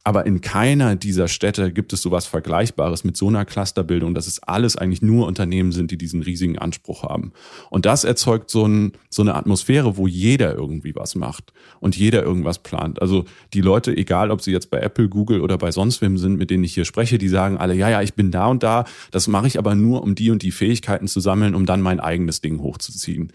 Aber 0.08 0.26
in 0.26 0.40
keiner 0.40 0.96
dieser 0.96 1.28
Städte 1.28 1.74
gibt 1.74 1.92
es 1.92 2.02
sowas 2.02 2.26
Vergleichbares 2.28 3.04
mit 3.04 3.18
so 3.18 3.28
einer 3.28 3.44
Clusterbildung, 3.44 4.14
dass 4.14 4.26
es 4.26 4.42
alles 4.42 4.78
eigentlich 4.78 5.02
nur 5.02 5.28
Unternehmen 5.28 5.74
sind, 5.74 5.92
die 5.92 5.98
diesen 5.98 6.24
riesigen 6.24 6.58
Anspruch 6.58 7.04
haben. 7.04 7.34
Und 7.70 7.86
das 7.86 8.06
erzeugt 8.06 8.50
so, 8.50 8.66
ein, 8.66 8.94
so 9.10 9.22
eine 9.22 9.36
Atmosphäre, 9.36 9.98
wo 9.98 10.08
jeder 10.08 10.56
irgendwie 10.56 10.96
was 10.96 11.16
macht 11.16 11.52
und 11.82 11.98
jeder 11.98 12.24
irgendwas 12.24 12.60
plant. 12.60 13.02
Also 13.02 13.26
die 13.54 13.60
Leute, 13.60 13.98
egal 13.98 14.32
ob 14.32 14.42
sie 14.42 14.54
jetzt 14.54 14.70
bei 14.70 14.80
Apple, 14.80 15.10
Google 15.10 15.42
oder 15.42 15.58
bei 15.58 15.72
sonst 15.72 16.02
wem 16.02 16.18
sind, 16.18 16.38
mit 16.38 16.52
denen 16.52 16.64
ich 16.64 16.74
hier 16.74 16.86
spreche, 16.86 17.18
die 17.18 17.28
sagen 17.28 17.58
alle, 17.58 17.74
ja, 17.74 17.90
ja, 17.90 18.02
ich 18.02 18.14
bin 18.14 18.32
da 18.32 18.48
und 18.48 18.64
da. 18.64 18.86
Das 19.12 19.28
mache 19.28 19.48
ich 19.48 19.60
aber 19.60 19.76
nur, 19.76 20.04
um 20.04 20.16
die 20.16 20.32
und 20.32 20.42
die 20.42 20.52
Fähigkeiten 20.52 21.10
zu 21.10 21.20
sammeln, 21.20 21.54
um 21.54 21.66
dann 21.66 21.82
mein 21.82 22.00
eigenes 22.00 22.40
Ding 22.40 22.62
hochzuziehen. 22.62 23.34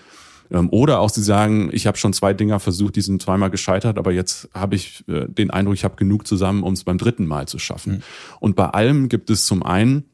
Ähm, 0.53 0.69
oder 0.71 1.01
auch 1.01 1.11
sie 1.11 1.23
sagen, 1.23 1.71
ich 1.73 1.87
habe 1.87 1.97
schon 1.97 2.13
zwei 2.13 2.35
Dinger 2.35 2.61
versucht, 2.61 2.97
die 2.97 3.01
sind 3.01 3.23
zweimal 3.23 3.51
gescheitert, 3.51 3.99
aber 3.99 4.13
jetzt 4.13 4.49
habe 4.55 4.77
ich 4.77 5.05
äh, 5.09 5.27
den 5.27 5.51
Eindruck, 5.51 5.75
ich 5.75 5.85
habe 5.85 5.97
genug 5.97 6.27
zusammen, 6.27 6.63
um 6.63 6.75
es 6.75 6.85
beim 6.85 6.99
dritten 6.99 7.27
Mal 7.27 7.49
zu 7.49 7.59
schaffen. 7.59 7.95
Mhm. 7.95 8.03
Und 8.41 8.57
bei 8.57 8.67
allem 8.67 9.09
gibt 9.09 9.31
es 9.31 9.47
zum 9.47 9.63
einen 9.63 10.05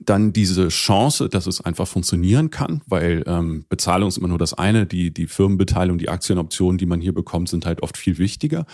dann 0.00 0.32
diese 0.32 0.68
Chance, 0.68 1.28
dass 1.28 1.46
es 1.46 1.60
einfach 1.60 1.88
funktionieren 1.88 2.50
kann, 2.50 2.82
weil 2.86 3.24
ähm, 3.26 3.64
Bezahlung 3.68 4.08
ist 4.08 4.18
immer 4.18 4.28
nur 4.28 4.38
das 4.38 4.52
eine, 4.52 4.86
die, 4.86 5.12
die 5.12 5.26
Firmenbeteiligung, 5.26 5.98
die 5.98 6.08
Aktienoptionen, 6.08 6.78
die 6.78 6.86
man 6.86 7.00
hier 7.00 7.14
bekommt, 7.14 7.48
sind 7.48 7.64
halt 7.64 7.82
oft 7.82 7.96
viel 7.96 8.18
wichtiger. 8.18 8.66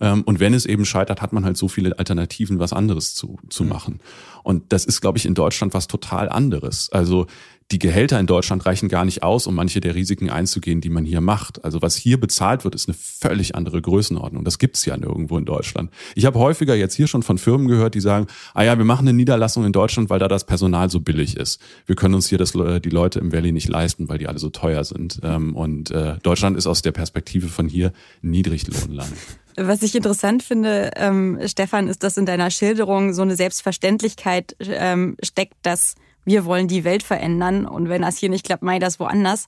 Ähm, 0.00 0.22
und 0.22 0.40
wenn 0.40 0.54
es 0.54 0.66
eben 0.66 0.84
scheitert, 0.84 1.20
hat 1.20 1.32
man 1.32 1.44
halt 1.44 1.56
so 1.56 1.68
viele 1.68 1.98
Alternativen, 1.98 2.58
was 2.58 2.72
anderes 2.72 3.14
zu, 3.14 3.38
zu 3.48 3.64
mhm. 3.64 3.68
machen. 3.68 4.00
Und 4.42 4.72
das 4.72 4.84
ist, 4.84 5.00
glaube 5.00 5.18
ich, 5.18 5.26
in 5.26 5.34
Deutschland 5.34 5.74
was 5.74 5.88
total 5.88 6.28
anderes. 6.28 6.90
Also 6.92 7.26
die 7.70 7.78
Gehälter 7.78 8.18
in 8.18 8.26
Deutschland 8.26 8.64
reichen 8.64 8.88
gar 8.88 9.04
nicht 9.04 9.22
aus, 9.22 9.46
um 9.46 9.54
manche 9.54 9.80
der 9.80 9.94
Risiken 9.94 10.30
einzugehen, 10.30 10.80
die 10.80 10.88
man 10.88 11.04
hier 11.04 11.20
macht. 11.20 11.64
Also 11.64 11.82
was 11.82 11.96
hier 11.96 12.18
bezahlt 12.18 12.64
wird, 12.64 12.74
ist 12.74 12.88
eine 12.88 12.96
völlig 12.98 13.54
andere 13.54 13.82
Größenordnung. 13.82 14.42
Das 14.44 14.58
gibt's 14.58 14.86
ja 14.86 14.96
nirgendwo 14.96 15.36
in 15.36 15.44
Deutschland. 15.44 15.90
Ich 16.14 16.24
habe 16.24 16.38
häufiger 16.38 16.74
jetzt 16.74 16.94
hier 16.94 17.08
schon 17.08 17.22
von 17.22 17.36
Firmen 17.36 17.68
gehört, 17.68 17.94
die 17.94 18.00
sagen, 18.00 18.26
ah 18.54 18.62
ja, 18.62 18.78
wir 18.78 18.86
machen 18.86 19.06
eine 19.06 19.16
Niederlassung 19.16 19.66
in 19.66 19.72
Deutschland, 19.72 20.08
weil 20.08 20.18
da 20.18 20.28
das 20.28 20.44
Personal 20.44 20.88
so 20.88 21.00
billig 21.00 21.36
ist. 21.36 21.60
Wir 21.84 21.94
können 21.94 22.14
uns 22.14 22.28
hier 22.28 22.38
das, 22.38 22.54
äh, 22.54 22.80
die 22.80 22.88
Leute 22.88 23.18
im 23.18 23.32
Valley 23.32 23.52
nicht 23.52 23.68
leisten, 23.68 24.08
weil 24.08 24.16
die 24.16 24.28
alle 24.28 24.38
so 24.38 24.48
teuer 24.48 24.84
sind. 24.84 25.20
Ähm, 25.22 25.54
und 25.54 25.90
äh, 25.90 26.16
Deutschland 26.22 26.56
ist 26.56 26.66
aus 26.66 26.80
der 26.80 26.92
Perspektive 26.92 27.48
von 27.48 27.68
hier 27.68 27.92
Niedriglohnland. 28.22 29.12
Was 29.56 29.82
ich 29.82 29.94
interessant 29.94 30.42
finde, 30.42 30.92
ähm, 30.96 31.38
Stefan, 31.44 31.88
ist, 31.88 32.02
dass 32.02 32.16
in 32.16 32.24
deiner 32.24 32.50
Schilderung 32.50 33.12
so 33.12 33.22
eine 33.22 33.36
Selbstverständlichkeit 33.36 34.56
ähm, 34.60 35.16
steckt, 35.22 35.56
dass 35.62 35.96
wir 36.28 36.44
wollen 36.44 36.68
die 36.68 36.84
Welt 36.84 37.02
verändern 37.02 37.66
und 37.66 37.88
wenn 37.88 38.02
das 38.02 38.18
hier 38.18 38.28
nicht 38.28 38.44
klappt, 38.44 38.62
mach 38.62 38.78
das 38.78 39.00
woanders. 39.00 39.46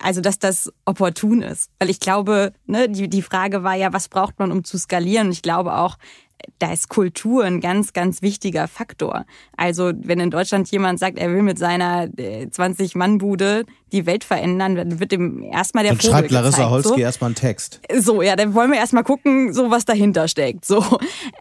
Also, 0.00 0.20
dass 0.20 0.38
das 0.38 0.72
opportun 0.84 1.40
ist. 1.40 1.70
Weil 1.78 1.88
ich 1.88 2.00
glaube, 2.00 2.52
ne, 2.66 2.88
die, 2.88 3.08
die 3.08 3.22
Frage 3.22 3.62
war 3.62 3.74
ja, 3.74 3.92
was 3.92 4.08
braucht 4.08 4.38
man, 4.38 4.52
um 4.52 4.64
zu 4.64 4.76
skalieren? 4.76 5.28
Und 5.28 5.32
ich 5.32 5.42
glaube 5.42 5.74
auch, 5.74 5.96
da 6.58 6.72
ist 6.72 6.88
Kultur 6.88 7.44
ein 7.44 7.60
ganz, 7.60 7.92
ganz 7.92 8.22
wichtiger 8.22 8.68
Faktor. 8.68 9.24
Also 9.56 9.92
wenn 9.96 10.20
in 10.20 10.30
Deutschland 10.30 10.70
jemand 10.70 10.98
sagt, 10.98 11.18
er 11.18 11.30
will 11.30 11.42
mit 11.42 11.58
seiner 11.58 12.06
20-Mann-Bude 12.06 13.60
äh, 13.60 13.64
die 13.92 14.06
Welt 14.06 14.24
verändern, 14.24 14.74
dann 14.74 15.00
wird 15.00 15.12
ihm 15.12 15.42
erstmal 15.42 15.84
der 15.84 15.92
dann 15.92 16.00
Vogel 16.00 16.10
schreibt 16.10 16.30
Larissa 16.30 16.56
gezeigt, 16.56 16.70
Holzki 16.70 16.88
so. 16.88 16.96
erstmal 16.96 17.28
einen 17.28 17.36
Text. 17.36 17.80
So, 17.96 18.22
ja, 18.22 18.36
dann 18.36 18.54
wollen 18.54 18.70
wir 18.70 18.78
erstmal 18.78 19.04
gucken, 19.04 19.52
so 19.52 19.70
was 19.70 19.84
dahinter 19.84 20.28
steckt. 20.28 20.64
So. 20.64 20.84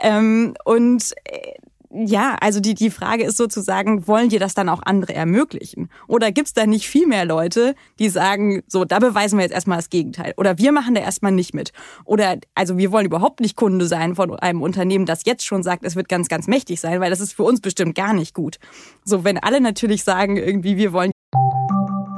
Ähm, 0.01 0.53
und 0.65 1.13
äh, 1.25 1.53
ja, 1.93 2.35
also 2.41 2.59
die, 2.59 2.73
die 2.73 2.89
Frage 2.89 3.23
ist 3.23 3.37
sozusagen, 3.37 4.07
wollen 4.07 4.29
dir 4.29 4.39
das 4.39 4.55
dann 4.55 4.67
auch 4.67 4.81
andere 4.83 5.13
ermöglichen? 5.13 5.89
Oder 6.07 6.31
gibt's 6.31 6.53
da 6.53 6.65
nicht 6.65 6.87
viel 6.87 7.05
mehr 7.05 7.23
Leute, 7.23 7.75
die 7.99 8.09
sagen, 8.09 8.63
so, 8.67 8.83
da 8.83 8.97
beweisen 8.97 9.37
wir 9.37 9.43
jetzt 9.43 9.53
erstmal 9.53 9.77
das 9.77 9.91
Gegenteil. 9.91 10.33
Oder 10.37 10.57
wir 10.57 10.71
machen 10.71 10.95
da 10.95 11.01
erstmal 11.01 11.31
nicht 11.31 11.53
mit. 11.53 11.71
Oder, 12.03 12.37
also 12.55 12.77
wir 12.77 12.91
wollen 12.91 13.05
überhaupt 13.05 13.41
nicht 13.41 13.55
Kunde 13.55 13.85
sein 13.85 14.15
von 14.15 14.37
einem 14.39 14.63
Unternehmen, 14.63 15.05
das 15.05 15.25
jetzt 15.25 15.45
schon 15.45 15.61
sagt, 15.61 15.85
es 15.85 15.95
wird 15.95 16.09
ganz, 16.09 16.29
ganz 16.29 16.47
mächtig 16.47 16.81
sein, 16.81 16.99
weil 16.99 17.11
das 17.11 17.19
ist 17.19 17.33
für 17.33 17.43
uns 17.43 17.61
bestimmt 17.61 17.93
gar 17.93 18.13
nicht 18.13 18.33
gut. 18.33 18.57
So, 19.05 19.23
wenn 19.23 19.37
alle 19.37 19.61
natürlich 19.61 20.03
sagen, 20.03 20.37
irgendwie, 20.37 20.77
wir 20.77 20.93
wollen. 20.93 21.11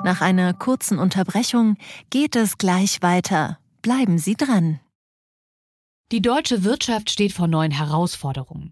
Nach 0.05 0.21
einer 0.21 0.53
kurzen 0.53 0.99
Unterbrechung 0.99 1.75
geht 2.09 2.37
es 2.37 2.57
gleich 2.57 3.01
weiter. 3.01 3.59
Bleiben 3.81 4.19
Sie 4.19 4.35
dran. 4.35 4.79
Die 6.11 6.21
deutsche 6.21 6.63
Wirtschaft 6.63 7.09
steht 7.09 7.33
vor 7.33 7.47
neuen 7.47 7.71
Herausforderungen 7.71 8.71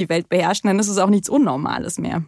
Die 0.00 0.08
Welt 0.10 0.28
beherrschen, 0.28 0.68
dann 0.68 0.78
ist 0.78 0.88
es 0.88 0.98
auch 0.98 1.08
nichts 1.08 1.30
Unnormales 1.30 1.96
mehr. 1.96 2.24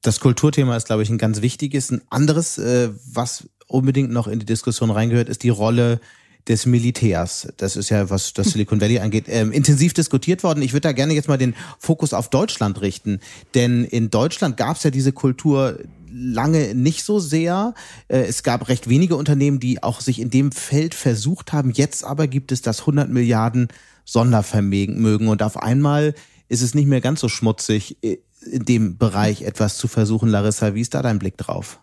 Das 0.00 0.20
Kulturthema 0.20 0.78
ist, 0.78 0.86
glaube 0.86 1.02
ich, 1.02 1.10
ein 1.10 1.18
ganz 1.18 1.42
wichtiges. 1.42 1.90
Ein 1.90 2.00
anderes, 2.08 2.56
äh, 2.56 2.88
was 3.12 3.50
unbedingt 3.66 4.10
noch 4.10 4.28
in 4.28 4.38
die 4.38 4.46
Diskussion 4.46 4.90
reingehört, 4.90 5.28
ist 5.28 5.42
die 5.42 5.50
Rolle 5.50 6.00
des 6.48 6.66
Militärs. 6.66 7.48
Das 7.56 7.76
ist 7.76 7.90
ja, 7.90 8.10
was 8.10 8.32
das 8.32 8.50
Silicon 8.50 8.80
Valley 8.80 8.98
angeht, 8.98 9.26
ähm, 9.28 9.52
intensiv 9.52 9.92
diskutiert 9.92 10.42
worden. 10.42 10.62
Ich 10.62 10.72
würde 10.72 10.88
da 10.88 10.92
gerne 10.92 11.14
jetzt 11.14 11.28
mal 11.28 11.36
den 11.36 11.54
Fokus 11.78 12.14
auf 12.14 12.30
Deutschland 12.30 12.80
richten. 12.80 13.20
Denn 13.54 13.84
in 13.84 14.10
Deutschland 14.10 14.56
gab 14.56 14.76
es 14.76 14.82
ja 14.82 14.90
diese 14.90 15.12
Kultur 15.12 15.78
lange 16.10 16.74
nicht 16.74 17.04
so 17.04 17.18
sehr. 17.18 17.74
Äh, 18.08 18.20
es 18.20 18.42
gab 18.42 18.68
recht 18.68 18.88
wenige 18.88 19.16
Unternehmen, 19.16 19.60
die 19.60 19.82
auch 19.82 20.00
sich 20.00 20.20
in 20.20 20.30
dem 20.30 20.52
Feld 20.52 20.94
versucht 20.94 21.52
haben. 21.52 21.70
Jetzt 21.70 22.04
aber 22.04 22.26
gibt 22.26 22.52
es 22.52 22.62
das 22.62 22.80
100 22.80 23.10
Milliarden 23.10 23.68
Sondervermögen 24.04 25.28
und 25.28 25.42
auf 25.42 25.58
einmal 25.58 26.14
ist 26.48 26.62
es 26.62 26.74
nicht 26.74 26.86
mehr 26.86 27.02
ganz 27.02 27.20
so 27.20 27.28
schmutzig, 27.28 27.98
äh, 28.02 28.18
in 28.50 28.64
dem 28.64 28.96
Bereich 28.96 29.42
etwas 29.42 29.76
zu 29.76 29.88
versuchen. 29.88 30.28
Larissa, 30.28 30.74
wie 30.74 30.80
ist 30.80 30.94
da 30.94 31.02
dein 31.02 31.18
Blick 31.18 31.36
drauf? 31.36 31.80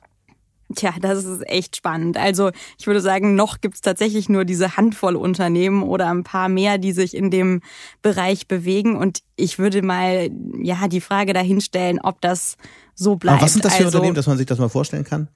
Tja, 0.73 0.93
das 0.99 1.25
ist 1.25 1.47
echt 1.47 1.75
spannend. 1.75 2.17
Also 2.17 2.49
ich 2.79 2.87
würde 2.87 2.99
sagen, 2.99 3.35
noch 3.35 3.61
gibt's 3.61 3.81
tatsächlich 3.81 4.29
nur 4.29 4.45
diese 4.45 4.77
Handvoll 4.77 5.15
Unternehmen 5.15 5.83
oder 5.83 6.09
ein 6.09 6.23
paar 6.23 6.49
mehr, 6.49 6.79
die 6.79 6.91
sich 6.91 7.15
in 7.15 7.29
dem 7.29 7.61
Bereich 8.01 8.47
bewegen. 8.47 8.97
Und 8.97 9.19
ich 9.35 9.59
würde 9.59 9.83
mal 9.83 10.31
ja 10.59 10.87
die 10.87 11.01
Frage 11.01 11.33
dahinstellen, 11.33 11.99
ob 12.01 12.19
das 12.21 12.57
so 12.95 13.15
bleibt. 13.15 13.37
Aber 13.37 13.45
was 13.45 13.53
sind 13.53 13.63
das 13.63 13.75
für 13.75 13.85
also, 13.85 13.97
Unternehmen, 13.97 14.15
dass 14.15 14.25
man 14.25 14.37
sich 14.37 14.47
das 14.47 14.57
mal 14.57 14.69
vorstellen 14.69 15.03
kann? 15.03 15.27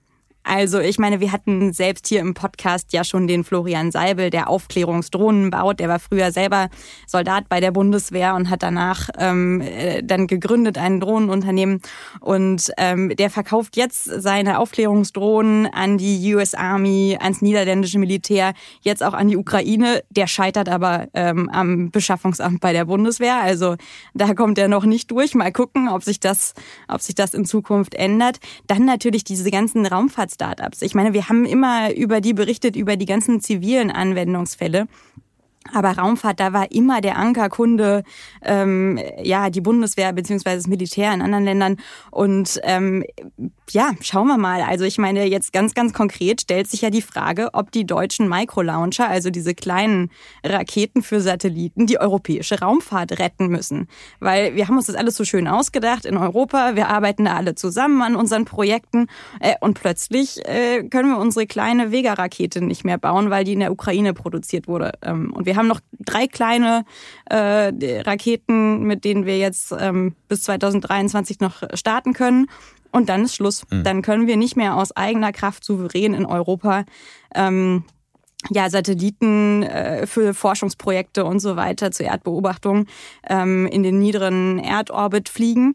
Also 0.44 0.80
ich 0.80 0.98
meine, 0.98 1.20
wir 1.20 1.32
hatten 1.32 1.74
selbst 1.74 2.08
hier 2.08 2.22
im 2.22 2.34
Podcast 2.34 2.94
ja 2.94 3.04
schon 3.04 3.28
den 3.28 3.44
Florian 3.44 3.92
Seibel, 3.92 4.30
der 4.30 4.50
Aufklärungsdrohnen 4.50 5.50
baut. 5.50 5.80
Der 5.80 5.90
war 5.90 6.00
früher 6.00 6.32
selber 6.32 6.70
Soldat 7.08 7.50
bei 7.50 7.60
der 7.60 7.72
Bundeswehr 7.72 8.36
und 8.36 8.50
hat 8.50 8.64
danach 8.64 9.10
ähm, 9.18 9.62
äh, 9.62 10.02
dann 10.02 10.28
gegründet 10.28 10.78
ein 10.78 11.00
Drohnenunternehmen. 11.02 11.82
Und 12.22 12.72
ähm, 12.78 13.16
der 13.16 13.30
verkauft 13.30 13.76
jetzt 13.76 14.06
seine 14.06 14.60
Aufklärungsdrohnen 14.60 15.68
an 15.68 15.98
die 15.98 16.34
US 16.34 16.54
Army, 16.54 17.18
ans 17.20 17.42
niederländische 17.42 18.00
Militär, 18.00 18.54
jetzt 18.82 19.04
auch 19.04 19.14
an 19.14 19.28
die 19.28 19.38
Ukraine. 19.38 20.04
Der 20.10 20.28
scheitert 20.28 20.70
aber 20.70 21.08
ähm, 21.14 21.50
am 21.50 21.92
Beschaffungsamt 21.92 22.62
bei 22.62 22.72
der 22.72 22.86
Bundeswehr. 22.86 23.42
Also 23.42 23.76
da 24.14 24.34
kommt 24.34 24.58
er 24.58 24.70
noch 24.70 24.86
nicht 24.86 25.12
durch. 25.12 25.36
Mal 25.36 25.52
gucken, 25.52 25.90
ob 25.90 26.04
sich 26.04 26.20
das, 26.20 26.54
ob 26.88 27.02
sich 27.02 27.14
das 27.14 27.34
in 27.34 27.46
Zukunft 27.46 27.94
ändert. 27.94 28.40
Dann 28.68 28.86
natürlich 28.86 29.24
diese 29.26 29.52
ganzen 29.52 29.86
Raumfahrt 29.86 30.29
Startups. 30.30 30.82
Ich 30.82 30.96
meine, 30.96 31.14
wir 31.14 31.30
haben 31.30 31.46
immer 31.46 31.94
über 31.94 32.22
die 32.22 32.34
berichtet, 32.34 32.76
über 32.76 32.96
die 32.96 33.06
ganzen 33.06 33.42
zivilen 33.42 33.92
Anwendungsfälle. 33.92 34.88
Aber 35.74 35.92
Raumfahrt, 35.92 36.40
da 36.40 36.54
war 36.54 36.72
immer 36.72 37.02
der 37.02 37.18
Ankerkunde, 37.18 38.04
ähm, 38.44 39.00
ja, 39.22 39.50
die 39.50 39.62
Bundeswehr 39.62 40.14
beziehungsweise 40.14 40.58
das 40.58 40.68
Militär 40.68 41.14
in 41.14 41.22
anderen 41.22 41.44
Ländern. 41.44 41.78
Und 42.12 42.60
ähm, 42.64 43.04
ja, 43.70 43.92
schauen 44.02 44.28
wir 44.28 44.38
mal. 44.38 44.62
Also 44.62 44.86
ich 44.86 44.98
meine, 44.98 45.26
jetzt 45.26 45.54
ganz, 45.54 45.74
ganz 45.74 45.94
konkret 45.94 46.42
stellt 46.42 46.68
sich 46.70 46.82
ja 46.82 46.90
die 46.90 47.02
Frage, 47.02 47.50
ob 47.54 47.72
die 47.72 47.86
deutschen 47.86 48.28
Microlauncher, 48.28 49.08
also 49.08 49.30
diese 49.30 49.54
kleinen 49.54 50.10
Raketen 50.44 51.04
für 51.04 51.22
Satelliten, 51.22 51.86
die 51.86 52.00
europäische 52.00 52.60
Raumfahrt 52.60 53.20
retten 53.20 53.48
müssen. 53.48 53.88
Weil 54.20 54.56
wir 54.56 54.68
haben 54.68 54.78
uns 54.78 54.88
das 54.88 54.96
alles 54.96 55.16
so 55.18 55.26
schön 55.26 55.48
ausgedacht 55.48 56.06
in 56.06 56.18
Europa. 56.18 56.76
Wir 56.76 56.88
arbeiten 56.88 57.26
da 57.26 57.36
alle 57.36 57.54
zusammen 57.56 58.02
an 58.02 58.16
unseren 58.16 58.46
Projekten. 58.46 59.08
Äh, 59.40 59.56
und 59.60 59.80
plötzlich 59.80 60.44
äh, 60.48 60.84
können 60.84 61.10
wir 61.10 61.18
unsere 61.18 61.46
kleine 61.46 61.92
Vega-Rakete 61.92 62.64
nicht 62.64 62.86
mehr 62.86 62.98
bauen, 62.98 63.30
weil 63.30 63.44
die 63.44 63.54
in 63.54 63.60
der 63.60 63.72
Ukraine 63.72 64.14
produziert 64.14 64.68
wurde. 64.68 64.94
Ähm, 65.04 65.32
und 65.34 65.49
wir 65.50 65.56
haben 65.56 65.68
noch 65.68 65.82
drei 65.98 66.28
kleine 66.28 66.86
äh, 67.26 67.72
Raketen, 68.02 68.84
mit 68.84 69.04
denen 69.04 69.26
wir 69.26 69.40
jetzt 69.40 69.74
ähm, 69.78 70.16
bis 70.28 70.44
2023 70.44 71.40
noch 71.40 71.64
starten 71.74 72.14
können. 72.14 72.46
Und 72.92 73.10
dann 73.10 73.24
ist 73.24 73.34
Schluss. 73.34 73.64
Mhm. 73.72 73.84
Dann 73.84 74.02
können 74.04 74.28
wir 74.28 74.38
nicht 74.38 74.56
mehr 74.56 74.76
aus 74.76 74.96
eigener 74.96 75.32
Kraft 75.32 75.64
souverän 75.64 76.14
in 76.14 76.28
Europa 76.28 76.86
ähm, 77.34 77.84
ja, 78.52 78.70
Satelliten 78.70 79.64
äh, 79.64 80.06
für 80.06 80.36
Forschungsprojekte 80.36 81.26
und 81.26 81.40
so 81.40 81.56
weiter 81.56 81.92
zur 81.92 82.06
Erdbeobachtung 82.06 82.86
ähm, 83.28 83.66
in 83.68 83.82
den 83.82 83.98
niederen 83.98 84.60
Erdorbit 84.60 85.30
fliegen, 85.30 85.74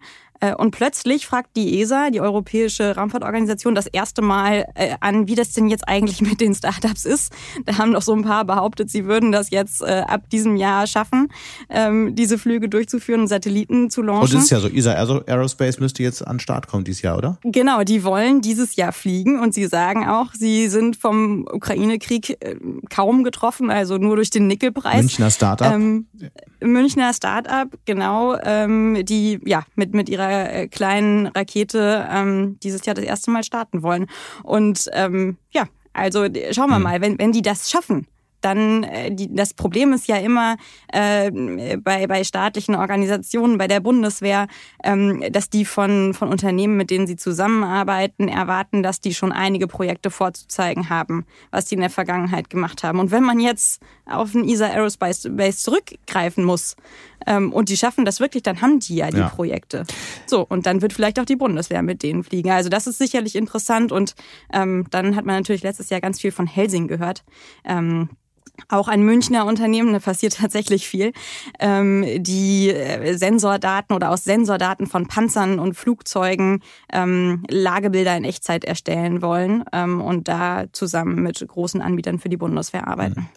und 0.59 0.73
plötzlich 0.73 1.27
fragt 1.27 1.57
die 1.57 1.81
ESA, 1.81 2.11
die 2.11 2.21
Europäische 2.21 2.97
Raumfahrtorganisation, 2.97 3.75
das 3.75 3.87
erste 3.87 4.23
Mal 4.23 4.67
äh, 4.75 4.95
an, 5.01 5.29
wie 5.29 5.35
das 5.35 5.53
denn 5.53 5.69
jetzt 5.69 5.89
eigentlich 5.89 6.21
mit 6.21 6.41
den 6.41 6.55
Startups 6.55 7.05
ist. 7.05 7.33
Da 7.67 7.79
haben 7.79 7.93
doch 7.93 8.03
so 8.03 8.13
ein 8.13 8.23
paar 8.23 8.45
behauptet, 8.45 8.91
sie 8.91 9.07
würden 9.07 9.33
das 9.33 9.51
jetzt 9.51 9.83
äh, 9.83 10.05
ab 10.07 10.29
diesem 10.31 10.57
Jahr 10.57 10.87
schaffen, 10.87 11.29
ähm, 11.71 12.15
diese 12.15 12.39
Flüge 12.39 12.69
durchzuführen 12.69 13.23
und 13.23 13.29
Satelliten 13.29 13.91
zu 13.91 14.03
launchen. 14.03 14.23
Und 14.23 14.35
das 14.35 14.45
ist 14.45 14.51
ja 14.51 14.61
so, 14.61 14.69
ESA 14.69 14.93
Aerospace 14.93 15.81
müsste 15.81 16.03
jetzt 16.03 16.27
an 16.27 16.37
den 16.37 16.41
Start 16.41 16.67
kommen 16.69 16.85
dieses 16.85 17.03
Jahr, 17.03 17.17
oder? 17.17 17.39
Genau, 17.43 17.83
die 17.83 18.05
wollen 18.05 18.41
dieses 18.41 18.77
Jahr 18.77 18.93
fliegen 18.93 19.41
und 19.41 19.55
sie 19.55 19.67
sagen 19.67 20.07
auch, 20.07 20.33
sie 20.35 20.69
sind 20.69 20.97
vom 20.97 21.47
Ukraine-Krieg 21.51 22.39
kaum 22.91 23.25
getroffen, 23.25 23.71
also 23.71 23.99
nur 23.99 24.17
durch 24.17 24.31
den 24.31 24.47
Nickelpreis. 24.47 25.03
Münchner 25.03 25.31
Startup. 25.31 25.73
Ähm, 25.73 26.07
Münchner 26.61 27.13
Startup, 27.13 27.69
genau, 27.85 28.37
ähm, 28.43 29.05
die 29.05 29.41
ja 29.45 29.65
mit, 29.77 29.95
mit 29.95 30.09
ihrer 30.09 30.24
äh, 30.31 30.69
kleinen 30.69 31.27
Rakete 31.29 32.09
ähm, 32.11 32.59
dieses 32.63 32.85
Jahr 32.87 32.95
das 32.95 33.05
erste 33.05 33.31
Mal 33.31 33.45
starten 33.45 33.83
wollen. 33.83 34.07
Und 34.43 34.89
ähm, 34.93 35.39
ja, 35.53 35.65
also 35.93 36.25
schauen 36.51 36.71
wir 36.71 36.77
hm. 36.77 36.83
mal, 36.83 37.01
wenn, 37.01 37.19
wenn 37.19 37.33
die 37.33 37.43
das 37.43 37.71
schaffen, 37.71 38.07
dann 38.45 38.85
äh, 38.85 39.11
die, 39.15 39.35
das 39.35 39.55
Problem 39.55 39.93
ist 39.93 40.07
ja 40.07 40.17
immer 40.17 40.57
äh, 40.93 41.31
bei, 41.79 42.07
bei 42.07 42.25
staatlichen 42.25 42.75
Organisationen, 42.75 43.59
bei 43.59 43.69
der 43.69 43.81
Bundeswehr, 43.81 44.47
ähm, 44.83 45.25
dass 45.31 45.51
die 45.51 45.65
von, 45.65 46.15
von 46.15 46.29
Unternehmen, 46.29 46.77
mit 46.77 46.91
denen 46.91 47.07
sie 47.07 47.17
zusammenarbeiten, 47.17 48.29
erwarten, 48.29 48.83
dass 48.83 49.01
die 49.01 49.15
schon 49.15 49.33
einige 49.33 49.67
Projekte 49.67 50.11
vorzuzeigen 50.11 50.91
haben, 50.91 51.25
was 51.51 51.67
die 51.67 51.75
in 51.77 51.81
der 51.81 51.91
Vergangenheit 51.91 52.51
gemacht 52.51 52.85
haben. 52.85 52.99
Und 52.99 53.11
wenn 53.11 53.23
man 53.23 53.41
jetzt 53.41 53.81
auf 54.07 54.35
ein 54.35 54.49
ESA 54.49 54.67
Aerospace 54.67 55.29
Base 55.31 55.59
zurückgreifen 55.59 56.45
muss 56.45 56.77
ähm, 57.27 57.53
und 57.53 57.69
die 57.69 57.77
schaffen 57.77 58.05
das 58.05 58.21
wirklich, 58.21 58.43
dann 58.43 58.61
haben 58.61 58.81
die 58.81 58.97
ja 58.97 59.11
die 59.11 59.19
ja. 59.19 59.29
Projekte. 59.29 59.85
So, 60.27 60.45
und 60.47 60.67
dann 60.67 60.83
wird 60.83 60.93
vielleicht 60.93 61.19
auch 61.19 61.25
die 61.25 61.37
Bundeswehr 61.37 61.83
mit 61.83 62.03
denen 62.03 62.25
fliegen. 62.25 62.51
Also 62.51 62.69
das 62.69 62.87
ist 62.87 62.99
sicherlich 62.99 63.37
interessant 63.37 63.93
und 63.93 64.15
ähm, 64.53 64.87
dann 64.91 65.17
hat 65.17 65.25
man 65.25 65.37
natürlich 65.37 65.63
letztes 65.63 65.91
Jahr 65.91 66.01
ganz 66.01 66.21
viel 66.21 66.33
von 66.33 66.47
Helsing 66.47 66.89
gehört. 66.89 67.25
Ähm, 67.65 68.11
auch 68.69 68.89
ein 68.89 69.03
Münchner 69.03 69.47
Unternehmen, 69.47 69.93
da 69.93 69.99
passiert 69.99 70.37
tatsächlich 70.41 70.89
viel, 70.89 71.13
ähm, 71.61 72.05
die 72.23 72.71
äh, 72.71 73.17
Sensordaten 73.17 73.95
oder 73.95 74.11
aus 74.11 74.25
Sensordaten 74.25 74.87
von 74.87 75.07
Panzern 75.07 75.59
und 75.59 75.75
Flugzeugen 75.75 76.63
ähm, 76.93 77.45
Lagebilder 77.49 78.17
in 78.17 78.25
Echtzeit 78.25 78.65
erstellen 78.65 79.23
wollen 79.23 79.65
ähm, 79.73 80.01
und 80.01 80.29
da 80.29 80.65
zusammen 80.73 81.23
mit 81.23 81.45
großen 81.47 81.81
Anbietern 81.81 82.19
für 82.19 82.29
die 82.29 82.37
Bundeswehr 82.37 82.87
arbeiten. 82.87 83.29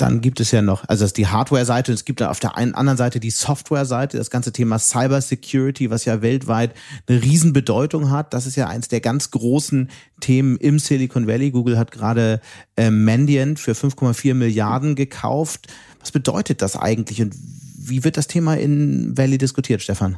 Dann 0.00 0.22
gibt 0.22 0.40
es 0.40 0.50
ja 0.50 0.62
noch, 0.62 0.88
also 0.88 1.02
das 1.02 1.10
ist 1.10 1.18
die 1.18 1.26
Hardware-Seite, 1.26 1.92
es 1.92 2.06
gibt 2.06 2.22
da 2.22 2.30
auf 2.30 2.40
der 2.40 2.56
einen 2.56 2.74
anderen 2.74 2.96
Seite 2.96 3.20
die 3.20 3.28
Software-Seite, 3.28 4.16
das 4.16 4.30
ganze 4.30 4.50
Thema 4.50 4.78
Cyber 4.78 5.20
Security, 5.20 5.90
was 5.90 6.06
ja 6.06 6.22
weltweit 6.22 6.72
eine 7.06 7.22
Riesenbedeutung 7.22 8.10
hat. 8.10 8.32
Das 8.32 8.46
ist 8.46 8.56
ja 8.56 8.66
eins 8.66 8.88
der 8.88 9.00
ganz 9.00 9.30
großen 9.30 9.90
Themen 10.20 10.56
im 10.56 10.78
Silicon 10.78 11.26
Valley. 11.26 11.50
Google 11.50 11.76
hat 11.76 11.90
gerade 11.90 12.40
äh, 12.76 12.90
Mandiant 12.90 13.60
für 13.60 13.72
5,4 13.72 14.32
Milliarden 14.32 14.94
gekauft. 14.94 15.66
Was 16.00 16.12
bedeutet 16.12 16.62
das 16.62 16.76
eigentlich 16.76 17.20
und 17.20 17.34
wie 17.76 18.02
wird 18.02 18.16
das 18.16 18.26
Thema 18.26 18.54
in 18.54 19.18
Valley 19.18 19.36
diskutiert, 19.36 19.82
Stefan? 19.82 20.16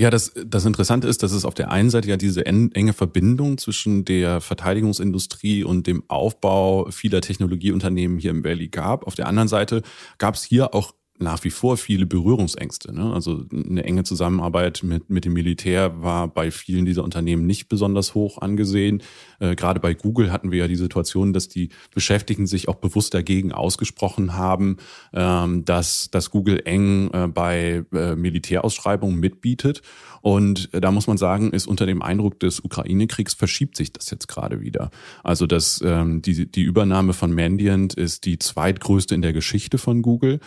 Ja, 0.00 0.10
das, 0.10 0.32
das 0.46 0.64
Interessante 0.64 1.08
ist, 1.08 1.24
dass 1.24 1.32
es 1.32 1.44
auf 1.44 1.54
der 1.54 1.72
einen 1.72 1.90
Seite 1.90 2.08
ja 2.08 2.16
diese 2.16 2.46
enge 2.46 2.92
Verbindung 2.92 3.58
zwischen 3.58 4.04
der 4.04 4.40
Verteidigungsindustrie 4.40 5.64
und 5.64 5.88
dem 5.88 6.04
Aufbau 6.06 6.88
vieler 6.92 7.20
Technologieunternehmen 7.20 8.20
hier 8.20 8.30
im 8.30 8.44
Valley 8.44 8.68
gab. 8.68 9.08
Auf 9.08 9.16
der 9.16 9.26
anderen 9.26 9.48
Seite 9.48 9.82
gab 10.18 10.36
es 10.36 10.44
hier 10.44 10.72
auch 10.72 10.94
nach 11.20 11.42
wie 11.44 11.50
vor 11.50 11.76
viele 11.76 12.06
Berührungsängste. 12.06 12.94
Ne? 12.94 13.12
Also 13.12 13.44
eine 13.52 13.84
enge 13.84 14.04
Zusammenarbeit 14.04 14.82
mit, 14.82 15.10
mit 15.10 15.24
dem 15.24 15.32
Militär 15.32 16.02
war 16.02 16.28
bei 16.28 16.50
vielen 16.50 16.84
dieser 16.84 17.04
Unternehmen 17.04 17.46
nicht 17.46 17.68
besonders 17.68 18.14
hoch 18.14 18.38
angesehen. 18.38 19.02
Äh, 19.40 19.56
gerade 19.56 19.80
bei 19.80 19.94
Google 19.94 20.30
hatten 20.32 20.50
wir 20.50 20.60
ja 20.60 20.68
die 20.68 20.76
Situation, 20.76 21.32
dass 21.32 21.48
die 21.48 21.70
Beschäftigten 21.94 22.46
sich 22.46 22.68
auch 22.68 22.76
bewusst 22.76 23.14
dagegen 23.14 23.52
ausgesprochen 23.52 24.34
haben, 24.34 24.76
ähm, 25.12 25.64
dass, 25.64 26.10
dass 26.10 26.30
Google 26.30 26.62
eng 26.64 27.10
äh, 27.12 27.28
bei 27.28 27.84
äh, 27.92 28.14
Militärausschreibungen 28.14 29.18
mitbietet. 29.18 29.82
Und 30.20 30.68
da 30.72 30.90
muss 30.90 31.06
man 31.06 31.16
sagen, 31.16 31.52
ist 31.52 31.66
unter 31.66 31.86
dem 31.86 32.02
Eindruck 32.02 32.40
des 32.40 32.60
Ukraine-Kriegs 32.60 33.34
verschiebt 33.34 33.76
sich 33.76 33.92
das 33.92 34.10
jetzt 34.10 34.26
gerade 34.26 34.60
wieder. 34.60 34.90
Also 35.22 35.46
dass 35.46 35.80
ähm, 35.84 36.22
die, 36.22 36.50
die 36.50 36.62
Übernahme 36.62 37.12
von 37.12 37.32
Mandiant 37.32 37.94
ist 37.94 38.24
die 38.24 38.38
zweitgrößte 38.38 39.14
in 39.14 39.22
der 39.22 39.32
Geschichte 39.32 39.78
von 39.78 40.02
Google. 40.02 40.40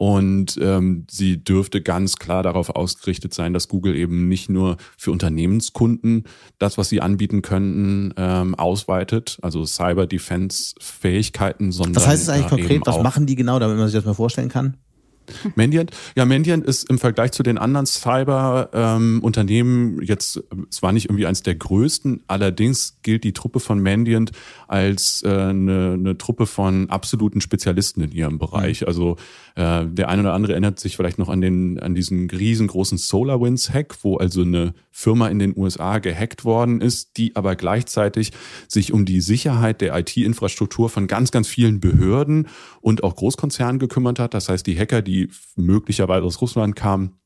Und 0.00 0.58
ähm, 0.62 1.04
sie 1.10 1.44
dürfte 1.44 1.82
ganz 1.82 2.16
klar 2.16 2.42
darauf 2.42 2.70
ausgerichtet 2.70 3.34
sein, 3.34 3.52
dass 3.52 3.68
Google 3.68 3.94
eben 3.94 4.28
nicht 4.28 4.48
nur 4.48 4.78
für 4.96 5.10
Unternehmenskunden 5.10 6.24
das, 6.58 6.78
was 6.78 6.88
sie 6.88 7.02
anbieten 7.02 7.42
könnten, 7.42 8.14
ähm, 8.16 8.54
ausweitet, 8.54 9.36
also 9.42 9.66
Cyber-Defense-Fähigkeiten, 9.66 11.70
sondern. 11.70 11.96
Was 11.96 12.06
heißt 12.06 12.22
es 12.22 12.28
eigentlich 12.30 12.48
konkret? 12.48 12.80
Was 12.86 13.02
machen 13.02 13.26
die 13.26 13.34
genau, 13.34 13.58
damit 13.58 13.76
man 13.76 13.88
sich 13.88 13.94
das 13.94 14.06
mal 14.06 14.14
vorstellen 14.14 14.48
kann? 14.48 14.78
Mandiant? 15.54 15.90
Ja, 16.16 16.24
Mandiant 16.24 16.64
ist 16.64 16.88
im 16.88 16.98
Vergleich 16.98 17.32
zu 17.32 17.42
den 17.42 17.58
anderen 17.58 17.86
Cyber-Unternehmen 17.86 19.98
ähm, 19.98 20.02
jetzt 20.02 20.42
zwar 20.70 20.92
nicht 20.92 21.06
irgendwie 21.06 21.26
eins 21.26 21.42
der 21.42 21.54
größten, 21.54 22.24
allerdings 22.26 22.98
gilt 23.02 23.24
die 23.24 23.32
Truppe 23.32 23.60
von 23.60 23.82
Mandiant 23.82 24.32
als 24.68 25.22
äh, 25.24 25.28
eine, 25.28 25.94
eine 25.94 26.18
Truppe 26.18 26.46
von 26.46 26.90
absoluten 26.90 27.40
Spezialisten 27.40 28.02
in 28.02 28.12
ihrem 28.12 28.38
Bereich. 28.38 28.82
Mhm. 28.82 28.86
Also 28.86 29.16
äh, 29.56 29.86
der 29.86 30.08
eine 30.08 30.22
oder 30.22 30.34
andere 30.34 30.52
erinnert 30.52 30.80
sich 30.80 30.96
vielleicht 30.96 31.18
noch 31.18 31.28
an 31.28 31.40
den 31.40 31.78
an 31.80 31.94
diesen 31.94 32.30
riesengroßen 32.30 32.98
SolarWinds-Hack, 32.98 33.96
wo 34.02 34.16
also 34.16 34.42
eine 34.42 34.74
Firma 34.90 35.28
in 35.28 35.38
den 35.38 35.56
USA 35.56 35.98
gehackt 35.98 36.44
worden 36.44 36.80
ist, 36.80 37.16
die 37.16 37.36
aber 37.36 37.56
gleichzeitig 37.56 38.32
sich 38.68 38.92
um 38.92 39.04
die 39.04 39.20
Sicherheit 39.20 39.80
der 39.80 39.96
IT-Infrastruktur 39.98 40.88
von 40.88 41.06
ganz, 41.06 41.30
ganz 41.30 41.48
vielen 41.48 41.80
Behörden 41.80 42.48
und 42.80 43.04
auch 43.04 43.16
Großkonzernen 43.16 43.78
gekümmert 43.78 44.18
hat. 44.18 44.34
Das 44.34 44.48
heißt, 44.48 44.66
die 44.66 44.78
Hacker, 44.78 45.02
die 45.02 45.19
möglicherweise 45.56 46.24
aus 46.24 46.40
Russland 46.40 46.76
kamen, 46.76 47.20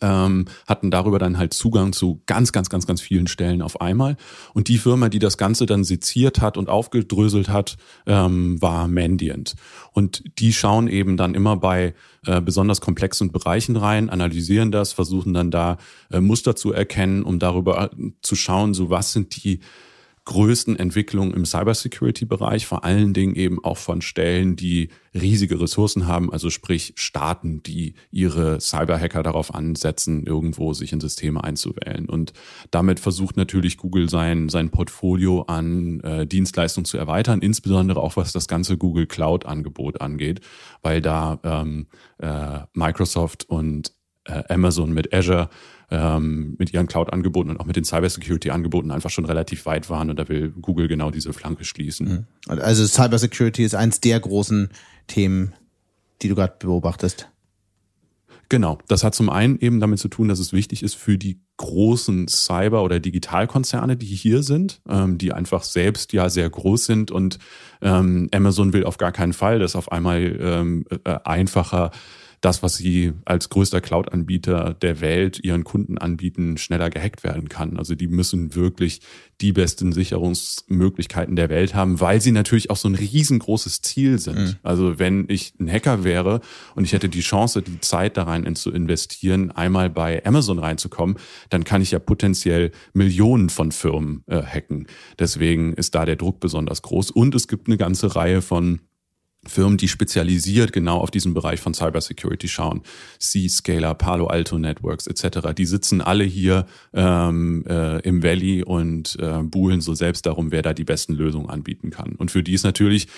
ähm, 0.00 0.46
hatten 0.66 0.90
darüber 0.90 1.18
dann 1.18 1.38
halt 1.38 1.54
Zugang 1.54 1.92
zu 1.92 2.22
ganz, 2.26 2.52
ganz, 2.52 2.70
ganz, 2.70 2.86
ganz 2.86 3.00
vielen 3.00 3.26
Stellen 3.26 3.62
auf 3.62 3.80
einmal. 3.80 4.16
Und 4.52 4.68
die 4.68 4.78
Firma, 4.78 5.08
die 5.08 5.18
das 5.18 5.38
Ganze 5.38 5.66
dann 5.66 5.84
seziert 5.84 6.40
hat 6.40 6.56
und 6.56 6.68
aufgedröselt 6.68 7.48
hat, 7.48 7.76
ähm, 8.06 8.60
war 8.60 8.88
Mandiant. 8.88 9.54
Und 9.92 10.24
die 10.38 10.52
schauen 10.52 10.88
eben 10.88 11.16
dann 11.16 11.34
immer 11.34 11.56
bei 11.56 11.94
äh, 12.26 12.40
besonders 12.40 12.80
komplexen 12.80 13.30
Bereichen 13.30 13.76
rein, 13.76 14.10
analysieren 14.10 14.72
das, 14.72 14.92
versuchen 14.92 15.34
dann 15.34 15.50
da 15.50 15.76
äh, 16.10 16.20
Muster 16.20 16.56
zu 16.56 16.72
erkennen, 16.72 17.22
um 17.22 17.38
darüber 17.38 17.92
äh, 17.92 18.12
zu 18.22 18.36
schauen, 18.36 18.74
so 18.74 18.90
was 18.90 19.12
sind 19.12 19.44
die 19.44 19.60
größten 20.24 20.78
Entwicklungen 20.78 21.34
im 21.34 21.44
Cybersecurity-Bereich, 21.44 22.66
vor 22.66 22.84
allen 22.84 23.12
Dingen 23.12 23.34
eben 23.34 23.62
auch 23.62 23.76
von 23.76 24.00
Stellen, 24.00 24.56
die 24.56 24.88
riesige 25.12 25.60
Ressourcen 25.60 26.06
haben, 26.06 26.32
also 26.32 26.48
sprich 26.48 26.94
Staaten, 26.96 27.62
die 27.62 27.94
ihre 28.10 28.58
Cyberhacker 28.58 29.22
darauf 29.22 29.54
ansetzen, 29.54 30.24
irgendwo 30.24 30.72
sich 30.72 30.92
in 30.92 31.00
Systeme 31.00 31.44
einzuwählen. 31.44 32.08
Und 32.08 32.32
damit 32.70 33.00
versucht 33.00 33.36
natürlich 33.36 33.76
Google 33.76 34.08
sein, 34.08 34.48
sein 34.48 34.70
Portfolio 34.70 35.42
an 35.42 36.00
äh, 36.00 36.26
Dienstleistungen 36.26 36.86
zu 36.86 36.96
erweitern, 36.96 37.40
insbesondere 37.40 38.00
auch 38.00 38.16
was 38.16 38.32
das 38.32 38.48
ganze 38.48 38.78
Google 38.78 39.06
Cloud-Angebot 39.06 40.00
angeht, 40.00 40.40
weil 40.80 41.02
da 41.02 41.38
ähm, 41.44 41.86
äh, 42.18 42.60
Microsoft 42.72 43.44
und 43.50 43.92
äh, 44.24 44.42
Amazon 44.48 44.92
mit 44.92 45.12
Azure 45.12 45.50
ähm, 45.90 46.54
mit 46.58 46.72
ihren 46.72 46.86
Cloud-Angeboten 46.86 47.50
und 47.50 47.60
auch 47.60 47.66
mit 47.66 47.76
den 47.76 47.84
Cybersecurity-Angeboten 47.84 48.90
einfach 48.90 49.10
schon 49.10 49.24
relativ 49.24 49.66
weit 49.66 49.90
waren 49.90 50.10
und 50.10 50.18
da 50.18 50.28
will 50.28 50.50
Google 50.50 50.88
genau 50.88 51.10
diese 51.10 51.32
Flanke 51.32 51.64
schließen. 51.64 52.26
Mhm. 52.46 52.60
Also 52.60 52.86
Cybersecurity 52.86 53.64
ist 53.64 53.74
eins 53.74 54.00
der 54.00 54.20
großen 54.20 54.70
Themen, 55.06 55.54
die 56.22 56.28
du 56.28 56.34
gerade 56.34 56.54
beobachtest. 56.58 57.28
Genau, 58.48 58.78
das 58.88 59.04
hat 59.04 59.14
zum 59.14 59.30
einen 59.30 59.58
eben 59.58 59.80
damit 59.80 59.98
zu 59.98 60.08
tun, 60.08 60.28
dass 60.28 60.38
es 60.38 60.52
wichtig 60.52 60.82
ist 60.82 60.94
für 60.94 61.16
die 61.16 61.40
großen 61.56 62.28
Cyber- 62.28 62.82
oder 62.82 63.00
Digitalkonzerne, 63.00 63.96
die 63.96 64.06
hier 64.06 64.42
sind, 64.42 64.80
ähm, 64.88 65.18
die 65.18 65.32
einfach 65.32 65.62
selbst 65.62 66.12
ja 66.12 66.28
sehr 66.28 66.50
groß 66.50 66.84
sind 66.84 67.10
und 67.10 67.38
ähm, 67.80 68.28
Amazon 68.32 68.72
will 68.72 68.84
auf 68.84 68.98
gar 68.98 69.12
keinen 69.12 69.32
Fall, 69.32 69.58
dass 69.58 69.76
auf 69.76 69.90
einmal 69.92 70.36
ähm, 70.40 70.84
äh, 71.04 71.18
einfacher 71.24 71.90
das, 72.44 72.62
was 72.62 72.76
sie 72.76 73.12
als 73.24 73.48
größter 73.48 73.80
Cloud-Anbieter 73.80 74.74
der 74.74 75.00
Welt 75.00 75.40
ihren 75.42 75.64
Kunden 75.64 75.96
anbieten, 75.96 76.58
schneller 76.58 76.90
gehackt 76.90 77.24
werden 77.24 77.48
kann. 77.48 77.78
Also 77.78 77.94
die 77.94 78.06
müssen 78.06 78.54
wirklich 78.54 79.00
die 79.40 79.52
besten 79.52 79.92
Sicherungsmöglichkeiten 79.92 81.36
der 81.36 81.48
Welt 81.48 81.74
haben, 81.74 82.00
weil 82.00 82.20
sie 82.20 82.32
natürlich 82.32 82.68
auch 82.68 82.76
so 82.76 82.88
ein 82.88 82.94
riesengroßes 82.96 83.80
Ziel 83.80 84.18
sind. 84.18 84.38
Mhm. 84.38 84.56
Also 84.62 84.98
wenn 84.98 85.24
ich 85.28 85.54
ein 85.58 85.70
Hacker 85.70 86.04
wäre 86.04 86.40
und 86.74 86.84
ich 86.84 86.92
hätte 86.92 87.08
die 87.08 87.20
Chance, 87.20 87.62
die 87.62 87.80
Zeit 87.80 88.18
da 88.18 88.24
rein 88.24 88.54
zu 88.56 88.70
investieren, 88.70 89.50
einmal 89.50 89.88
bei 89.88 90.24
Amazon 90.26 90.58
reinzukommen, 90.58 91.16
dann 91.48 91.64
kann 91.64 91.80
ich 91.80 91.92
ja 91.92 91.98
potenziell 91.98 92.72
Millionen 92.92 93.48
von 93.48 93.72
Firmen 93.72 94.22
äh, 94.26 94.42
hacken. 94.42 94.86
Deswegen 95.18 95.72
ist 95.72 95.94
da 95.94 96.04
der 96.04 96.16
Druck 96.16 96.40
besonders 96.40 96.82
groß. 96.82 97.10
Und 97.10 97.34
es 97.34 97.48
gibt 97.48 97.68
eine 97.68 97.78
ganze 97.78 98.14
Reihe 98.14 98.42
von 98.42 98.80
Firmen, 99.46 99.76
die 99.76 99.88
spezialisiert 99.88 100.72
genau 100.72 100.98
auf 100.98 101.10
diesen 101.10 101.34
Bereich 101.34 101.60
von 101.60 101.74
Cybersecurity 101.74 102.48
schauen. 102.48 102.82
C-Scaler, 103.18 103.94
Palo 103.94 104.26
Alto 104.26 104.58
Networks 104.58 105.06
etc. 105.06 105.52
Die 105.56 105.66
sitzen 105.66 106.00
alle 106.00 106.24
hier 106.24 106.66
ähm, 106.92 107.64
äh, 107.68 108.00
im 108.00 108.22
Valley 108.22 108.62
und 108.62 109.16
äh, 109.20 109.42
buhlen 109.42 109.80
so 109.80 109.94
selbst 109.94 110.26
darum, 110.26 110.50
wer 110.50 110.62
da 110.62 110.74
die 110.74 110.84
besten 110.84 111.14
Lösungen 111.14 111.50
anbieten 111.50 111.90
kann. 111.90 112.12
Und 112.16 112.30
für 112.30 112.42
die 112.42 112.54
ist 112.54 112.64
natürlich 112.64 113.08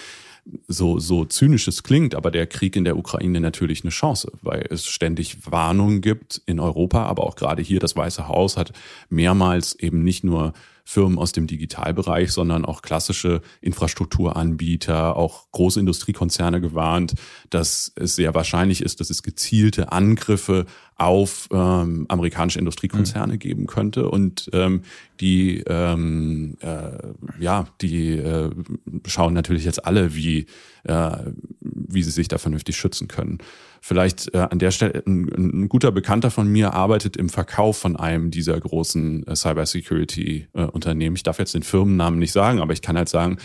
so, 0.69 0.99
so 0.99 1.25
zynisch 1.25 1.69
es 1.69 1.83
klingt, 1.83 2.15
aber 2.15 2.31
der 2.31 2.47
Krieg 2.47 2.77
in 2.77 2.85
der 2.85 2.97
Ukraine 2.97 3.41
natürlich 3.41 3.83
eine 3.83 3.91
Chance, 3.91 4.31
weil 4.43 4.67
es 4.71 4.87
ständig 4.87 5.39
Warnungen 5.51 6.01
gibt 6.01 6.41
in 6.47 6.61
Europa, 6.61 7.05
aber 7.05 7.25
auch 7.25 7.37
gerade 7.37 7.63
hier 7.63 7.81
das 7.81 7.97
Weiße 7.97 8.29
Haus 8.29 8.57
hat 8.57 8.73
mehrmals 9.09 9.75
eben 9.79 10.05
nicht 10.05 10.25
nur 10.25 10.53
Firmen 10.89 11.19
aus 11.19 11.33
dem 11.33 11.49
Digitalbereich, 11.49 12.31
sondern 12.31 12.65
auch 12.65 12.81
klassische 12.81 13.43
Infrastrukturanbieter, 13.61 15.17
auch 15.17 15.51
große 15.51 15.81
Industriekonzerne 15.81 16.61
gewarnt, 16.61 17.15
dass 17.51 17.93
es 17.97 18.15
sehr 18.15 18.35
wahrscheinlich 18.35 18.83
ist, 18.83 19.01
dass 19.01 19.11
es 19.11 19.25
gezielte 19.25 19.91
Angriffe 19.91 20.65
auf 20.95 21.49
ähm, 21.53 22.07
amerikanische 22.09 22.61
Industriekonzerne 22.61 23.35
mhm. 23.35 23.39
geben 23.41 23.67
könnte 23.67 24.09
und 24.09 24.49
ähm, 24.53 24.83
die 25.21 25.59
ähm, 25.67 26.57
äh, 26.61 27.43
ja 27.43 27.67
die 27.83 28.13
äh, 28.13 28.51
schauen 29.07 29.35
natürlich 29.35 29.65
jetzt 29.65 29.85
alle 29.85 30.15
wie 30.15 30.47
äh, 30.85 31.17
wie 31.89 32.03
sie 32.03 32.11
sich 32.11 32.29
da 32.29 32.39
vernünftig 32.39 32.77
schützen 32.77 33.09
können 33.09 33.39
Vielleicht 33.87 34.35
äh, 34.35 34.39
an 34.39 34.59
der 34.59 34.73
Stelle 34.73 35.05
ein, 35.07 35.29
ein, 35.29 35.69
guter 35.69 35.93
Bekannter 35.93 36.33
von 36.33 36.49
mir 36.49 36.75
arbeitet 36.75 37.17
im 37.17 37.29
Verkauf 37.29 37.79
von 37.79 37.95
einem 37.95 38.33
dieser 38.33 38.59
großen 38.59 39.25
äh, 39.29 39.37
Cybersecurity-Unternehmen. 39.37 41.15
Äh, 41.15 41.19
ich 41.19 41.23
darf 41.23 41.39
jetzt 41.39 41.55
den 41.55 41.63
Firmennamen 41.63 42.19
nicht 42.19 42.33
sagen, 42.33 42.61
aber 42.61 42.73
ich 42.73 42.83
kann 42.83 42.97
halt 42.97 43.09
sagen, 43.09 43.37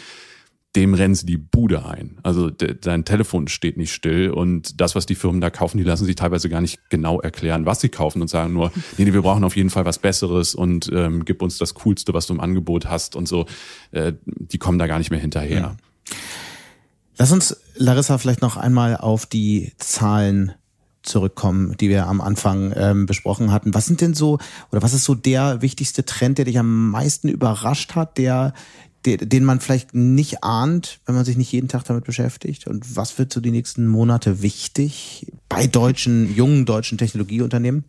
dem 0.76 0.96
rennen 0.96 1.14
sie 1.14 1.28
die 1.28 1.38
Bude 1.38 1.86
ein. 1.86 2.18
Also 2.24 2.50
dein 2.50 3.06
Telefon 3.06 3.50
steht 3.50 3.78
nicht 3.78 3.94
still 3.94 4.32
und 4.32 4.82
das, 4.82 4.96
was 4.96 5.06
die 5.06 5.14
Firmen 5.14 5.42
da 5.42 5.52
kaufen, 5.52 5.78
die 5.78 5.84
lassen 5.84 6.06
sich 6.06 6.16
teilweise 6.16 6.50
gar 6.50 6.62
nicht 6.62 6.90
genau 6.90 7.20
erklären, 7.22 7.68
was 7.68 7.82
sie 7.82 7.90
kaufen 7.90 8.20
und 8.20 8.28
sagen 8.28 8.52
nur, 8.52 8.72
nee, 8.98 9.06
nee 9.06 9.14
wir 9.14 9.22
brauchen 9.22 9.44
auf 9.44 9.56
jeden 9.56 9.70
Fall 9.70 9.86
was 9.86 10.00
Besseres 10.00 10.56
und 10.56 10.90
ähm, 10.92 11.24
gib 11.24 11.44
uns 11.44 11.60
das 11.60 11.76
Coolste, 11.76 12.16
was 12.16 12.26
du 12.26 12.34
im 12.34 12.40
Angebot 12.40 12.88
hast 12.88 13.16
und 13.16 13.28
so. 13.28 13.46
Äh, 13.92 14.14
die 14.26 14.58
kommen 14.58 14.80
da 14.80 14.88
gar 14.88 14.98
nicht 14.98 15.12
mehr 15.12 15.20
hinterher. 15.20 15.70
Mhm. 15.70 15.91
Lass 17.18 17.32
uns, 17.32 17.58
Larissa, 17.76 18.18
vielleicht 18.18 18.42
noch 18.42 18.58
einmal 18.58 18.98
auf 18.98 19.26
die 19.26 19.74
Zahlen 19.78 20.54
zurückkommen, 21.04 21.76
die 21.78 21.90
wir 21.90 22.08
am 22.08 22.22
Anfang 22.22 22.74
ähm, 22.76 23.06
besprochen 23.06 23.52
hatten. 23.52 23.74
Was 23.74 23.86
sind 23.86 24.02
denn 24.02 24.14
so, 24.14 24.38
oder 24.72 24.82
was 24.82 24.94
ist 24.94 25.04
so 25.04 25.16
der 25.16 25.62
wichtigste 25.62 26.06
Trend, 26.06 26.38
der 26.38 26.46
dich 26.46 26.60
am 26.60 26.92
meisten 26.92 27.28
überrascht 27.28 27.96
hat, 27.96 28.18
der, 28.18 28.54
der, 29.06 29.18
den 29.18 29.44
man 29.44 29.60
vielleicht 29.60 29.96
nicht 29.96 30.44
ahnt, 30.44 31.00
wenn 31.06 31.16
man 31.16 31.26
sich 31.26 31.38
nicht 31.38 31.52
jeden 31.52 31.68
Tag 31.68 31.84
damit 31.86 32.06
beschäftigt? 32.06 32.68
Und 32.68 32.96
was 32.96 33.18
wird 33.18 33.34
so 33.34 33.42
die 33.42 33.52
nächsten 33.52 33.88
Monate 33.88 34.42
wichtig 34.42 35.32
bei 35.50 35.68
deutschen, 35.68 36.34
jungen 36.36 36.66
deutschen 36.66 36.98
Technologieunternehmen? 36.98 37.86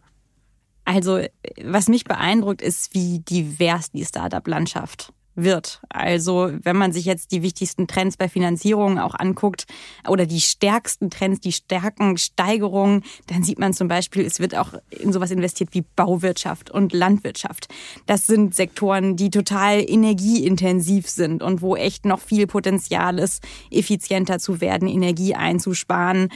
Also, 0.85 1.21
was 1.65 1.89
mich 1.89 2.05
beeindruckt, 2.05 2.61
ist, 2.61 2.93
wie 2.95 3.21
divers 3.21 3.93
die 3.93 4.05
Startup-Landschaft 4.05 5.13
wird. 5.35 5.81
Also 5.89 6.51
wenn 6.63 6.77
man 6.77 6.93
sich 6.93 7.05
jetzt 7.05 7.33
die 7.33 7.43
wichtigsten 7.43 7.87
Trends 7.87 8.17
bei 8.17 8.29
Finanzierungen 8.29 8.99
auch 8.99 9.15
anguckt 9.15 9.67
oder 10.09 10.27
die 10.27 10.41
stärksten 10.41 11.11
Trends, 11.11 11.41
die 11.41 11.53
Stärkensteigerungen, 11.53 13.03
dann 13.29 13.43
sieht 13.43 13.59
man 13.59 13.73
zum 13.73 13.89
Beispiel, 13.89 14.25
es 14.25 14.41
wird 14.41 14.55
auch 14.55 14.75
in 14.91 15.13
sowas 15.13 15.31
investiert 15.31 15.71
wie 15.73 15.85
Bauwirtschaft 15.97 16.71
und 16.71 16.93
Landwirtschaft. 16.93 17.69
Das 18.07 18.27
sind 18.27 18.55
Sektoren, 18.55 19.17
die 19.17 19.31
total 19.31 19.81
energieintensiv 19.89 21.09
sind 21.09 21.43
und 21.43 21.63
wo 21.63 21.77
echt 21.77 22.05
noch 22.05 22.21
viel 22.21 22.47
Potenzial 22.47 23.19
ist, 23.19 23.43
effizienter 23.71 24.39
zu 24.39 24.61
werden, 24.61 24.89
Energie 24.89 25.35
einzusparen. 25.35 26.29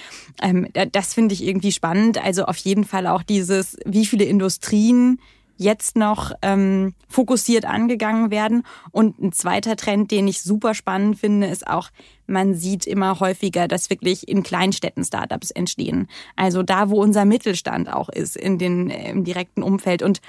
Ähm, 0.42 0.68
das 0.92 1.14
finde 1.14 1.34
ich 1.34 1.44
irgendwie 1.44 1.72
spannend. 1.72 2.22
Also 2.22 2.44
auf 2.44 2.56
jeden 2.56 2.84
Fall 2.84 3.06
auch 3.06 3.22
dieses, 3.22 3.76
wie 3.84 4.06
viele 4.06 4.24
Industrien 4.24 5.18
jetzt 5.56 5.96
noch 5.96 6.32
ähm, 6.42 6.94
fokussiert 7.08 7.64
angegangen 7.64 8.30
werden. 8.30 8.62
Und 8.90 9.18
ein 9.18 9.32
zweiter 9.32 9.76
Trend, 9.76 10.10
den 10.10 10.28
ich 10.28 10.42
super 10.42 10.74
spannend 10.74 11.18
finde, 11.18 11.46
ist 11.46 11.66
auch, 11.66 11.90
man 12.26 12.54
sieht 12.54 12.86
immer 12.86 13.20
häufiger, 13.20 13.68
dass 13.68 13.90
wirklich 13.90 14.28
in 14.28 14.42
Kleinstädten 14.42 15.04
Startups 15.04 15.50
entstehen. 15.50 16.08
Also 16.34 16.62
da, 16.62 16.90
wo 16.90 17.00
unser 17.00 17.24
Mittelstand 17.24 17.92
auch 17.92 18.08
ist, 18.08 18.36
in 18.36 18.58
den, 18.58 18.90
im 18.90 19.24
direkten 19.24 19.62
Umfeld. 19.62 20.02
Und 20.02 20.20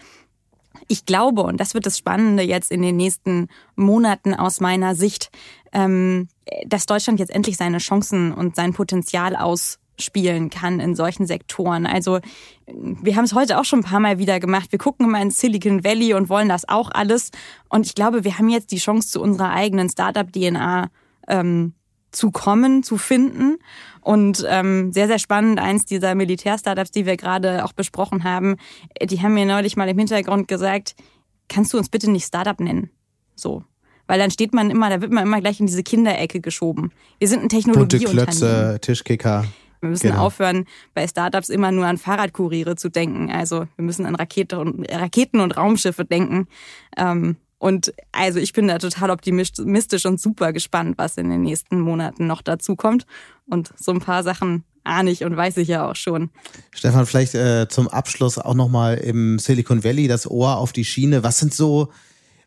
ich 0.87 1.05
glaube, 1.05 1.43
und 1.43 1.57
das 1.59 1.73
wird 1.73 1.85
das 1.85 1.97
Spannende 1.97 2.43
jetzt 2.43 2.71
in 2.71 2.81
den 2.81 2.95
nächsten 2.95 3.49
Monaten 3.75 4.33
aus 4.33 4.59
meiner 4.59 4.95
Sicht, 4.95 5.29
ähm, 5.73 6.29
dass 6.65 6.85
Deutschland 6.85 7.19
jetzt 7.19 7.31
endlich 7.31 7.57
seine 7.57 7.79
Chancen 7.79 8.33
und 8.33 8.55
sein 8.55 8.73
Potenzial 8.73 9.35
aus 9.35 9.79
spielen 9.99 10.49
kann 10.49 10.79
in 10.79 10.95
solchen 10.95 11.25
Sektoren. 11.25 11.85
Also 11.85 12.19
wir 12.67 13.15
haben 13.15 13.25
es 13.25 13.33
heute 13.33 13.59
auch 13.59 13.65
schon 13.65 13.79
ein 13.79 13.83
paar 13.83 13.99
Mal 13.99 14.19
wieder 14.19 14.39
gemacht. 14.39 14.71
Wir 14.71 14.79
gucken 14.79 15.07
immer 15.07 15.21
in 15.21 15.31
Silicon 15.31 15.83
Valley 15.83 16.13
und 16.13 16.29
wollen 16.29 16.49
das 16.49 16.67
auch 16.67 16.91
alles. 16.91 17.31
Und 17.69 17.85
ich 17.85 17.95
glaube, 17.95 18.23
wir 18.23 18.37
haben 18.37 18.49
jetzt 18.49 18.71
die 18.71 18.77
Chance, 18.77 19.09
zu 19.09 19.21
unserer 19.21 19.51
eigenen 19.51 19.89
Startup-DNA 19.89 20.89
ähm, 21.27 21.73
zu 22.11 22.31
kommen, 22.31 22.83
zu 22.83 22.97
finden. 22.97 23.57
Und 24.01 24.45
ähm, 24.47 24.93
sehr, 24.93 25.07
sehr 25.07 25.19
spannend, 25.19 25.59
eins 25.59 25.85
dieser 25.85 26.15
Militär-Startups, 26.15 26.91
die 26.91 27.05
wir 27.05 27.17
gerade 27.17 27.65
auch 27.65 27.73
besprochen 27.73 28.23
haben, 28.23 28.57
die 29.01 29.21
haben 29.21 29.33
mir 29.33 29.45
neulich 29.45 29.75
mal 29.75 29.89
im 29.89 29.97
Hintergrund 29.97 30.47
gesagt, 30.47 30.95
kannst 31.49 31.73
du 31.73 31.77
uns 31.77 31.89
bitte 31.89 32.09
nicht 32.09 32.25
Startup 32.25 32.59
nennen? 32.59 32.89
So. 33.35 33.63
Weil 34.07 34.19
dann 34.19 34.31
steht 34.31 34.53
man 34.53 34.71
immer, 34.71 34.89
da 34.89 35.01
wird 35.01 35.11
man 35.11 35.25
immer 35.25 35.41
gleich 35.41 35.59
in 35.59 35.65
diese 35.65 35.83
Kinderecke 35.83 36.39
geschoben. 36.39 36.91
Wir 37.19 37.27
sind 37.27 37.43
ein 37.43 37.49
Technologieunternehmen. 37.49 38.25
Bunte 38.25 38.37
Klötze, 38.37 38.79
Tischkicker. 38.81 39.45
Wir 39.87 39.91
müssen 39.91 40.09
genau. 40.09 40.25
aufhören, 40.25 40.65
bei 40.93 41.07
Startups 41.07 41.49
immer 41.49 41.71
nur 41.71 41.85
an 41.85 41.97
Fahrradkuriere 41.97 42.75
zu 42.75 42.89
denken. 42.89 43.31
Also 43.31 43.67
wir 43.75 43.85
müssen 43.85 44.05
an 44.05 44.15
Rakete 44.15 44.59
und, 44.59 44.89
Raketen 44.91 45.39
und 45.39 45.55
Raumschiffe 45.55 46.05
denken. 46.05 46.47
Ähm, 46.97 47.37
und 47.59 47.93
also 48.11 48.39
ich 48.39 48.53
bin 48.53 48.67
da 48.67 48.77
total 48.77 49.09
optimistisch 49.09 50.05
und 50.05 50.21
super 50.21 50.53
gespannt, 50.53 50.97
was 50.97 51.17
in 51.17 51.29
den 51.29 51.41
nächsten 51.41 51.79
Monaten 51.79 52.27
noch 52.27 52.41
dazu 52.41 52.75
kommt. 52.75 53.05
Und 53.47 53.73
so 53.77 53.91
ein 53.91 53.99
paar 53.99 54.23
Sachen 54.23 54.63
ahne 54.83 55.11
ich 55.11 55.23
und 55.23 55.35
weiß 55.35 55.57
ich 55.57 55.67
ja 55.67 55.89
auch 55.89 55.95
schon. 55.95 56.29
Stefan, 56.71 57.05
vielleicht 57.05 57.35
äh, 57.35 57.67
zum 57.67 57.87
Abschluss 57.87 58.37
auch 58.37 58.53
nochmal 58.53 58.97
im 58.97 59.39
Silicon 59.39 59.83
Valley 59.83 60.07
das 60.07 60.29
Ohr 60.29 60.57
auf 60.57 60.71
die 60.71 60.85
Schiene. 60.85 61.23
Was 61.23 61.39
sind 61.39 61.53
so, 61.53 61.91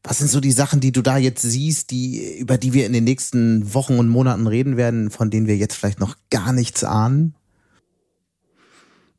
was 0.03 0.18
sind 0.18 0.30
so 0.30 0.40
die 0.40 0.53
Sachen, 0.53 0.80
die 0.80 0.92
du 0.92 1.03
da 1.03 1.18
jetzt 1.18 1.42
siehst, 1.42 1.90
die, 1.90 2.38
über 2.38 2.57
die 2.57 2.72
wir 2.72 2.86
in 2.86 2.92
den 2.92 3.05
nächsten 3.05 3.74
Wochen 3.74 3.98
und 3.98 4.09
Monaten 4.09 4.46
reden 4.46 4.76
werden, 4.76 5.11
von 5.11 5.30
denen 5.30 5.46
wir 5.46 5.57
jetzt 5.57 5.74
vielleicht 5.74 6.01
noch 6.01 6.16
gar 6.30 6.53
nichts 6.53 6.84
ahnen? 6.84 7.34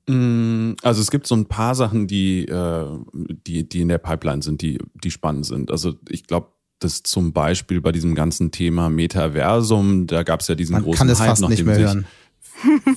Mm, 0.07 0.73
also 0.82 1.01
es 1.01 1.11
gibt 1.11 1.27
so 1.27 1.36
ein 1.36 1.45
paar 1.45 1.75
Sachen, 1.75 2.07
die, 2.07 2.45
äh, 2.45 2.88
die, 3.13 3.69
die 3.69 3.82
in 3.82 3.89
der 3.89 3.99
Pipeline 3.99 4.41
sind, 4.41 4.61
die, 4.61 4.79
die 5.03 5.11
spannend 5.11 5.45
sind. 5.45 5.69
Also 5.69 5.93
ich 6.09 6.25
glaube, 6.25 6.47
dass 6.79 7.03
zum 7.03 7.32
Beispiel 7.32 7.79
bei 7.79 7.91
diesem 7.91 8.15
ganzen 8.15 8.51
Thema 8.51 8.89
Metaversum, 8.89 10.07
da 10.07 10.23
gab 10.23 10.39
es 10.39 10.47
ja 10.47 10.55
diesen 10.55 10.73
Man 10.73 10.84
großen 10.84 10.97
kann 10.97 11.09
es 11.09 11.19
Hype, 11.19 11.29
fast 11.29 11.41
nicht 11.41 11.49
nachdem 11.49 11.65
mehr 11.67 11.75
sich 11.75 11.86
hören. 11.86 12.05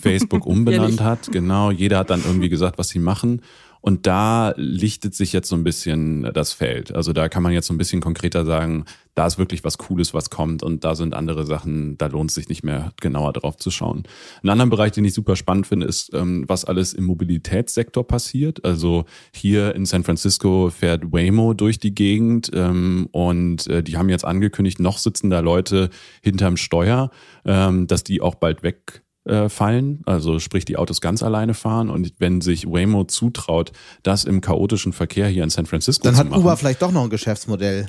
Facebook 0.01 0.47
umbenannt 0.47 1.03
hat. 1.03 1.31
Genau, 1.31 1.71
jeder 1.71 1.99
hat 1.99 2.11
dann 2.11 2.23
irgendwie 2.25 2.49
gesagt, 2.49 2.79
was 2.79 2.89
sie 2.89 2.99
machen. 2.99 3.43
Und 3.85 4.07
da 4.07 4.55
lichtet 4.57 5.15
sich 5.15 5.35
jetzt 5.35 5.47
so 5.47 5.57
ein 5.57 5.63
bisschen 5.63 6.31
das 6.33 6.55
Feld. 6.55 6.95
Also 6.95 7.13
da 7.13 7.29
kann 7.29 7.43
man 7.43 7.53
jetzt 7.53 7.67
so 7.67 7.75
ein 7.75 7.77
bisschen 7.77 8.01
konkreter 8.01 8.47
sagen, 8.47 8.87
da 9.15 9.27
ist 9.27 9.37
wirklich 9.37 9.63
was 9.63 9.77
Cooles, 9.77 10.15
was 10.15 10.31
kommt 10.31 10.63
und 10.63 10.85
da 10.85 10.95
sind 10.95 11.13
andere 11.13 11.45
Sachen, 11.45 11.99
da 11.99 12.07
lohnt 12.07 12.31
es 12.31 12.35
sich 12.35 12.49
nicht 12.49 12.65
mehr 12.65 12.95
genauer 13.03 13.35
drauf 13.35 13.59
zu 13.59 13.71
schauen. 13.71 14.05
Ein 14.43 14.49
anderer 14.49 14.71
Bereich, 14.71 14.93
den 14.93 15.05
ich 15.05 15.13
super 15.13 15.37
spannend 15.37 15.67
finde, 15.67 15.85
ist, 15.85 16.15
ähm, 16.15 16.45
was 16.49 16.65
alles 16.65 16.95
im 16.95 17.05
Mobilitätssektor 17.05 18.07
passiert. 18.07 18.65
Also 18.65 19.05
hier 19.35 19.75
in 19.75 19.85
San 19.85 20.03
Francisco 20.03 20.71
fährt 20.71 21.13
Waymo 21.13 21.53
durch 21.53 21.79
die 21.79 21.95
Gegend 21.95 22.51
ähm, 22.55 23.11
und 23.13 23.67
äh, 23.67 23.83
die 23.83 23.99
haben 23.99 24.09
jetzt 24.09 24.25
angekündigt, 24.25 24.81
noch 24.81 24.97
sitzen 24.97 25.29
da 25.29 25.41
Leute 25.41 25.91
hinterm 26.23 26.57
Steuer, 26.57 27.11
ähm, 27.45 27.87
dass 27.87 28.03
die 28.03 28.23
auch 28.23 28.37
bald 28.37 28.63
weg 28.63 29.04
äh, 29.25 29.49
fallen, 29.49 30.03
also 30.07 30.39
sprich 30.39 30.65
die 30.65 30.77
Autos 30.77 31.01
ganz 31.01 31.23
alleine 31.23 31.55
fahren 31.55 31.91
und 31.91 32.13
wenn 32.19 32.41
sich 32.41 32.67
Waymo 32.67 33.05
zutraut, 33.05 33.73
das 34.03 34.25
im 34.25 34.41
chaotischen 34.41 34.93
Verkehr 34.93 35.29
hier 35.29 35.45
in 35.45 35.51
San 35.51 35.67
Francisco 35.67 36.05
Dann 36.05 36.15
zu 36.15 36.21
hat 36.21 36.31
machen, 36.31 36.43
Uber 36.43 36.57
vielleicht 36.57 36.83
doch 36.83 36.93
noch 36.93 37.05
ein 37.05 37.11
Geschäftsmodell. 37.11 37.89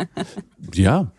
ja, 0.74 1.10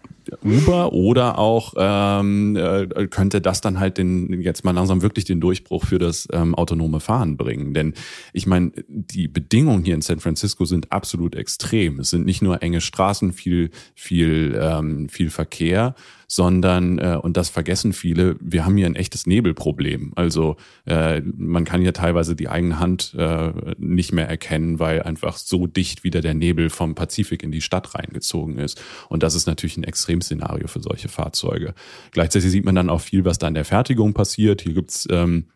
Uber 0.44 0.94
oder 0.94 1.38
auch 1.38 1.74
ähm, 1.78 2.56
äh, 2.56 3.08
könnte 3.08 3.42
das 3.42 3.62
dann 3.62 3.80
halt 3.80 3.98
den 3.98 4.42
jetzt 4.42 4.64
mal 4.64 4.72
langsam 4.72 5.02
wirklich 5.02 5.26
den 5.26 5.42
Durchbruch 5.42 5.86
für 5.86 6.00
das 6.00 6.28
ähm, 6.32 6.56
autonome 6.56 7.00
Fahren 7.00 7.38
bringen. 7.38 7.74
Denn 7.74 7.94
ich 8.34 8.46
meine, 8.48 8.72
die 8.88 9.28
Bedingungen 9.28 9.84
hier 9.84 9.96
in 9.96 10.02
San 10.02 10.20
Francisco 10.20 10.66
sind 10.66 10.92
absolut 10.92 11.36
extrem. 11.36 12.00
Es 12.00 12.12
sind 12.12 12.26
nicht 12.26 12.42
nur 12.42 12.62
enge 12.62 12.82
Straßen, 12.82 13.34
viel, 13.34 13.72
viel, 13.96 14.58
ähm, 14.62 15.10
viel 15.10 15.30
Verkehr, 15.30 15.96
sondern, 16.32 16.98
äh, 16.98 17.18
und 17.22 17.36
das 17.36 17.50
vergessen 17.50 17.92
viele, 17.92 18.38
wir 18.40 18.64
haben 18.64 18.78
hier 18.78 18.86
ein 18.86 18.96
echtes 18.96 19.28
Nebelproblem. 19.28 20.14
Also 20.16 20.56
äh, 20.86 21.20
man 21.20 21.66
kann 21.66 21.82
hier 21.82 21.92
teilweise 21.92 22.38
die 22.38 22.48
eigene 22.48 22.80
Hand 22.80 23.14
äh, 23.18 23.52
nicht 23.78 24.14
mehr 24.14 24.30
erkennen, 24.30 24.80
weil 24.80 25.04
einfach 25.04 25.36
so 25.36 25.68
dicht 25.68 26.06
wieder 26.06 26.22
der 26.22 26.34
Nebel 26.34 26.70
vom 26.70 26.96
Pazifik 26.96 27.44
in 27.44 27.52
die 27.52 27.60
Stadt 27.60 27.96
reingezogen 27.96 28.60
ist. 28.60 28.82
Und 29.10 29.24
das 29.24 29.36
ist 29.36 29.46
natürlich 29.46 29.76
ein 29.76 29.84
Extremszenario 29.84 30.70
für 30.70 30.80
solche 30.80 31.10
Fahrzeuge. 31.10 31.74
Gleichzeitig 32.12 32.50
sieht 32.50 32.64
man 32.64 32.76
dann 32.76 32.90
auch 32.90 33.02
viel, 33.02 33.26
was 33.26 33.38
da 33.38 33.50
in 33.50 33.54
der 33.54 33.66
Fertigung 33.66 34.14
passiert. 34.14 34.62
Hier 34.62 34.72
gibt's 34.72 35.06
ähm, 35.12 35.48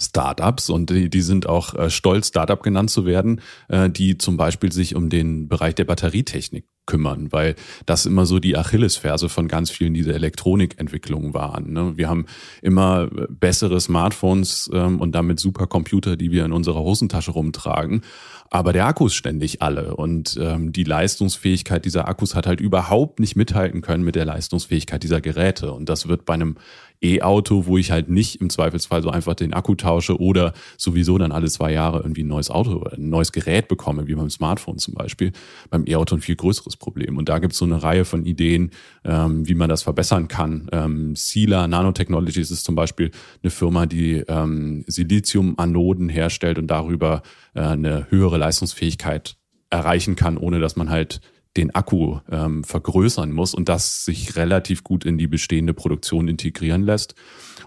Startups 0.00 0.70
und 0.70 0.88
die, 0.88 1.10
die 1.10 1.20
sind 1.20 1.46
auch 1.46 1.74
äh, 1.74 1.90
stolz, 1.90 2.28
Startup 2.28 2.62
genannt 2.62 2.88
zu 2.88 3.04
werden, 3.04 3.42
äh, 3.68 3.90
die 3.90 4.16
zum 4.16 4.38
Beispiel 4.38 4.72
sich 4.72 4.94
um 4.94 5.10
den 5.10 5.48
Bereich 5.48 5.74
der 5.74 5.84
Batterietechnik 5.84 6.64
kümmern, 6.88 7.30
weil 7.30 7.54
das 7.86 8.06
immer 8.06 8.26
so 8.26 8.40
die 8.40 8.56
Achillesferse 8.56 9.28
von 9.28 9.46
ganz 9.46 9.70
vielen 9.70 9.94
dieser 9.94 10.14
Elektronikentwicklungen 10.14 11.34
waren. 11.34 11.72
Ne? 11.72 11.92
Wir 11.96 12.08
haben 12.08 12.26
immer 12.62 13.08
bessere 13.28 13.78
Smartphones 13.80 14.70
ähm, 14.72 15.00
und 15.00 15.12
damit 15.12 15.38
Supercomputer, 15.38 16.16
die 16.16 16.32
wir 16.32 16.44
in 16.44 16.52
unserer 16.52 16.80
Hosentasche 16.80 17.30
rumtragen. 17.30 18.02
Aber 18.50 18.72
der 18.72 18.86
Akku 18.86 19.06
ist 19.06 19.14
ständig 19.14 19.60
alle 19.60 19.94
und 19.94 20.38
ähm, 20.40 20.72
die 20.72 20.84
Leistungsfähigkeit 20.84 21.84
dieser 21.84 22.08
Akkus 22.08 22.34
hat 22.34 22.46
halt 22.46 22.60
überhaupt 22.60 23.20
nicht 23.20 23.36
mithalten 23.36 23.82
können 23.82 24.02
mit 24.02 24.14
der 24.14 24.24
Leistungsfähigkeit 24.24 25.02
dieser 25.02 25.20
Geräte. 25.20 25.72
Und 25.72 25.90
das 25.90 26.08
wird 26.08 26.24
bei 26.24 26.32
einem 26.34 26.56
E-Auto, 27.02 27.66
wo 27.66 27.78
ich 27.78 27.90
halt 27.90 28.08
nicht 28.08 28.40
im 28.40 28.50
Zweifelsfall 28.50 29.02
so 29.02 29.10
einfach 29.10 29.34
den 29.34 29.52
Akku 29.52 29.74
tausche 29.74 30.20
oder 30.20 30.52
sowieso 30.76 31.18
dann 31.18 31.32
alle 31.32 31.48
zwei 31.48 31.72
Jahre 31.72 32.00
irgendwie 32.00 32.24
ein 32.24 32.28
neues 32.28 32.50
Auto 32.50 32.72
oder 32.72 32.94
ein 32.94 33.08
neues 33.08 33.32
Gerät 33.32 33.68
bekomme, 33.68 34.06
wie 34.08 34.14
beim 34.14 34.30
Smartphone 34.30 34.78
zum 34.78 34.94
Beispiel, 34.94 35.32
beim 35.70 35.84
E-Auto 35.86 36.16
ein 36.16 36.20
viel 36.20 36.36
größeres 36.36 36.76
Problem. 36.76 37.16
Und 37.16 37.28
da 37.28 37.38
gibt 37.38 37.52
es 37.52 37.58
so 37.58 37.64
eine 37.64 37.82
Reihe 37.82 38.04
von 38.04 38.24
Ideen, 38.24 38.70
ähm, 39.04 39.48
wie 39.48 39.54
man 39.54 39.68
das 39.68 39.82
verbessern 39.82 40.28
kann. 40.28 40.68
Ähm, 40.72 41.14
Sila 41.14 41.68
Nanotechnologies 41.68 42.50
ist 42.50 42.64
zum 42.64 42.74
Beispiel 42.74 43.10
eine 43.42 43.50
Firma, 43.50 43.86
die 43.86 44.24
ähm, 44.28 44.84
Silizium-Anoden 44.86 46.08
herstellt 46.08 46.58
und 46.58 46.66
darüber 46.68 47.22
äh, 47.54 47.60
eine 47.60 48.06
höhere 48.10 48.38
Leistungsfähigkeit 48.38 49.36
erreichen 49.70 50.16
kann, 50.16 50.38
ohne 50.38 50.60
dass 50.60 50.76
man 50.76 50.90
halt 50.90 51.20
den 51.58 51.74
Akku 51.74 52.20
ähm, 52.30 52.64
vergrößern 52.64 53.32
muss 53.32 53.52
und 53.52 53.68
das 53.68 54.04
sich 54.04 54.36
relativ 54.36 54.84
gut 54.84 55.04
in 55.04 55.18
die 55.18 55.26
bestehende 55.26 55.74
Produktion 55.74 56.28
integrieren 56.28 56.82
lässt. 56.82 57.14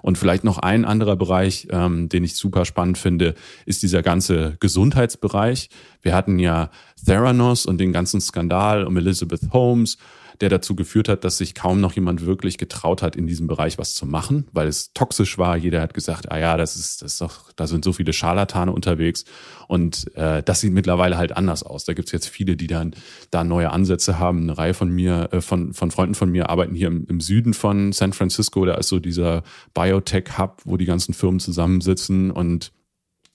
Und 0.01 0.17
vielleicht 0.17 0.43
noch 0.43 0.57
ein 0.57 0.85
anderer 0.85 1.15
Bereich, 1.15 1.67
ähm, 1.69 2.09
den 2.09 2.23
ich 2.23 2.35
super 2.35 2.65
spannend 2.65 2.97
finde, 2.97 3.35
ist 3.65 3.83
dieser 3.83 4.01
ganze 4.01 4.55
Gesundheitsbereich. 4.59 5.69
Wir 6.01 6.15
hatten 6.15 6.39
ja 6.39 6.71
Theranos 7.05 7.65
und 7.65 7.79
den 7.79 7.91
ganzen 7.91 8.21
Skandal 8.21 8.85
um 8.85 8.97
Elizabeth 8.97 9.51
Holmes 9.51 9.97
der 10.39 10.49
dazu 10.49 10.75
geführt 10.75 11.09
hat, 11.09 11.23
dass 11.23 11.37
sich 11.37 11.55
kaum 11.55 11.81
noch 11.81 11.93
jemand 11.93 12.25
wirklich 12.25 12.57
getraut 12.57 13.01
hat, 13.01 13.15
in 13.15 13.27
diesem 13.27 13.47
Bereich 13.47 13.77
was 13.77 13.93
zu 13.93 14.05
machen, 14.05 14.47
weil 14.51 14.67
es 14.67 14.93
toxisch 14.93 15.37
war. 15.37 15.57
Jeder 15.57 15.81
hat 15.81 15.93
gesagt, 15.93 16.31
ah 16.31 16.39
ja, 16.39 16.57
das 16.57 16.75
ist, 16.75 17.01
das 17.01 17.13
ist 17.13 17.21
doch, 17.21 17.51
da 17.53 17.67
sind 17.67 17.83
so 17.83 17.93
viele 17.93 18.13
Scharlatane 18.13 18.71
unterwegs. 18.71 19.25
Und 19.67 20.15
äh, 20.15 20.43
das 20.43 20.61
sieht 20.61 20.73
mittlerweile 20.73 21.17
halt 21.17 21.35
anders 21.35 21.63
aus. 21.63 21.85
Da 21.85 21.93
gibt's 21.93 22.11
jetzt 22.11 22.27
viele, 22.27 22.55
die 22.55 22.67
dann 22.67 22.93
da 23.29 23.43
neue 23.43 23.71
Ansätze 23.71 24.19
haben. 24.19 24.43
Eine 24.43 24.57
Reihe 24.57 24.73
von 24.73 24.89
mir, 24.89 25.29
äh, 25.31 25.41
von, 25.41 25.73
von 25.73 25.91
Freunden 25.91 26.15
von 26.15 26.29
mir 26.29 26.49
arbeiten 26.49 26.75
hier 26.75 26.87
im, 26.87 27.05
im 27.07 27.21
Süden 27.21 27.53
von 27.53 27.91
San 27.91 28.13
Francisco. 28.13 28.65
Da 28.65 28.75
ist 28.75 28.89
so 28.89 28.99
dieser 28.99 29.43
Biotech-Hub, 29.73 30.61
wo 30.65 30.77
die 30.77 30.85
ganzen 30.85 31.13
Firmen 31.13 31.39
zusammensitzen 31.39 32.31
und 32.31 32.71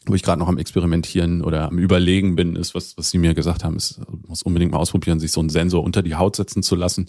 wo 0.06 0.14
ich 0.14 0.22
gerade 0.22 0.38
noch 0.38 0.48
am 0.48 0.58
Experimentieren 0.58 1.42
oder 1.42 1.68
am 1.68 1.78
Überlegen 1.78 2.36
bin, 2.36 2.56
ist, 2.56 2.74
was, 2.74 2.96
was 2.96 3.10
Sie 3.10 3.18
mir 3.18 3.34
gesagt 3.34 3.64
haben, 3.64 3.76
ist, 3.76 4.00
muss 4.26 4.42
unbedingt 4.42 4.72
mal 4.72 4.78
ausprobieren, 4.78 5.18
sich 5.18 5.32
so 5.32 5.40
einen 5.40 5.50
Sensor 5.50 5.82
unter 5.82 6.02
die 6.02 6.14
Haut 6.14 6.36
setzen 6.36 6.62
zu 6.62 6.76
lassen, 6.76 7.06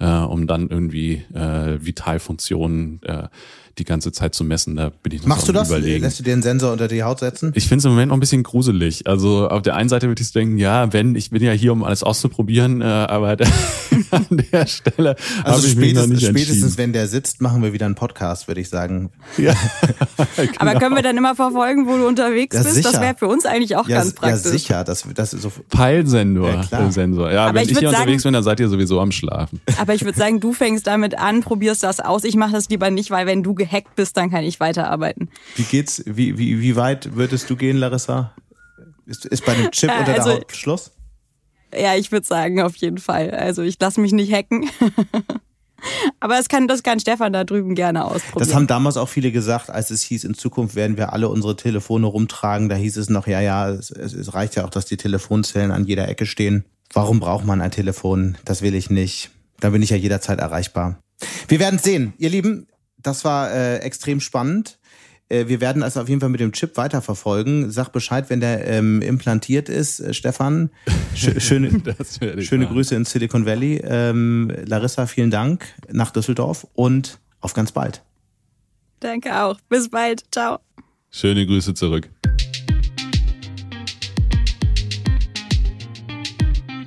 äh, 0.00 0.06
um 0.06 0.46
dann 0.46 0.68
irgendwie 0.68 1.22
äh, 1.34 1.78
Vitalfunktionen 1.84 3.00
äh, 3.04 3.28
die 3.76 3.84
ganze 3.84 4.12
Zeit 4.12 4.36
zu 4.36 4.44
messen. 4.44 4.76
Da 4.76 4.90
bin 5.02 5.12
ich 5.12 5.22
noch 5.22 5.28
Machst 5.30 5.48
du 5.48 5.52
das? 5.52 5.68
Überlegen. 5.68 6.04
Lässt 6.04 6.20
du 6.20 6.22
dir 6.22 6.32
einen 6.32 6.42
Sensor 6.42 6.70
unter 6.70 6.86
die 6.86 7.02
Haut 7.02 7.18
setzen? 7.18 7.50
Ich 7.56 7.66
finde 7.66 7.80
es 7.80 7.84
im 7.86 7.90
Moment 7.90 8.10
noch 8.10 8.16
ein 8.16 8.20
bisschen 8.20 8.44
gruselig. 8.44 9.08
Also 9.08 9.48
auf 9.48 9.62
der 9.62 9.74
einen 9.74 9.88
Seite 9.88 10.06
würde 10.06 10.22
ich 10.22 10.30
denken, 10.32 10.58
ja, 10.58 10.92
wenn, 10.92 11.16
ich 11.16 11.30
bin 11.30 11.42
ja 11.42 11.50
hier, 11.50 11.72
um 11.72 11.82
alles 11.82 12.04
auszuprobieren, 12.04 12.82
äh, 12.82 12.84
aber 12.84 13.30
an 14.12 14.26
der 14.30 14.66
Stelle 14.68 15.16
Also 15.42 15.58
habe 15.58 15.66
ich 15.66 15.74
mich 15.76 15.94
noch 15.94 16.02
spätestens, 16.04 16.28
spätestens 16.28 16.78
wenn 16.78 16.92
der 16.92 17.08
sitzt, 17.08 17.40
machen 17.42 17.64
wir 17.64 17.72
wieder 17.72 17.86
einen 17.86 17.96
Podcast, 17.96 18.46
würde 18.46 18.60
ich 18.60 18.68
sagen. 18.68 19.10
Ja. 19.38 19.54
Aber 20.58 20.78
können 20.78 20.94
wir 20.94 21.02
dann 21.02 21.16
immer 21.16 21.34
verfolgen, 21.34 21.86
wo 21.88 21.96
du 21.96 22.06
unterwegs 22.06 22.54
Ja, 22.56 22.62
bist? 22.62 22.76
sicher. 22.76 22.92
Das 22.92 23.00
wäre 23.00 23.14
für 23.16 23.26
uns 23.26 23.44
eigentlich 23.44 23.74
auch 23.76 23.88
Ja, 23.88 23.98
ganz 23.98 24.10
ja 24.14 24.20
praktisch. 24.20 24.52
sicher. 24.52 24.84
Das, 24.84 25.04
das 25.14 25.34
ist 25.34 25.42
so. 25.42 25.50
Peilsensor. 25.70 26.48
Ja, 26.48 26.62
klar. 26.62 26.92
Sensor. 26.92 27.32
Ja, 27.32 27.46
Aber 27.46 27.54
wenn 27.58 27.64
ich 27.64 27.72
ich, 27.72 27.78
hier 27.78 27.90
sagen- 27.90 28.02
unterwegs 28.02 28.22
bin, 28.22 28.32
dann 28.34 28.42
seid 28.44 28.60
ihr 28.60 28.68
sowieso 28.68 29.00
am 29.00 29.10
Schlafen. 29.12 29.60
Aber 29.84 29.94
ich 29.94 30.02
würde 30.06 30.18
sagen, 30.18 30.40
du 30.40 30.54
fängst 30.54 30.86
damit 30.86 31.18
an, 31.18 31.42
probierst 31.42 31.82
das 31.82 32.00
aus. 32.00 32.24
Ich 32.24 32.36
mache 32.36 32.52
das 32.52 32.70
lieber 32.70 32.90
nicht, 32.90 33.10
weil 33.10 33.26
wenn 33.26 33.42
du 33.42 33.52
gehackt 33.52 33.94
bist, 33.96 34.16
dann 34.16 34.30
kann 34.30 34.42
ich 34.42 34.58
weiterarbeiten. 34.58 35.28
Wie 35.56 35.64
geht's? 35.64 36.02
Wie, 36.06 36.38
wie, 36.38 36.62
wie 36.62 36.74
weit 36.74 37.16
würdest 37.16 37.50
du 37.50 37.56
gehen, 37.56 37.76
Larissa? 37.76 38.32
Ist, 39.04 39.26
ist 39.26 39.44
bei 39.44 39.52
dem 39.52 39.70
Chip 39.72 39.90
Äh, 39.90 39.92
unter 39.98 40.12
der 40.14 40.24
also- 40.24 40.36
Haut 40.38 40.56
Schluss? 40.56 40.90
Ja, 41.78 41.96
ich 41.96 42.10
würde 42.12 42.26
sagen, 42.26 42.62
auf 42.62 42.76
jeden 42.76 42.96
Fall. 42.96 43.32
Also 43.32 43.60
ich 43.60 43.78
lasse 43.78 44.00
mich 44.00 44.12
nicht 44.12 44.32
hacken. 44.32 44.70
Aber 46.20 46.34
das 46.36 46.48
kann, 46.48 46.66
das 46.66 46.82
kann 46.82 46.98
Stefan 46.98 47.34
da 47.34 47.44
drüben 47.44 47.74
gerne 47.74 48.06
ausprobieren. 48.06 48.38
Das 48.48 48.54
haben 48.54 48.66
damals 48.66 48.96
auch 48.96 49.10
viele 49.10 49.32
gesagt, 49.32 49.68
als 49.68 49.90
es 49.90 50.00
hieß, 50.00 50.24
in 50.24 50.32
Zukunft 50.32 50.76
werden 50.76 50.96
wir 50.96 51.12
alle 51.12 51.28
unsere 51.28 51.56
Telefone 51.56 52.06
rumtragen. 52.06 52.70
Da 52.70 52.76
hieß 52.76 52.96
es 52.96 53.10
noch, 53.10 53.26
ja, 53.26 53.42
ja, 53.42 53.68
es, 53.68 53.90
es 53.90 54.32
reicht 54.32 54.56
ja 54.56 54.64
auch, 54.64 54.70
dass 54.70 54.86
die 54.86 54.96
Telefonzellen 54.96 55.72
an 55.72 55.84
jeder 55.84 56.08
Ecke 56.08 56.24
stehen. 56.24 56.64
Warum 56.90 57.20
braucht 57.20 57.44
man 57.44 57.60
ein 57.60 57.70
Telefon? 57.70 58.38
Das 58.46 58.62
will 58.62 58.74
ich 58.74 58.88
nicht. 58.88 59.30
Da 59.64 59.70
bin 59.70 59.80
ich 59.80 59.88
ja 59.88 59.96
jederzeit 59.96 60.40
erreichbar. 60.40 61.02
Wir 61.48 61.58
werden 61.58 61.78
sehen. 61.78 62.12
Ihr 62.18 62.28
Lieben, 62.28 62.66
das 62.98 63.24
war 63.24 63.50
äh, 63.50 63.78
extrem 63.78 64.20
spannend. 64.20 64.78
Äh, 65.30 65.48
wir 65.48 65.62
werden 65.62 65.80
das 65.80 65.96
auf 65.96 66.06
jeden 66.06 66.20
Fall 66.20 66.28
mit 66.28 66.40
dem 66.40 66.52
Chip 66.52 66.76
weiterverfolgen. 66.76 67.70
Sag 67.70 67.88
Bescheid, 67.88 68.28
wenn 68.28 68.40
der 68.40 68.66
ähm, 68.66 69.00
implantiert 69.00 69.70
ist, 69.70 70.00
äh, 70.00 70.12
Stefan. 70.12 70.68
Sch 71.14 71.30
schöne 71.42 71.70
schöne 72.42 72.66
Grüße 72.66 72.94
in 72.94 73.06
Silicon 73.06 73.46
Valley. 73.46 73.80
Ähm, 73.82 74.52
Larissa, 74.66 75.06
vielen 75.06 75.30
Dank 75.30 75.64
nach 75.90 76.10
Düsseldorf 76.10 76.66
und 76.74 77.18
auf 77.40 77.54
ganz 77.54 77.72
bald. 77.72 78.02
Danke 79.00 79.34
auch. 79.42 79.58
Bis 79.70 79.88
bald. 79.88 80.24
Ciao. 80.30 80.58
Schöne 81.10 81.46
Grüße 81.46 81.72
zurück. 81.72 82.10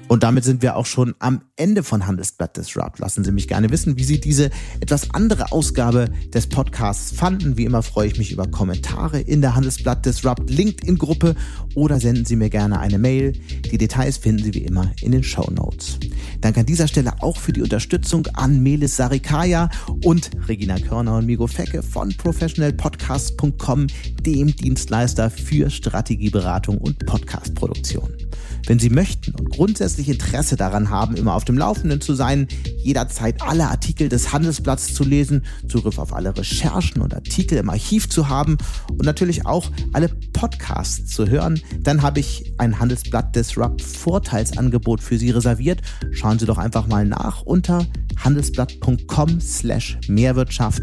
Und 0.07 0.23
damit 0.23 0.45
sind 0.45 0.61
wir 0.61 0.77
auch 0.77 0.85
schon 0.85 1.15
am 1.19 1.41
Ende 1.57 1.83
von 1.83 2.07
Handelsblatt 2.07 2.55
Disrupt. 2.55 2.99
Lassen 2.99 3.23
Sie 3.23 3.31
mich 3.31 3.47
gerne 3.47 3.69
wissen, 3.71 3.97
wie 3.97 4.03
Sie 4.03 4.19
diese 4.21 4.49
etwas 4.79 5.11
andere 5.11 5.51
Ausgabe 5.51 6.09
des 6.33 6.47
Podcasts 6.47 7.11
fanden. 7.11 7.57
Wie 7.57 7.65
immer 7.65 7.83
freue 7.83 8.07
ich 8.07 8.17
mich 8.17 8.31
über 8.31 8.47
Kommentare 8.47 9.19
in 9.19 9.41
der 9.41 9.55
Handelsblatt 9.55 10.05
Disrupt 10.05 10.49
LinkedIn-Gruppe 10.49 11.35
oder 11.75 11.99
senden 11.99 12.25
Sie 12.25 12.37
mir 12.37 12.49
gerne 12.49 12.79
eine 12.79 12.97
Mail. 12.97 13.33
Die 13.69 13.77
Details 13.77 14.17
finden 14.17 14.43
Sie 14.43 14.53
wie 14.53 14.63
immer 14.63 14.91
in 15.01 15.11
den 15.11 15.23
Show 15.23 15.49
Notes. 15.51 15.99
Danke 16.39 16.61
an 16.61 16.65
dieser 16.65 16.87
Stelle 16.87 17.11
auch 17.21 17.37
für 17.37 17.51
die 17.51 17.61
Unterstützung 17.61 18.27
an 18.33 18.61
Melis 18.63 18.95
Sarikaya 18.95 19.69
und 20.05 20.31
Regina 20.47 20.79
Körner 20.79 21.17
und 21.17 21.25
Migo 21.25 21.47
Fecke 21.47 21.83
von 21.83 22.15
professionalpodcast.com, 22.15 23.87
dem 24.21 24.55
Dienstleister 24.55 25.29
für 25.29 25.69
Strategieberatung 25.69 26.77
und 26.77 27.05
Podcastproduktion. 27.05 28.26
Wenn 28.67 28.79
Sie 28.79 28.89
möchten 28.89 29.33
und 29.33 29.49
grundsätzlich 29.49 30.09
Interesse 30.09 30.57
daran 30.57 30.89
haben, 30.89 31.15
immer 31.15 31.35
auf 31.35 31.45
dem 31.45 31.57
Laufenden 31.57 32.01
zu 32.01 32.13
sein, 32.13 32.49
jederzeit 32.77 33.41
alle 33.41 33.69
Artikel 33.69 34.09
des 34.09 34.33
Handelsblatts 34.33 34.93
zu 34.93 35.05
lesen, 35.05 35.45
Zugriff 35.69 35.97
auf 35.97 36.13
alle 36.13 36.37
Recherchen 36.37 37.01
und 37.01 37.15
Artikel 37.15 37.57
im 37.57 37.69
Archiv 37.69 38.09
zu 38.09 38.27
haben 38.27 38.57
und 38.91 39.05
natürlich 39.05 39.45
auch 39.45 39.71
alle 39.93 40.09
Podcasts 40.33 41.09
zu 41.15 41.29
hören, 41.29 41.61
dann 41.79 42.01
habe 42.01 42.19
ich 42.19 42.53
ein 42.57 42.77
Handelsblatt 42.77 43.33
Disrupt 43.37 43.81
Vorteilsangebot 43.81 44.99
für 44.99 45.17
Sie 45.17 45.31
reserviert. 45.31 45.81
Schauen 46.11 46.37
Sie 46.37 46.45
doch 46.45 46.57
einfach 46.57 46.87
mal 46.87 47.05
nach 47.05 47.43
unter 47.43 47.85
handelsblatt.com 48.17 49.39
slash 49.39 49.97
Mehrwirtschaft. 50.09 50.81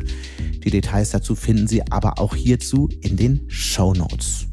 Die 0.65 0.71
Details 0.71 1.11
dazu 1.11 1.35
finden 1.35 1.67
Sie 1.67 1.83
aber 1.93 2.19
auch 2.19 2.35
hierzu 2.35 2.89
in 3.03 3.19
den 3.19 3.45
Show 3.49 3.93
Notes. 3.93 4.47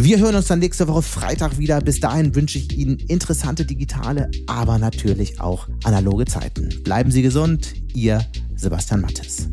Wir 0.00 0.20
hören 0.20 0.36
uns 0.36 0.46
dann 0.46 0.60
nächste 0.60 0.86
Woche 0.86 1.02
Freitag 1.02 1.58
wieder. 1.58 1.80
Bis 1.80 1.98
dahin 1.98 2.36
wünsche 2.36 2.56
ich 2.56 2.72
Ihnen 2.78 3.00
interessante 3.00 3.64
digitale, 3.64 4.30
aber 4.46 4.78
natürlich 4.78 5.40
auch 5.40 5.66
analoge 5.82 6.24
Zeiten. 6.24 6.68
Bleiben 6.84 7.10
Sie 7.10 7.20
gesund, 7.20 7.74
Ihr 7.94 8.24
Sebastian 8.54 9.00
Mattes. 9.00 9.48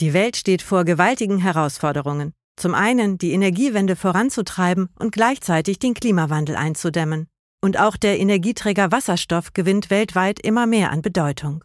Die 0.00 0.14
Welt 0.14 0.38
steht 0.38 0.62
vor 0.62 0.84
gewaltigen 0.86 1.36
Herausforderungen. 1.36 2.32
Zum 2.56 2.74
einen 2.74 3.18
die 3.18 3.32
Energiewende 3.32 3.96
voranzutreiben 3.96 4.88
und 4.98 5.12
gleichzeitig 5.12 5.78
den 5.78 5.92
Klimawandel 5.92 6.56
einzudämmen. 6.56 7.26
Und 7.62 7.78
auch 7.78 7.98
der 7.98 8.18
Energieträger 8.18 8.90
Wasserstoff 8.90 9.52
gewinnt 9.52 9.90
weltweit 9.90 10.40
immer 10.40 10.66
mehr 10.66 10.90
an 10.90 11.02
Bedeutung. 11.02 11.64